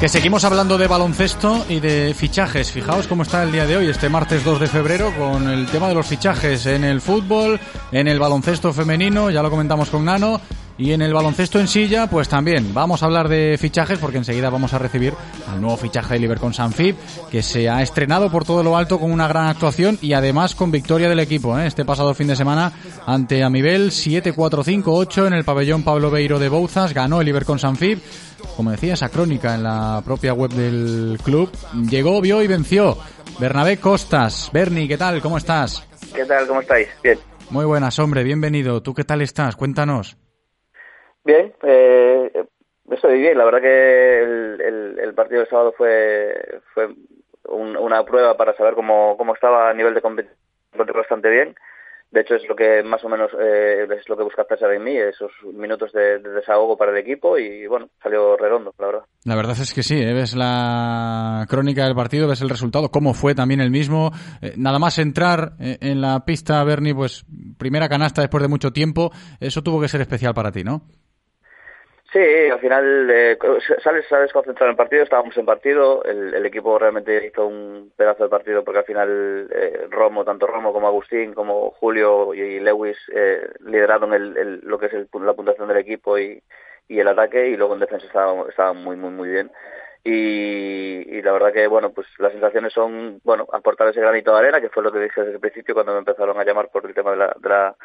[0.00, 2.72] Que seguimos hablando de baloncesto y de fichajes.
[2.72, 5.88] Fijaos cómo está el día de hoy, este martes 2 de febrero, con el tema
[5.88, 7.60] de los fichajes en el fútbol,
[7.92, 10.40] en el baloncesto femenino, ya lo comentamos con Nano,
[10.78, 14.50] y en el baloncesto en silla, pues también vamos a hablar de fichajes porque enseguida
[14.50, 15.14] vamos a recibir
[15.48, 16.96] al nuevo fichaje de Liverpool Sanfib,
[17.30, 20.70] que se ha estrenado por todo lo alto con una gran actuación y además con
[20.70, 21.58] victoria del equipo.
[21.58, 21.66] ¿eh?
[21.66, 22.72] Este pasado fin de semana
[23.06, 28.00] ante Amibel 7-4-5-8 en el pabellón Pablo Beiro de Bouzas, ganó el Liverpool Sanfib
[28.56, 31.50] como decía esa crónica en la propia web del club,
[31.88, 32.98] llegó, vio y venció.
[33.38, 34.50] Bernabé Costas.
[34.52, 35.20] Berni, ¿qué tal?
[35.20, 35.86] ¿Cómo estás?
[36.14, 36.46] ¿Qué tal?
[36.46, 36.88] ¿Cómo estáis?
[37.02, 37.18] Bien.
[37.50, 38.82] Muy buenas, hombre, bienvenido.
[38.82, 39.56] ¿Tú qué tal estás?
[39.56, 40.16] Cuéntanos.
[41.24, 42.44] Bien, eh,
[42.90, 43.38] estoy bien.
[43.38, 46.88] La verdad que el, partido del sábado fue, fue
[47.44, 50.38] una prueba para saber cómo, cómo estaba a nivel de competición
[50.94, 51.54] bastante bien
[52.12, 54.86] de hecho es lo que más o menos eh, es lo que busca César en
[54.86, 59.02] esos minutos de, desahogo para el equipo y bueno, salió redondo, la verdad.
[59.24, 60.12] La verdad es que sí, ¿eh?
[60.12, 64.10] ves la crónica del partido, ves el resultado, cómo fue también el mismo.
[64.42, 67.24] Eh, nada más entrar en la pista, Bernie, pues
[67.58, 70.82] primera canasta después de mucho tiempo, eso tuvo que ser especial para ti, ¿no?
[72.12, 73.38] Sí, al final eh,
[73.82, 78.24] sales, sales concentrado en el partido, estábamos en partido, el, equipo realmente hizo un pedazo
[78.24, 82.98] de partido porque al final eh, Romo, tanto Romo como Agustín, como Julio y Lewis
[83.14, 86.42] eh, lideraron el, lo que es la puntuación del equipo y,
[86.86, 89.50] y, el ataque y luego en defensa estaba, estaba muy, muy, muy bien.
[90.04, 94.38] Y, y, la verdad que, bueno, pues las sensaciones son, bueno, aportar ese granito de
[94.38, 96.84] arena, que fue lo que dije desde el principio cuando me empezaron a llamar por
[96.84, 97.76] el tema de la, de la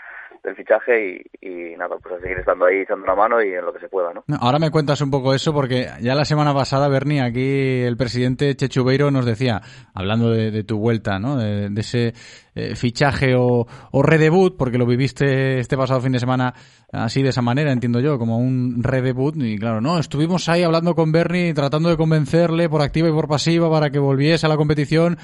[0.44, 3.74] del fichaje y, nada, pues a seguir estando ahí echando una mano y en lo
[3.74, 4.24] que se pueda, ¿no?
[4.40, 8.56] Ahora me cuentas un poco eso porque ya la semana pasada, Bernie, aquí el presidente
[8.56, 9.62] Chechubeiro nos decía,
[9.94, 11.38] hablando de, tu vuelta, ¿no?
[11.38, 12.14] De, ese
[12.56, 16.54] eh, fichaje o, o redebut, porque lo viviste este pasado fin de semana
[16.91, 20.95] así de esa manera, entiendo yo, como un redebut y claro, no, estuvimos ahí hablando
[20.95, 24.58] con Bernie tratando de convencerle por activa y por pasiva para que volviese a la
[24.58, 25.18] competición.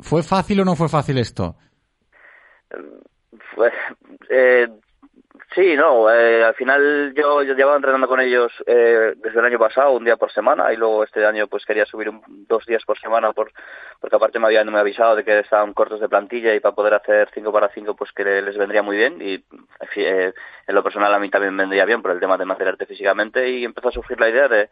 [0.00, 1.56] ¿Fue fácil o no fue fácil esto?
[2.68, 2.82] Pues,
[4.36, 4.68] eh,
[5.54, 9.60] sí, no, eh, al final yo, yo, llevaba entrenando con ellos eh, desde el año
[9.60, 12.98] pasado, un día por semana, y luego este año pues quería subir dos días por
[12.98, 13.52] semana por,
[14.00, 16.94] porque aparte me habían me avisado de que estaban cortos de plantilla y para poder
[16.94, 19.44] hacer 5 para 5 pues que les vendría muy bien y
[19.96, 20.32] eh,
[20.66, 23.64] en lo personal a mí también vendría bien por el tema de materialarte físicamente y
[23.64, 24.68] empezó a surgir la idea de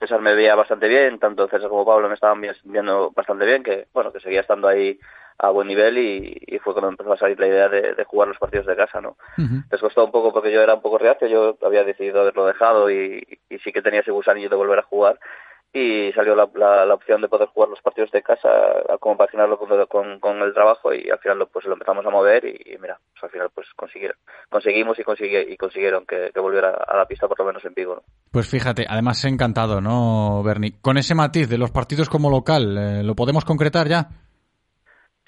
[0.00, 3.86] César me veía bastante bien, tanto César como Pablo me estaban viendo bastante bien, que
[3.92, 4.98] bueno, que seguía estando ahí
[5.38, 8.66] a buen nivel y, fue cuando empezó a salir la idea de, jugar los partidos
[8.66, 9.16] de casa, ¿no?
[9.70, 12.90] Les costó un poco porque yo era un poco reacio, yo había decidido haberlo dejado
[12.90, 15.18] y, y sí que tenía ese gusanillo de volver a jugar
[15.74, 18.48] y salió la, la, opción de poder jugar los partidos de casa,
[19.00, 22.76] compaginarlo con, con, con el trabajo y al final pues lo empezamos a mover y,
[22.78, 24.18] mira, pues al final pues consiguieron,
[24.50, 27.94] conseguimos y, consigue, y consiguieron que, volviera a la pista por lo menos en Vigo.
[27.94, 28.02] ¿no?
[28.30, 30.74] Pues fíjate, además encantado, ¿no, Bernie?
[30.82, 34.08] Con ese matiz de los partidos como local, eh, ¿lo podemos concretar ya?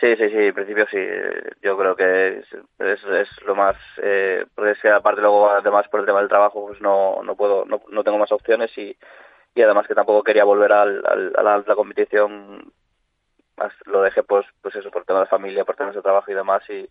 [0.05, 0.99] Sí, sí, sí, en principio sí.
[1.63, 2.47] Yo creo que es,
[2.79, 3.75] es, lo más.
[4.03, 7.35] Eh, porque es que aparte luego, además por el tema del trabajo, pues no, no
[7.37, 8.95] puedo, no, no tengo más opciones y,
[9.55, 11.03] y además que tampoco quería volver al,
[11.35, 12.71] a la alta competición.
[13.87, 16.63] Lo dejé, pues, pues eso, por tema de familia, por temas de trabajo y demás
[16.69, 16.87] y,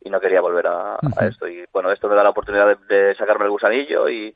[0.00, 1.46] y no quería volver a, esto.
[1.46, 4.34] Y bueno, esto me da la oportunidad de sacarme el gusanillo y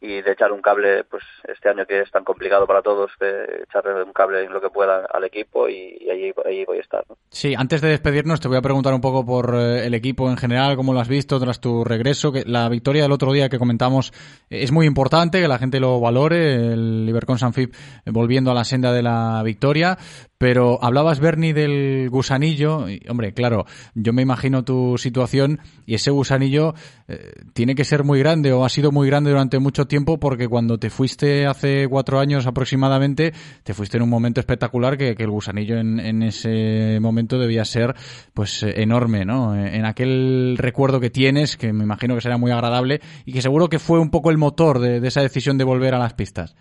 [0.00, 3.64] y de echar un cable, pues este año que es tan complicado para todos, de
[3.64, 6.32] echarle un cable en lo que pueda al equipo y, allí,
[6.64, 7.04] voy a estar.
[7.30, 10.36] Sí, antes de despedirnos te voy a preguntar un poco por eh, el equipo en
[10.36, 12.30] general, cómo lo has visto tras tu regreso.
[12.30, 14.12] Que la victoria del otro día que comentamos
[14.50, 17.74] es muy importante, que la gente lo valore, el Libercon Sanfib
[18.06, 19.98] volviendo a la senda de la victoria,
[20.38, 22.88] pero hablabas, Bernie, del gusanillo.
[22.88, 26.74] Y, hombre, claro, yo me imagino tu situación y ese gusanillo
[27.08, 30.46] eh, tiene que ser muy grande o ha sido muy grande durante mucho tiempo porque
[30.46, 33.32] cuando te fuiste hace cuatro años aproximadamente,
[33.64, 37.94] te fuiste en un momento espectacular que, el gusanillo en, ese momento debía ser
[38.34, 39.56] pues enorme, ¿no?
[39.56, 43.68] En aquel recuerdo que tienes, que me imagino que será muy agradable y que seguro
[43.68, 46.54] que fue un poco el motor de esa decisión de volver a las pistas.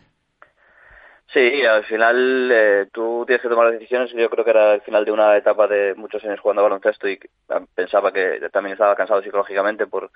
[1.34, 4.12] Sí, al final eh, tú tienes que tomar decisiones.
[4.14, 7.20] Yo creo que era el final de una etapa de muchos años jugando baloncesto y
[7.50, 10.10] ah, pensaba que también estaba cansado psicológicamente por,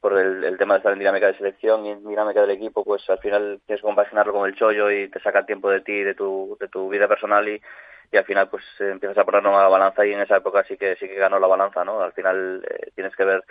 [0.00, 2.84] por el, tema de estar en dinámica de selección y en dinámica del equipo.
[2.84, 6.02] Pues al final tienes que compaginarlo con el chollo y te saca tiempo de ti,
[6.02, 7.60] de tu, de tu vida personal y,
[8.12, 10.76] y al final pues empiezas a ponerlo a la balanza y en esa época sí
[10.76, 12.00] que sí que ganó la balanza, ¿no?
[12.02, 13.44] Al final eh, tienes que ver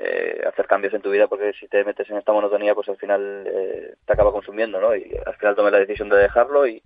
[0.00, 2.98] eh, hacer cambios en tu vida porque si te metes en esta monotonía pues al
[2.98, 6.80] final eh, te acaba consumiendo no y al final tomé la decisión de dejarlo y,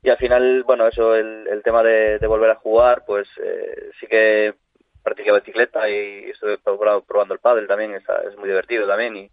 [0.00, 4.06] y al final bueno eso el, el tema de, volver a jugar pues eh, sí
[4.06, 4.54] que
[5.02, 9.30] practiqué bicicleta y estuve probando el pádel también es muy divertido también y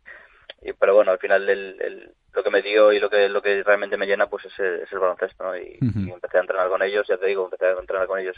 [0.61, 3.63] y, pero bueno, al final el, lo que me dio y lo que lo que
[3.63, 5.57] realmente me llena pues es el, es el baloncesto, ¿no?
[5.57, 8.35] Y, y empecé a entrenar con ellos, ya te digo, empecé a entrenar con ellos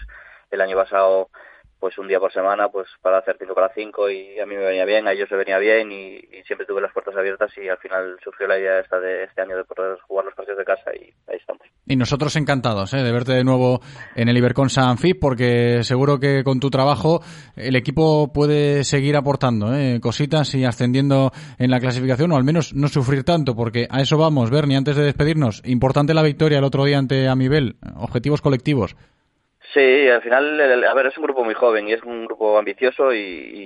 [0.50, 1.30] el año pasado
[1.82, 4.64] pues un día por semana pues para hacer 5 para 5 y a mí me
[4.64, 7.68] venía bien, a ellos se venía bien y, y, siempre tuve las puertas abiertas y
[7.68, 10.66] al final surgió la idea esta de este año de poder jugar los partidos de
[10.66, 11.64] casa y ahí estamos.
[11.88, 13.02] Y nosotros encantados ¿eh?
[13.02, 13.82] de verte de nuevo
[14.16, 17.22] en el Ibercon Sanfib porque seguro que con tu trabajo
[17.56, 20.00] el equipo puede seguir aportando ¿eh?
[20.00, 24.20] cositas y ascendiendo en la clasificación o al menos no sufrir tanto porque a eso
[24.20, 25.64] vamos, Bernie, antes de despedirnos.
[25.66, 28.96] Importante la victoria el otro día ante Amibel, objetivos colectivos.
[29.74, 33.14] Sí, al final, a ver, es un grupo muy joven y es un grupo ambicioso
[33.14, 33.20] y,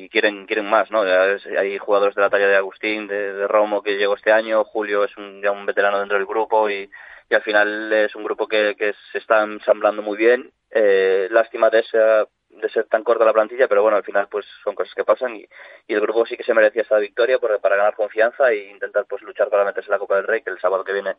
[0.03, 1.01] y quieren quieren más, ¿no?
[1.01, 5.17] Hay jugadores de la talla de Agustín, de, Romo que llegó este año, Julio es
[5.17, 6.91] un, ya un veterano dentro del grupo y,
[7.27, 10.51] y al final es un grupo que, que se está ensamblando muy bien.
[10.69, 14.45] Eh, lástima de, esa, de ser tan corta la plantilla, pero bueno, al final pues
[14.63, 15.47] son cosas que pasan y,
[15.87, 19.05] y el grupo sí que se merecía esta victoria por, para ganar confianza e intentar
[19.09, 21.15] pues luchar para meterse en la Copa del Rey, que el sábado que viene,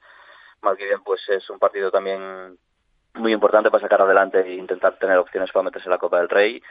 [0.62, 2.56] más que bien, pues es un partido también
[3.16, 6.28] muy importante para sacar adelante e intentar tener opciones para meterse en la Copa del
[6.28, 6.62] Rey.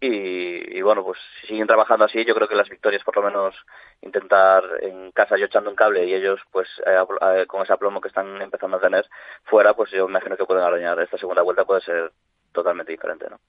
[0.00, 3.22] Y, y, bueno, pues si siguen trabajando así, yo creo que las victorias, por lo
[3.22, 3.54] menos,
[4.00, 6.96] intentar en casa yo echando un cable y ellos, pues eh,
[7.34, 9.06] eh, con ese aplomo que están empezando a tener
[9.44, 11.00] fuera, pues yo imagino que pueden arañar.
[11.00, 12.12] Esta segunda vuelta puede ser
[12.52, 13.40] totalmente diferente, ¿no?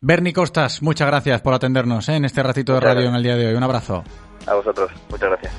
[0.00, 2.16] Bernie Costas, muchas gracias por atendernos ¿eh?
[2.16, 3.54] en este ratito de radio en el día de hoy.
[3.54, 4.02] Un abrazo.
[4.46, 5.52] A vosotros, muchas gracias.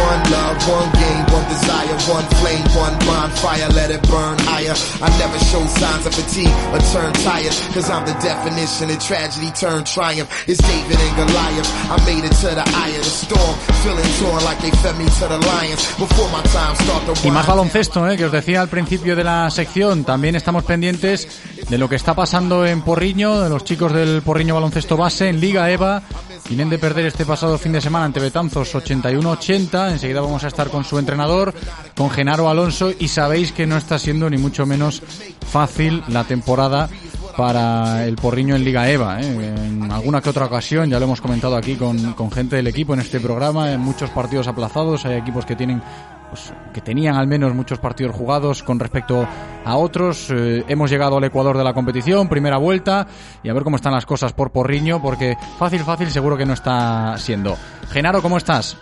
[0.00, 4.72] One love, one game, one desire, one flame, one bonfire, let it burn higher.
[5.02, 9.50] I never show signs of fatigue or turn tired, cause I'm the definition of tragedy
[9.52, 10.30] turned triumph.
[10.48, 11.68] It's David and Goliath.
[11.90, 15.04] I made it to the eye of the storm, feeling torn like they fed me
[15.04, 15.82] to the lions.
[15.98, 18.16] Before my time start to Y más baloncesto, ¿eh?
[18.16, 20.04] que os decía al principio de la sección.
[20.04, 21.28] También estamos pendientes
[21.68, 25.40] de lo que está pasando en Porriño, de los chicos del Porriño Baloncesto Base en
[25.40, 26.02] Liga EVA.
[26.48, 29.92] Vienen de perder este pasado fin de semana ante Betanzos 81-80.
[29.92, 31.54] Enseguida vamos a estar con su entrenador,
[31.96, 35.02] con Genaro Alonso, y sabéis que no está siendo ni mucho menos
[35.46, 36.88] fácil la temporada
[37.36, 39.22] para el Porriño en Liga EVA.
[39.22, 39.54] ¿eh?
[39.66, 42.92] En alguna que otra ocasión, ya lo hemos comentado aquí con, con gente del equipo
[42.92, 45.82] en este programa, en muchos partidos aplazados, hay equipos que tienen
[46.30, 49.26] pues, que tenían al menos muchos partidos jugados con respecto
[49.64, 50.30] a otros.
[50.30, 53.06] Eh, hemos llegado al Ecuador de la competición, primera vuelta,
[53.42, 56.54] y a ver cómo están las cosas por Porriño, porque fácil, fácil seguro que no
[56.54, 57.56] está siendo.
[57.90, 58.78] Genaro, ¿cómo estás?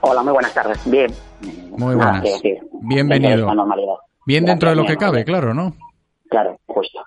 [0.00, 0.78] Hola, muy buenas tardes.
[0.90, 1.12] Bien.
[1.76, 2.24] Muy buenas.
[2.80, 3.48] Bienvenido.
[4.26, 5.74] Bien dentro de lo que cabe, claro, ¿no?
[6.28, 7.04] Claro, justo.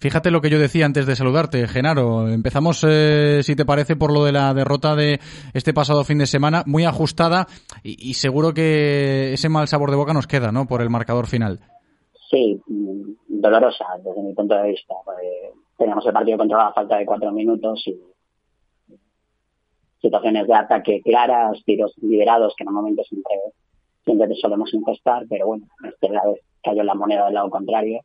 [0.00, 2.26] Fíjate lo que yo decía antes de saludarte, Genaro.
[2.26, 5.20] Empezamos, eh, si te parece, por lo de la derrota de
[5.52, 7.46] este pasado fin de semana, muy ajustada
[7.82, 10.66] y, seguro que ese mal sabor de boca nos queda, ¿no?
[10.66, 11.60] Por el marcador final.
[12.30, 12.58] Sí,
[13.28, 14.94] dolorosa desde mi punto de vista.
[15.22, 18.00] Eh, teníamos el partido controlado a falta de cuatro minutos y
[20.00, 23.34] situaciones de ataque claras, tiros liberados que normalmente siempre,
[24.06, 28.00] siempre solemos infestar, pero bueno, esta vez cayó la moneda del lado contrario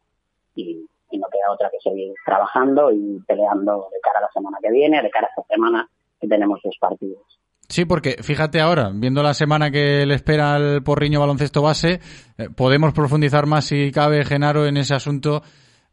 [0.55, 4.57] y y no queda otra que seguir trabajando y peleando de cara a la semana
[4.61, 7.40] que viene, de cara a esta semana que tenemos los partidos.
[7.68, 11.99] Sí, porque fíjate ahora, viendo la semana que le espera al Porriño baloncesto base,
[12.38, 15.41] eh, podemos profundizar más si cabe, Genaro, en ese asunto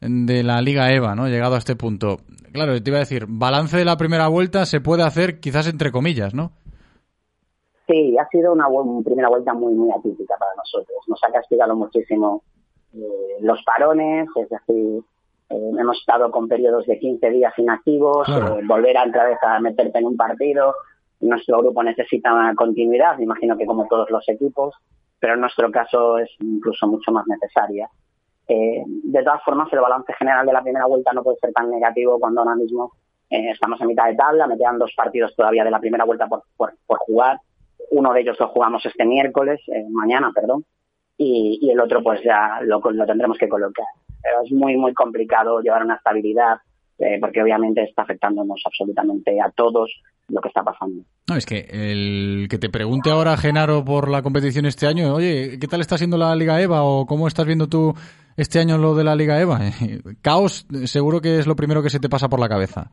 [0.00, 1.28] de la Liga EVA, ¿no?
[1.28, 2.18] Llegado a este punto.
[2.52, 5.92] Claro, te iba a decir, balance de la primera vuelta se puede hacer quizás entre
[5.92, 6.52] comillas, ¿no?
[7.86, 8.66] Sí, ha sido una
[9.04, 10.98] primera vuelta muy, muy atípica para nosotros.
[11.08, 12.42] Nos ha castigado muchísimo
[12.94, 15.02] eh, los parones, es decir,
[15.48, 18.58] eh, hemos estado con periodos de 15 días inactivos, claro.
[18.58, 20.74] eh, volver a otra vez a meterte en un partido.
[21.20, 24.74] Nuestro grupo necesita una continuidad, me imagino que como todos los equipos,
[25.20, 27.88] pero en nuestro caso es incluso mucho más necesaria.
[28.48, 32.18] De todas formas, el balance general de la primera vuelta no puede ser tan negativo
[32.18, 32.92] cuando ahora mismo
[33.30, 36.42] estamos en mitad de tabla, me quedan dos partidos todavía de la primera vuelta por,
[36.56, 37.38] por, por jugar.
[37.92, 40.64] Uno de ellos lo jugamos este miércoles, eh, mañana, perdón,
[41.16, 43.86] y, y, el otro pues ya lo, lo tendremos que colocar.
[44.22, 46.58] Pero es muy, muy complicado llevar una estabilidad
[46.98, 49.90] eh, porque obviamente está afectándonos absolutamente a todos
[50.28, 51.02] lo que está pasando.
[51.28, 55.58] No, es que el que te pregunte ahora, Genaro, por la competición este año, oye,
[55.58, 57.92] ¿qué tal está siendo la Liga EVA o cómo estás viendo tú
[58.36, 59.58] este año lo de la Liga EVA?
[60.22, 62.90] Caos seguro que es lo primero que se te pasa por la cabeza.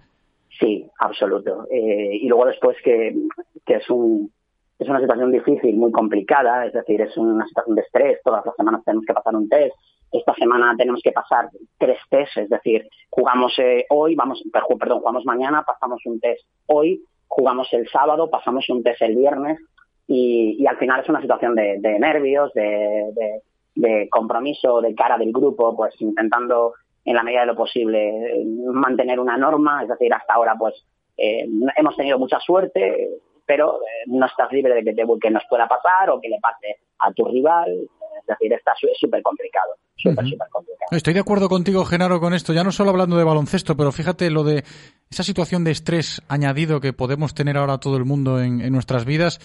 [0.59, 1.67] Sí, absoluto.
[1.71, 3.15] Eh, y luego después que,
[3.63, 4.31] que es un,
[4.79, 8.55] es una situación difícil, muy complicada, es decir, es una situación de estrés, todas las
[8.55, 9.75] semanas tenemos que pasar un test,
[10.11, 15.25] esta semana tenemos que pasar tres tests, es decir, jugamos eh, hoy, vamos, perdón, jugamos
[15.25, 19.59] mañana, pasamos un test hoy, jugamos el sábado, pasamos un test el viernes
[20.07, 25.93] y, al final es una situación de, nervios, de compromiso de cara del grupo, pues
[26.01, 26.73] intentando
[27.05, 30.75] en la medida de lo posible mantener una norma, es decir, hasta ahora pues
[31.17, 33.09] eh, hemos tenido mucha suerte,
[33.49, 36.37] pero eh, no estás libre de que, te, que nos pueda pasar o que le
[36.39, 37.67] pase a tu rival.
[37.71, 39.73] Es decir, está súper complicado.
[39.95, 40.89] Súper, súper complicado.
[40.91, 42.53] Estoy de acuerdo contigo, Genaro, con esto.
[42.53, 44.63] Ya no solo hablando de baloncesto, pero fíjate lo de
[45.09, 49.03] esa situación de estrés añadido que podemos tener ahora todo el mundo en, en nuestras
[49.03, 49.39] vidas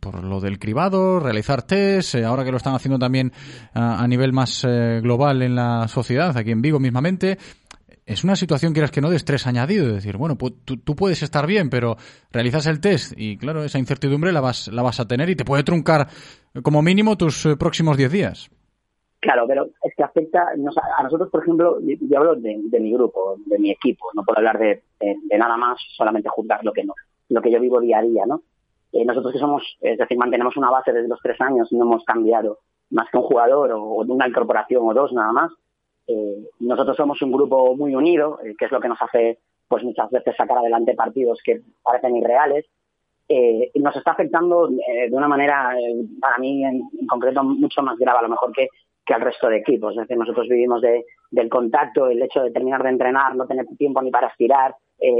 [0.00, 3.32] por lo del cribado, realizar test, eh, ahora que lo están haciendo también
[3.72, 7.38] a, a nivel más eh, global en la sociedad, aquí en Vigo mismamente.
[8.06, 9.86] Es una situación, quieras que no, de estrés añadido.
[9.86, 11.96] Es decir, bueno, tú, tú, puedes estar bien, pero
[12.30, 15.44] realizas el test y, claro, esa incertidumbre la vas, la vas a tener y te
[15.44, 16.08] puede truncar
[16.62, 18.50] como mínimo tus eh, próximos 10 días.
[19.20, 23.58] Claro, pero es que afecta a nosotros, por ejemplo, yo hablo de, mi grupo, de
[23.58, 24.82] mi equipo, no puedo hablar de,
[25.38, 26.92] nada más, solamente juzgar lo que no,
[27.30, 28.42] lo que yo vivo día a día, ¿no?
[28.92, 32.04] Eh, nosotros que somos, es decir, mantenemos una base desde los tres años, no hemos
[32.04, 32.58] cambiado
[32.90, 35.52] más que un jugador o, o una incorporación o dos nada más.
[36.06, 39.82] Eh, nosotros somos un grupo muy unido, eh, que es lo que nos hace, pues
[39.82, 42.66] muchas veces sacar adelante partidos que parecen irreales.
[43.28, 47.96] Eh, nos está afectando eh, de una manera, eh, para mí en, concreto, mucho más
[47.98, 48.68] grave a lo mejor que,
[49.04, 49.92] que al resto de equipos.
[49.92, 53.66] Es decir, nosotros vivimos de, del contacto, el hecho de terminar de entrenar, no tener
[53.78, 54.74] tiempo ni para estirar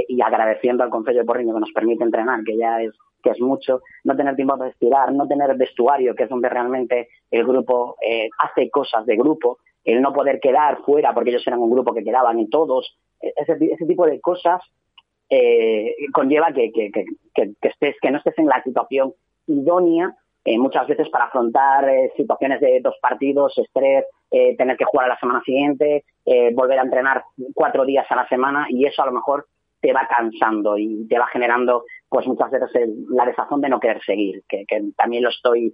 [0.07, 2.91] y agradeciendo al Concello de Porriño que nos permite entrenar, que ya es
[3.21, 7.09] que es mucho, no tener tiempo para estirar, no tener vestuario, que es donde realmente
[7.29, 7.95] el grupo
[8.39, 12.03] hace cosas de grupo, el no poder quedar fuera, porque ellos eran un grupo que
[12.03, 14.61] quedaban en todos, ese, ese tipo de cosas
[15.29, 16.91] eh, conlleva que, que,
[17.33, 19.13] que, estés, que no estés en la situación
[19.47, 24.05] idónea eh, muchas veces para afrontar eh, situaciones de dos partidos, estrés,
[24.57, 26.03] tener que jugar a la semana siguiente,
[26.55, 29.45] volver a entrenar cuatro días a la semana y eso a lo mejor
[29.79, 32.69] te va cansando y te va generando pues muchas veces
[33.11, 34.65] la desazón de no querer seguir, que,
[34.97, 35.73] también lo estoy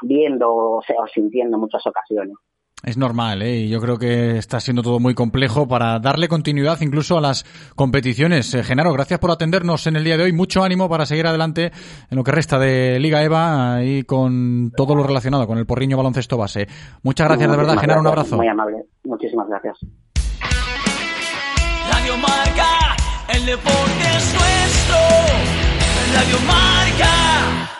[0.00, 2.34] viendo o, sea, o sintiendo en muchas ocasiones.
[2.82, 3.60] Es normal, ¿eh?
[3.60, 7.44] Y yo creo que está siendo todo muy complejo para darle continuidad incluso a las
[7.74, 8.52] competiciones.
[8.54, 10.32] Eh, Genaro, gracias por atendernos en el día de hoy.
[10.32, 11.72] Mucho ánimo para seguir adelante
[12.10, 15.96] en lo que resta de Liga EVA y con todo lo relacionado con el porriño
[15.96, 16.68] baloncesto base.
[17.02, 18.00] Muchas gracias, de verdad, Genaro.
[18.00, 18.36] Un abrazo.
[18.36, 18.84] Muy amable.
[19.04, 19.78] Muchísimas gracias.
[21.90, 22.96] Radio Marca,
[23.34, 24.96] el deporte es nuestro.
[26.14, 27.75] Radio Marca.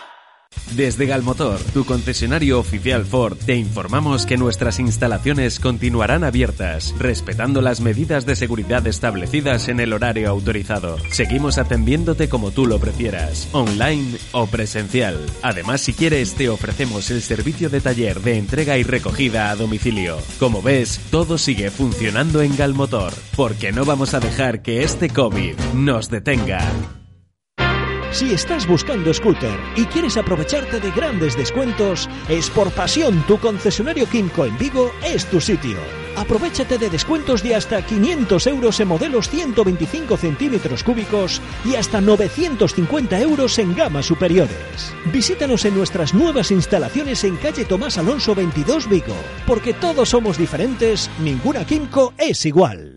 [0.75, 7.79] Desde Galmotor, tu concesionario oficial Ford, te informamos que nuestras instalaciones continuarán abiertas, respetando las
[7.79, 10.97] medidas de seguridad establecidas en el horario autorizado.
[11.11, 15.17] Seguimos atendiéndote como tú lo prefieras, online o presencial.
[15.41, 20.17] Además, si quieres, te ofrecemos el servicio de taller de entrega y recogida a domicilio.
[20.39, 25.55] Como ves, todo sigue funcionando en Galmotor, porque no vamos a dejar que este COVID
[25.73, 26.59] nos detenga.
[28.11, 34.07] Si estás buscando scooter y quieres aprovecharte de grandes descuentos, es por pasión tu concesionario
[34.07, 35.77] Kimco en Vigo es tu sitio.
[36.15, 43.19] Aprovechate de descuentos de hasta 500 euros en modelos 125 centímetros cúbicos y hasta 950
[43.19, 44.95] euros en gamas superiores.
[45.13, 49.15] Visítanos en nuestras nuevas instalaciones en calle Tomás Alonso 22 Vigo,
[49.45, 52.96] porque todos somos diferentes, ninguna Kimco es igual.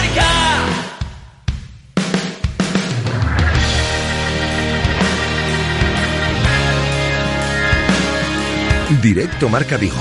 [9.01, 9.95] Directo Marca Vigo.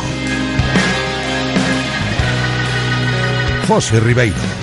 [3.66, 4.59] José Ribeiro.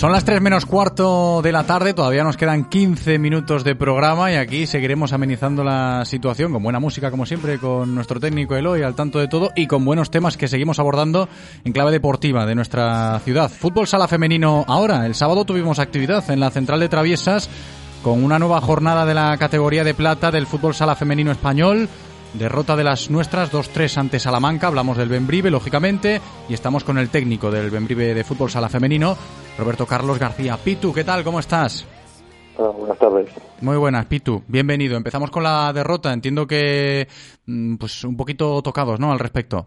[0.00, 4.32] Son las 3 menos cuarto de la tarde, todavía nos quedan 15 minutos de programa
[4.32, 8.80] y aquí seguiremos amenizando la situación con buena música como siempre, con nuestro técnico Eloy
[8.82, 11.28] al tanto de todo y con buenos temas que seguimos abordando
[11.66, 13.50] en clave deportiva de nuestra ciudad.
[13.50, 17.50] Fútbol sala femenino ahora, el sábado tuvimos actividad en la central de Traviesas
[18.02, 21.90] con una nueva jornada de la categoría de plata del fútbol sala femenino español.
[22.34, 27.10] Derrota de las nuestras, 2-3 ante Salamanca, hablamos del Benbrive, lógicamente, y estamos con el
[27.10, 29.16] técnico del Benbrive de fútbol sala femenino,
[29.58, 30.56] Roberto Carlos García.
[30.64, 31.24] Pitu, ¿qué tal?
[31.24, 31.88] ¿Cómo estás?
[32.56, 33.34] Hola, buenas tardes.
[33.62, 34.42] Muy buenas, Pitu.
[34.46, 34.96] Bienvenido.
[34.96, 36.12] Empezamos con la derrota.
[36.12, 37.08] Entiendo que,
[37.46, 39.10] mm, pues, un poquito tocados, ¿no?
[39.10, 39.66] Al respecto.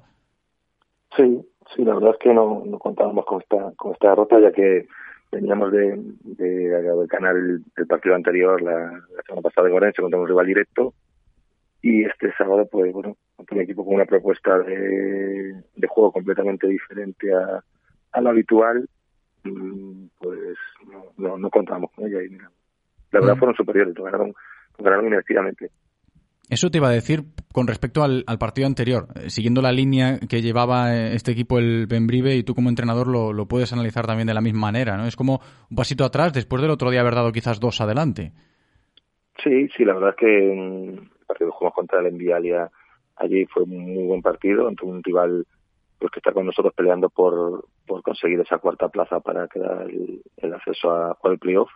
[1.18, 1.46] Sí,
[1.76, 4.88] sí, la verdad es que no, no contábamos con esta, con esta derrota, ya que
[5.34, 10.02] veníamos de, de, de ganar el, el, partido anterior la, la semana pasada en Orense
[10.02, 10.94] contra un rival directo
[11.84, 17.28] y este sábado pues bueno un equipo con una propuesta de, de juego completamente diferente
[17.32, 17.62] a,
[18.14, 18.88] a lo habitual
[19.44, 20.58] mm, pues
[20.90, 22.50] no, no, no contamos con ella y mira,
[23.12, 24.34] la verdad fueron superiores ganaron
[24.80, 25.70] ganaron inmediatamente
[26.50, 30.20] eso te iba a decir con respecto al, al, partido anterior, eh, siguiendo la línea
[30.30, 34.06] que llevaba eh, este equipo el Benbrive y tú como entrenador lo, lo, puedes analizar
[34.06, 35.06] también de la misma manera, ¿no?
[35.06, 35.40] Es como
[35.70, 38.34] un pasito atrás después del otro día haber dado quizás dos adelante.
[39.44, 42.70] Sí, sí, la verdad es que mm, el partido que jugamos contra el Envialia
[43.16, 45.46] allí fue un muy buen partido ante un rival
[46.00, 50.54] pues que está con nosotros peleando por, por conseguir esa cuarta plaza para quedar el,
[50.54, 51.70] acceso a el playoff.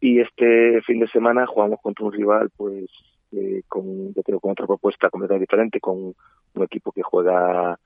[0.00, 2.90] Y este fin de semana jugamos contra un rival pues
[3.32, 6.14] eh, con, yo creo, con otra propuesta completamente diferente, con
[6.54, 7.78] un equipo que juega,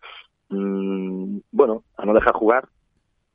[0.49, 2.69] mmm, bueno, a no dejar jugar,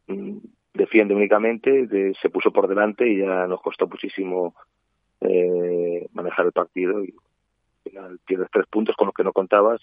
[0.08, 0.38] mmm,
[0.74, 1.88] defiende únicamente,
[2.20, 4.56] se puso por delante y ya nos costó muchísimo
[5.22, 7.25] eh, manejar el partido y al
[7.96, 9.82] final pierdes tres puntos con los que no contabas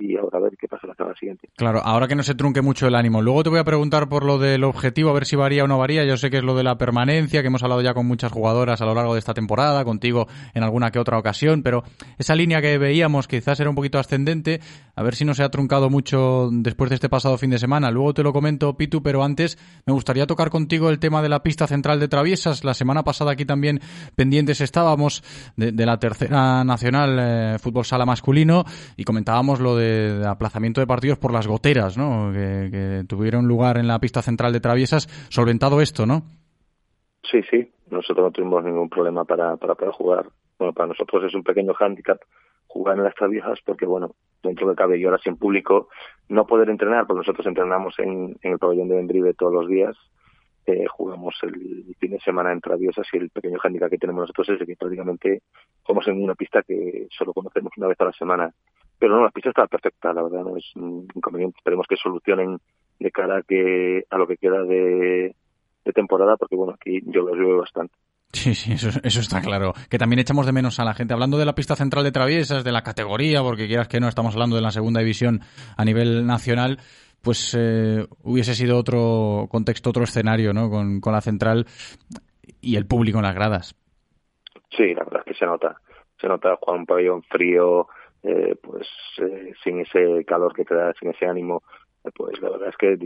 [0.00, 1.48] y ahora a ver qué pasa la semana siguiente.
[1.56, 3.20] Claro, ahora que no se trunque mucho el ánimo.
[3.20, 5.78] Luego te voy a preguntar por lo del objetivo, a ver si varía o no
[5.78, 6.04] varía.
[6.04, 8.80] Yo sé que es lo de la permanencia, que hemos hablado ya con muchas jugadoras
[8.80, 11.84] a lo largo de esta temporada, contigo en alguna que otra ocasión, pero
[12.18, 14.60] esa línea que veíamos quizás era un poquito ascendente,
[14.96, 17.90] a ver si no se ha truncado mucho después de este pasado fin de semana.
[17.90, 21.42] Luego te lo comento, Pitu, pero antes me gustaría tocar contigo el tema de la
[21.42, 22.64] pista central de Traviesas.
[22.64, 23.80] La semana pasada aquí también
[24.16, 25.22] pendientes estábamos
[25.56, 28.64] de, la tercera nacional eh, fútbol sala masculino
[28.96, 32.32] y comentábamos lo de de, aplazamiento de partidos por las goteras, ¿no?
[32.32, 36.22] Que, que, tuvieron lugar en la pista central de Traviesas, solventado esto, ¿no?
[37.30, 40.26] Sí, sí, nosotros no tuvimos ningún problema para, para poder jugar.
[40.58, 42.20] Bueno, para nosotros es un pequeño hándicap
[42.66, 45.88] jugar en las Traviesas porque, bueno, dentro de cabe y ahora sin público,
[46.28, 49.96] no poder entrenar, porque nosotros entrenamos en, el pabellón de Vendrive todos los días,
[50.66, 54.50] eh, jugamos el fin de semana en Traviesas y el pequeño hándicap que tenemos nosotros
[54.50, 55.42] es que prácticamente
[55.82, 58.54] jugamos en una pista que solo conocemos una vez a la semana
[59.00, 61.56] pero no, la pista está perfecta, la verdad, no es un inconveniente.
[61.56, 62.60] Esperemos que solucionen
[62.98, 65.34] de cara a, que, a lo que queda de,
[65.86, 67.94] de temporada, porque bueno, aquí yo lo llueve bastante.
[68.32, 69.72] Sí, sí, eso, eso está claro.
[69.88, 71.14] Que también echamos de menos a la gente.
[71.14, 74.34] Hablando de la pista central de traviesas, de la categoría, porque quieras que no, estamos
[74.34, 75.40] hablando de la segunda división
[75.78, 76.78] a nivel nacional,
[77.22, 80.68] pues eh, hubiese sido otro contexto, otro escenario, ¿no?
[80.68, 81.66] Con, con la central
[82.60, 83.74] y el público en las gradas.
[84.76, 85.80] Sí, la verdad es que se nota.
[86.20, 87.88] Se nota Juan un pabellón frío,
[88.22, 88.86] eh, pues
[89.18, 91.62] eh, sin ese calor que te da, sin ese ánimo,
[92.04, 92.96] eh, pues la verdad es que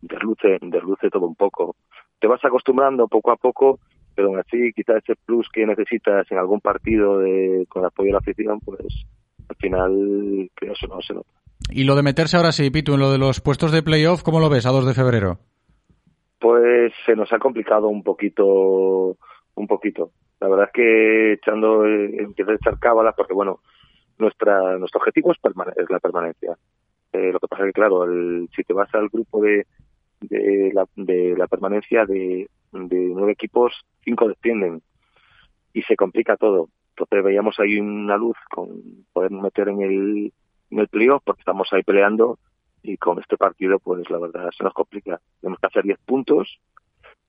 [0.00, 1.76] desluce, desluce todo un poco.
[2.20, 3.80] Te vas acostumbrando poco a poco,
[4.14, 8.12] pero aún así quizás ese plus que necesitas en algún partido de, con apoyo de
[8.12, 8.80] la afición, pues
[9.48, 11.28] al final creo que eso no se nota.
[11.70, 14.40] Y lo de meterse ahora sí, Pitu, en lo de los puestos de playoff, ¿cómo
[14.40, 15.38] lo ves a 2 de febrero?
[16.38, 19.16] Pues se nos ha complicado un poquito,
[19.54, 20.10] un poquito.
[20.40, 23.60] La verdad es que echando, eh, empieza a echar cábalas porque bueno,
[24.18, 25.38] nuestra nuestro objetivo es,
[25.76, 26.56] es la permanencia.
[27.12, 29.66] Eh, lo que pasa es que, claro, el, si te vas al grupo de,
[30.20, 33.72] de, la, de la permanencia de, de nueve equipos,
[34.04, 34.82] cinco descienden
[35.72, 36.68] y se complica todo.
[36.90, 38.82] Entonces veíamos ahí una luz con
[39.12, 40.32] poder meter en el,
[40.70, 42.38] en el playoff porque estamos ahí peleando
[42.82, 45.20] y con este partido, pues la verdad se nos complica.
[45.40, 46.58] Tenemos que hacer 10 puntos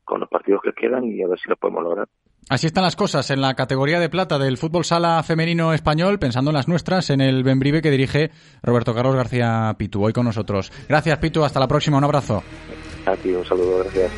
[0.03, 2.07] con los partidos que quedan y a ver si lo podemos lograr.
[2.49, 6.51] Así están las cosas en la categoría de plata del fútbol sala femenino español, pensando
[6.51, 8.31] en las nuestras, en el Benbrive que dirige
[8.63, 10.71] Roberto Carlos García Pitu, hoy con nosotros.
[10.87, 12.41] Gracias, Pitu, hasta la próxima, un abrazo.
[13.05, 14.11] A ti, un saludo, gracias.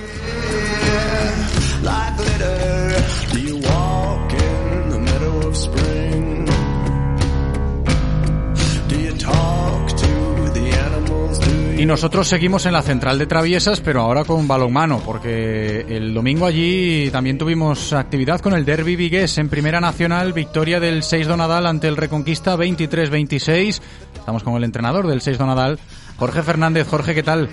[11.80, 16.46] Y nosotros seguimos en la central de Traviesas, pero ahora con balonmano, porque el domingo
[16.46, 21.66] allí también tuvimos actividad con el Derby Vigués en Primera Nacional, victoria del 6 Donadal
[21.66, 23.82] ante el Reconquista 23-26.
[24.14, 25.80] Estamos con el entrenador del 6 Donadal,
[26.18, 26.86] Jorge Fernández.
[26.86, 27.48] Jorge, ¿qué tal?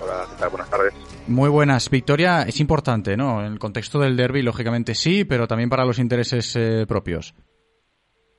[0.00, 0.48] Hola, ¿qué tal?
[0.48, 0.94] Buenas tardes.
[1.26, 1.90] Muy buenas.
[1.90, 3.44] Victoria es importante, ¿no?
[3.44, 7.34] En el contexto del derby, lógicamente sí, pero también para los intereses eh, propios.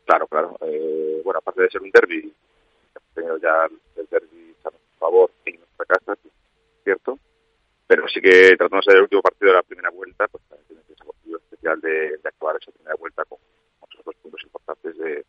[0.07, 0.57] Claro, claro.
[0.61, 2.21] Eh, bueno, aparte de ser un derby,
[2.95, 3.67] hemos tenido ya
[3.97, 4.42] el derby
[5.03, 6.17] favor en nuestra casa,
[6.83, 7.19] cierto,
[7.87, 11.03] pero sí que ser el último partido de la primera vuelta, pues también tiene ese
[11.03, 13.37] motivo especial de, de acabar esa primera vuelta con
[13.81, 15.25] otros dos puntos importantes de,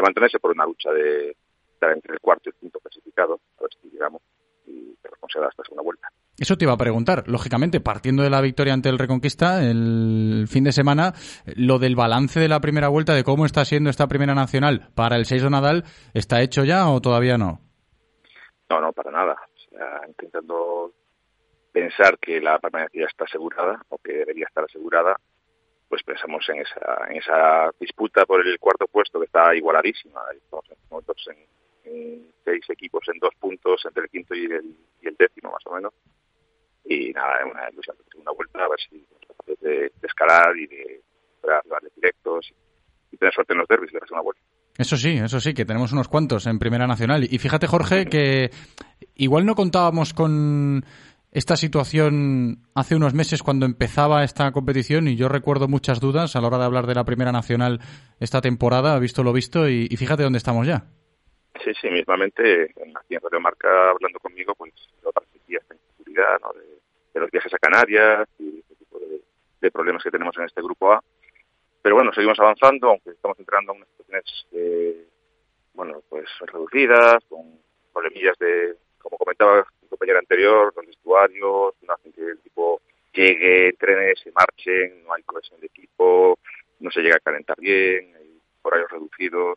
[0.00, 1.36] mantenerse por una lucha de
[1.74, 4.22] estar entre el cuarto y el quinto clasificado, a ver si llegamos
[4.66, 6.08] y de responsabilidad hasta segunda vuelta.
[6.38, 7.24] Eso te iba a preguntar.
[7.26, 11.14] Lógicamente, partiendo de la victoria ante el Reconquista el fin de semana,
[11.56, 15.16] lo del balance de la primera vuelta, de cómo está siendo esta primera nacional para
[15.16, 15.84] el 6 de Nadal,
[16.14, 17.65] ¿está hecho ya o todavía no?
[18.68, 19.36] No, no, para nada.
[19.54, 20.92] O sea, intentando
[21.72, 25.16] pensar que la permanencia está asegurada o que debería estar asegurada,
[25.88, 30.22] pues pensamos en esa, en esa disputa por el cuarto puesto que está igualadísima.
[30.32, 30.64] Estamos
[31.28, 31.36] en
[31.86, 34.76] en, seis equipos en dos puntos entre el quinto y el,
[35.18, 35.94] décimo más o menos
[36.84, 39.06] y nada, es una ilusión de segunda vuelta, a ver si
[39.60, 41.02] de, escalar y de
[41.42, 42.52] rivales directos
[43.10, 44.42] y tener suerte en los derbis de la segunda vuelta.
[44.78, 47.24] Eso sí, eso sí, que tenemos unos cuantos en Primera Nacional.
[47.24, 48.50] Y fíjate, Jorge, que
[49.14, 50.84] igual no contábamos con
[51.36, 56.40] esta situación hace unos meses cuando empezaba esta competición y yo recuerdo muchas dudas a
[56.40, 57.80] la hora de hablar de la Primera Nacional
[58.18, 60.84] esta temporada, visto lo visto, y, fíjate dónde estamos ya.
[61.62, 64.72] Sí, sí, mismamente aquí en Radio Marca hablando conmigo, pues
[65.02, 66.52] lo transmitía esta inseguridad, ¿no?
[66.54, 70.92] De, los viajes a Canarias y este tipo de, problemas que tenemos en este grupo
[70.92, 71.02] A.
[71.86, 75.06] Pero bueno, seguimos avanzando, aunque estamos entrando en unas situaciones, eh,
[75.72, 77.60] bueno, pues reducidas, con
[77.92, 82.80] problemillas de, como comentaba mi compañero anterior, los vestuarios, no hacen que el equipo
[83.12, 86.40] llegue, entrene, se marchen, no hay cohesión de equipo,
[86.80, 89.56] no se llega a calentar bien, hay horarios reducidos,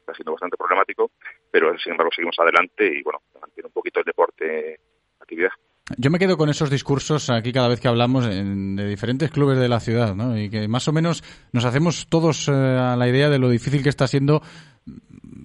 [0.00, 1.12] está siendo bastante problemático,
[1.52, 4.80] pero sin embargo seguimos adelante y bueno, mantiene un poquito el deporte
[5.20, 5.52] actividad.
[5.96, 9.58] Yo me quedo con esos discursos aquí cada vez que hablamos en, de diferentes clubes
[9.58, 10.38] de la ciudad, ¿no?
[10.38, 13.82] Y que más o menos nos hacemos todos eh, a la idea de lo difícil
[13.82, 14.40] que está siendo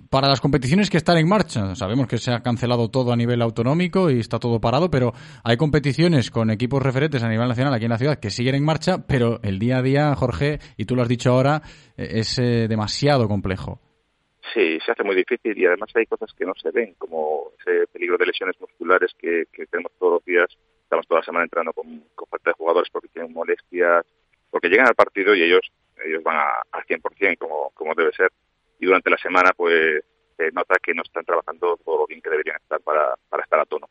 [0.10, 1.76] para las competiciones que están en marcha.
[1.76, 5.14] Sabemos que se ha cancelado todo a nivel autonómico y está todo parado, pero
[5.44, 8.64] hay competiciones con equipos referentes a nivel nacional aquí en la ciudad que siguen en
[8.64, 11.62] marcha, pero el día a día, Jorge, y tú lo has dicho ahora,
[11.98, 13.82] eh, es eh, demasiado complejo.
[14.54, 17.88] Sí, se hace muy difícil y además hay cosas que no se ven, como ese
[17.88, 20.48] peligro de lesiones musculares que, tenemos todos los días.
[20.84, 24.06] Estamos toda la semana entrando con, con, falta de jugadores porque tienen molestias,
[24.52, 25.72] porque llegan al partido y ellos
[26.06, 28.32] ellos van a, al 100% como, como debe ser.
[28.80, 30.04] Y durante la semana, pues,
[30.38, 33.60] se nota que no están trabajando todo lo bien que deberían estar para, para estar
[33.60, 33.88] a tono.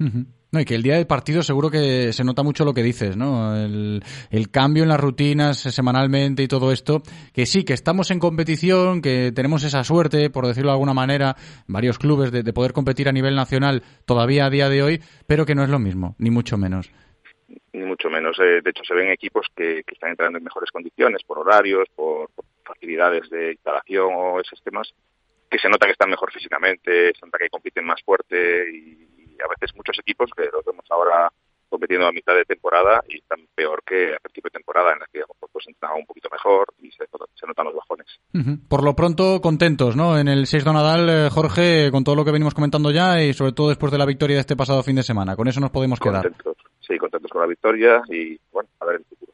[0.00, 0.39] Uh.
[0.52, 3.16] No, y que el día del partido seguro que se nota mucho lo que dices,
[3.16, 3.54] ¿no?
[3.56, 4.02] El,
[4.50, 7.02] cambio en las rutinas semanalmente y todo esto,
[7.32, 11.36] que sí, que estamos en competición, que tenemos esa suerte, por decirlo de alguna manera,
[11.68, 15.46] varios clubes de, de poder competir a nivel nacional todavía a día de hoy, pero
[15.46, 16.90] que no es lo mismo, ni mucho menos.
[17.72, 18.36] Ni mucho menos.
[18.40, 21.88] Eh, de hecho, se ven equipos que, que, están entrando en mejores condiciones, por horarios,
[21.94, 24.92] por, por facilidades de instalación o esos temas,
[25.48, 29.09] que se nota que están mejor físicamente, se nota que compiten más fuerte y
[29.42, 31.30] a veces muchos equipos que los vemos ahora
[31.70, 35.06] compitiendo a mitad de temporada y están peor que a principio de temporada en la
[35.10, 37.04] que a lo mejor pues un poquito mejor y se,
[37.34, 38.06] se notan los bajones.
[38.34, 38.68] Uh -huh.
[38.68, 40.18] Por lo pronto contentos, ¿no?
[40.18, 43.32] En el 6 de Nadal, eh, Jorge, con todo lo que venimos comentando ya y
[43.32, 45.36] sobre todo después de la victoria de este pasado fin de semana.
[45.36, 46.22] Con eso nos podemos quedar.
[46.22, 49.32] Contentos, sí, contentos con la victoria y bueno, a ver el futuro.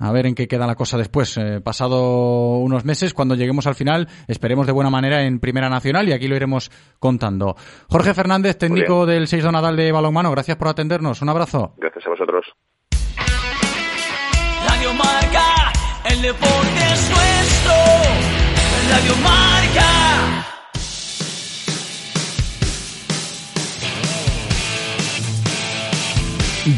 [0.00, 1.36] A ver en qué queda la cosa después.
[1.36, 6.08] Eh, pasado unos meses, cuando lleguemos al final, esperemos de buena manera en Primera Nacional
[6.08, 7.56] y aquí lo iremos contando.
[7.88, 11.22] Jorge Fernández, técnico del 6 de Nadal de Balonmano, gracias por atendernos.
[11.22, 11.74] Un abrazo.
[11.78, 12.44] Gracias a vosotros.
[14.68, 15.72] Radio Marca,
[16.10, 17.74] el deporte es nuestro.
[18.90, 20.44] Radio Marca.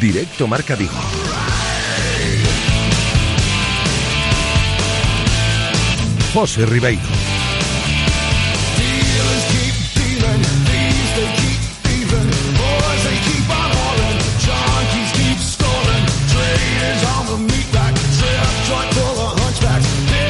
[0.01, 1.26] Directo Marca Vigo.
[6.37, 7.01] José Ribeiro.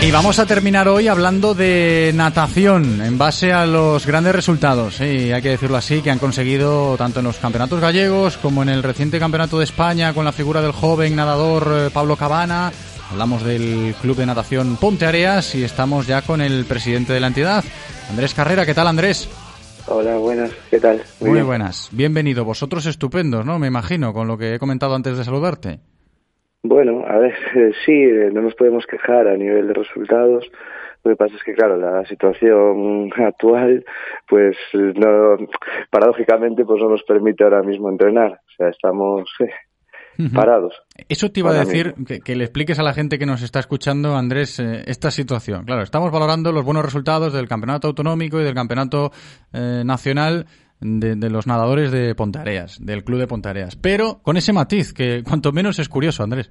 [0.01, 5.33] Y vamos a terminar hoy hablando de natación en base a los grandes resultados, sí,
[5.33, 8.85] hay que decirlo así, que han conseguido tanto en los campeonatos gallegos como en el
[8.85, 12.70] reciente campeonato de España con la figura del joven nadador Pablo Cabana,
[13.11, 17.28] Hablamos del Club de Natación Ponte Areas y estamos ya con el presidente de la
[17.28, 17.62] entidad,
[18.11, 18.66] Andrés Carrera.
[18.66, 19.28] ¿Qué tal, Andrés?
[19.89, 20.53] Hola, buenas.
[20.70, 21.01] ¿Qué tal?
[21.20, 21.91] Muy, Muy buenas.
[21.93, 22.45] Bienvenido.
[22.45, 23.59] Vosotros estupendos, ¿no?
[23.59, 25.78] Me imagino, con lo que he comentado antes de saludarte.
[26.62, 27.35] Bueno, a ver,
[27.87, 30.51] sí, eh, no nos podemos quejar a nivel de resultados.
[31.05, 33.85] Lo que pasa es que, claro, la situación actual,
[34.28, 35.37] pues, no,
[35.91, 38.33] paradójicamente, pues no nos permite ahora mismo entrenar.
[38.33, 39.51] O sea, estamos eh,
[40.34, 40.74] parados.
[41.09, 43.60] Eso te iba a decir, que, que le expliques a la gente que nos está
[43.60, 45.64] escuchando, Andrés, eh, esta situación.
[45.64, 49.10] Claro, estamos valorando los buenos resultados del campeonato autonómico y del campeonato
[49.52, 50.47] eh, nacional
[50.80, 53.76] de, de los nadadores de Pontareas, del club de Pontareas.
[53.76, 56.51] Pero con ese matiz, que cuanto menos es curioso, Andrés.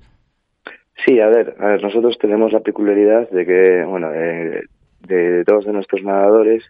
[1.06, 4.64] Sí, a ver, a ver, nosotros tenemos la peculiaridad de que, bueno, eh,
[5.02, 6.64] de dos de nuestros nadadores,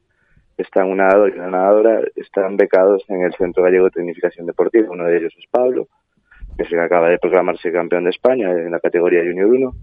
[0.57, 4.87] están un nadador y una nadadora, están becados en el Centro Gallego de Tecnificación Deportiva.
[4.89, 5.87] Uno de ellos es Pablo,
[6.57, 9.73] que que acaba de proclamarse campeón de España en la categoría Junior 1.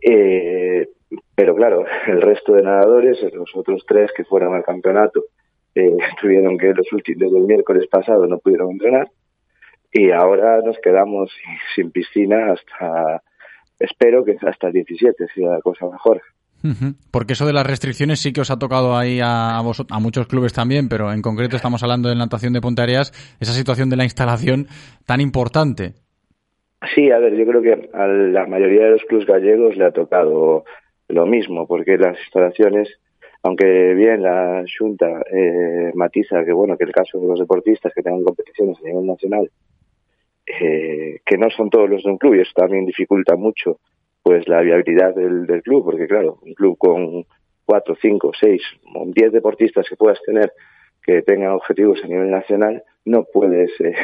[0.00, 0.88] Eh,
[1.34, 5.24] pero claro, el resto de nadadores, los otros tres que fueron al campeonato,
[5.74, 9.08] eh, tuvieron que los últimos, desde el miércoles pasado no pudieron entrenar
[9.92, 11.30] y ahora nos quedamos
[11.74, 13.22] sin piscina hasta,
[13.78, 16.20] espero que hasta el 17, si la cosa mejor.
[17.10, 20.26] Porque eso de las restricciones sí que os ha tocado ahí a, vosot- a muchos
[20.26, 24.04] clubes también, pero en concreto estamos hablando de natación de Pontareas, esa situación de la
[24.04, 24.66] instalación
[25.06, 25.94] tan importante.
[26.94, 29.92] Sí, a ver, yo creo que a la mayoría de los clubes gallegos le ha
[29.92, 30.64] tocado
[31.08, 32.88] lo mismo, porque las instalaciones,
[33.42, 38.02] aunque bien la Junta eh, matiza que bueno que el caso de los deportistas que
[38.02, 39.50] tengan competiciones a nivel nacional,
[40.46, 43.80] eh, que no son todos los de un club y eso también dificulta mucho
[44.28, 47.24] pues la viabilidad del, del club, porque claro, un club con
[47.64, 48.60] cuatro, cinco, seis
[49.06, 50.52] diez deportistas que puedas tener
[51.02, 53.94] que tengan objetivos a nivel nacional, no puedes eh,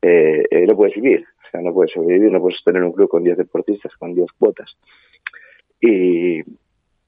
[0.48, 3.24] eh, no puedes vivir, o sea, no puedes sobrevivir, no puedes tener un club con
[3.24, 4.76] 10 deportistas, con 10 cuotas.
[5.80, 6.44] Y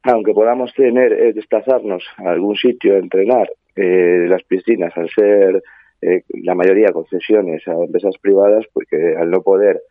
[0.03, 5.63] aunque podamos tener, eh, desplazarnos a algún sitio a entrenar, eh, las piscinas, al ser
[6.03, 9.83] eh, la mayoría concesiones a empresas privadas, porque al no poder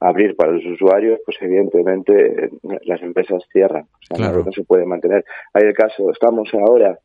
[0.00, 2.50] abrir para los usuarios, pues evidentemente
[2.84, 4.44] las empresas cierran, o sea, Claro.
[4.44, 5.24] no se puede mantener.
[5.54, 6.98] Hay el caso, estamos ahora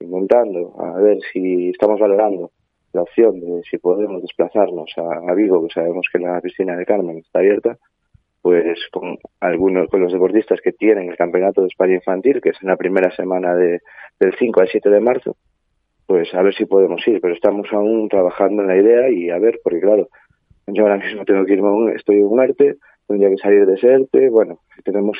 [0.00, 2.50] intentando, a ver si estamos valorando
[2.92, 6.86] la opción de si podemos desplazarnos a, a Vigo, que sabemos que la piscina de
[6.86, 7.76] Carmen está abierta,
[8.40, 12.56] pues con algunos, con los deportistas que tienen el campeonato de España infantil, que es
[12.62, 13.80] en la primera semana de,
[14.20, 15.36] del 5 al 7 de marzo,
[16.06, 19.38] pues a ver si podemos ir, pero estamos aún trabajando en la idea y a
[19.38, 20.08] ver, porque claro,
[20.74, 22.76] yo ahora mismo tengo que irme, a un- estoy en un ERTE,
[23.06, 25.16] tendría que salir de ese ERTE, bueno, tenemos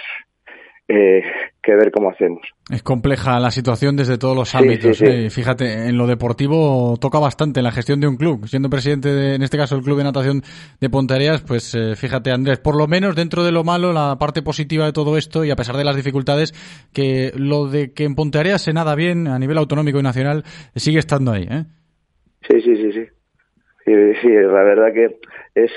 [0.90, 1.22] eh,
[1.62, 2.40] que ver cómo hacemos.
[2.70, 4.96] Es compleja la situación desde todos los ámbitos.
[4.96, 5.12] sí, sí.
[5.12, 5.30] ¿eh?
[5.30, 8.46] Fíjate, en lo deportivo toca bastante en la gestión de un club.
[8.46, 10.42] Siendo presidente, de, en este caso, el Club de Natación
[10.80, 14.40] de Pontareas, pues eh, fíjate, Andrés, por lo menos dentro de lo malo, la parte
[14.40, 16.54] positiva de todo esto, y a pesar de las dificultades,
[16.94, 20.44] que lo de que en Pontareas se nada bien a nivel autonómico y nacional
[20.74, 21.46] sigue estando ahí.
[21.50, 21.64] ¿eh?
[22.48, 23.00] Sí, sí, sí, sí.
[23.88, 25.16] Sí, sí, la verdad que
[25.54, 25.72] es,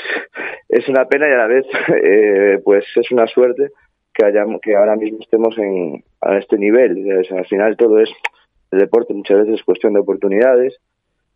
[0.68, 1.66] es una pena y a la vez,
[2.04, 3.70] eh, pues es una suerte
[4.14, 7.20] que hayamos, que ahora mismo estemos en, a este nivel.
[7.20, 8.10] O sea, al final todo es,
[8.72, 10.78] el deporte muchas veces es cuestión de oportunidades.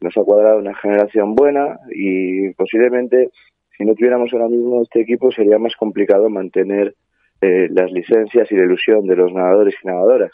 [0.01, 3.29] Nos ha cuadrado una generación buena y posiblemente
[3.77, 6.93] si no tuviéramos ahora mismo este equipo sería más complicado mantener
[7.39, 10.31] eh, las licencias y la ilusión de los nadadores y nadadoras.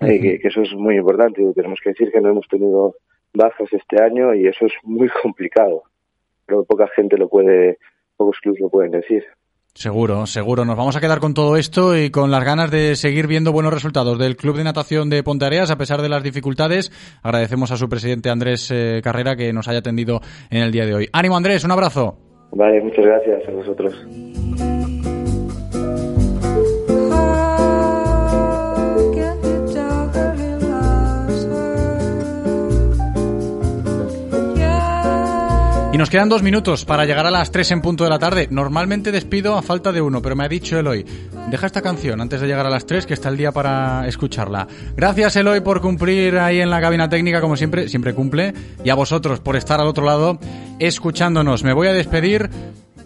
[0.00, 1.40] Eh, que, que eso es muy importante.
[1.54, 2.96] Tenemos que decir que no hemos tenido
[3.34, 5.84] bajas este año y eso es muy complicado.
[6.46, 7.78] Pero poca gente lo puede,
[8.16, 9.24] pocos clubes lo pueden decir.
[9.74, 10.64] Seguro, seguro.
[10.64, 13.72] Nos vamos a quedar con todo esto y con las ganas de seguir viendo buenos
[13.72, 16.90] resultados del Club de Natación de Pontareas a pesar de las dificultades.
[17.22, 20.94] Agradecemos a su presidente Andrés eh, Carrera que nos haya atendido en el día de
[20.94, 21.08] hoy.
[21.12, 22.18] Ánimo Andrés, un abrazo.
[22.50, 24.77] Vale, muchas gracias a vosotros.
[35.98, 38.46] Nos quedan dos minutos para llegar a las tres en punto de la tarde.
[38.52, 41.04] Normalmente despido a falta de uno, pero me ha dicho Eloy,
[41.50, 44.68] deja esta canción antes de llegar a las tres, que está el día para escucharla.
[44.96, 48.54] Gracias Eloy por cumplir ahí en la cabina técnica, como siempre, siempre cumple.
[48.84, 50.38] Y a vosotros por estar al otro lado
[50.78, 51.64] escuchándonos.
[51.64, 52.48] Me voy a despedir.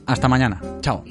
[0.05, 0.61] Hasta mañana.
[0.83, 1.03] Chao.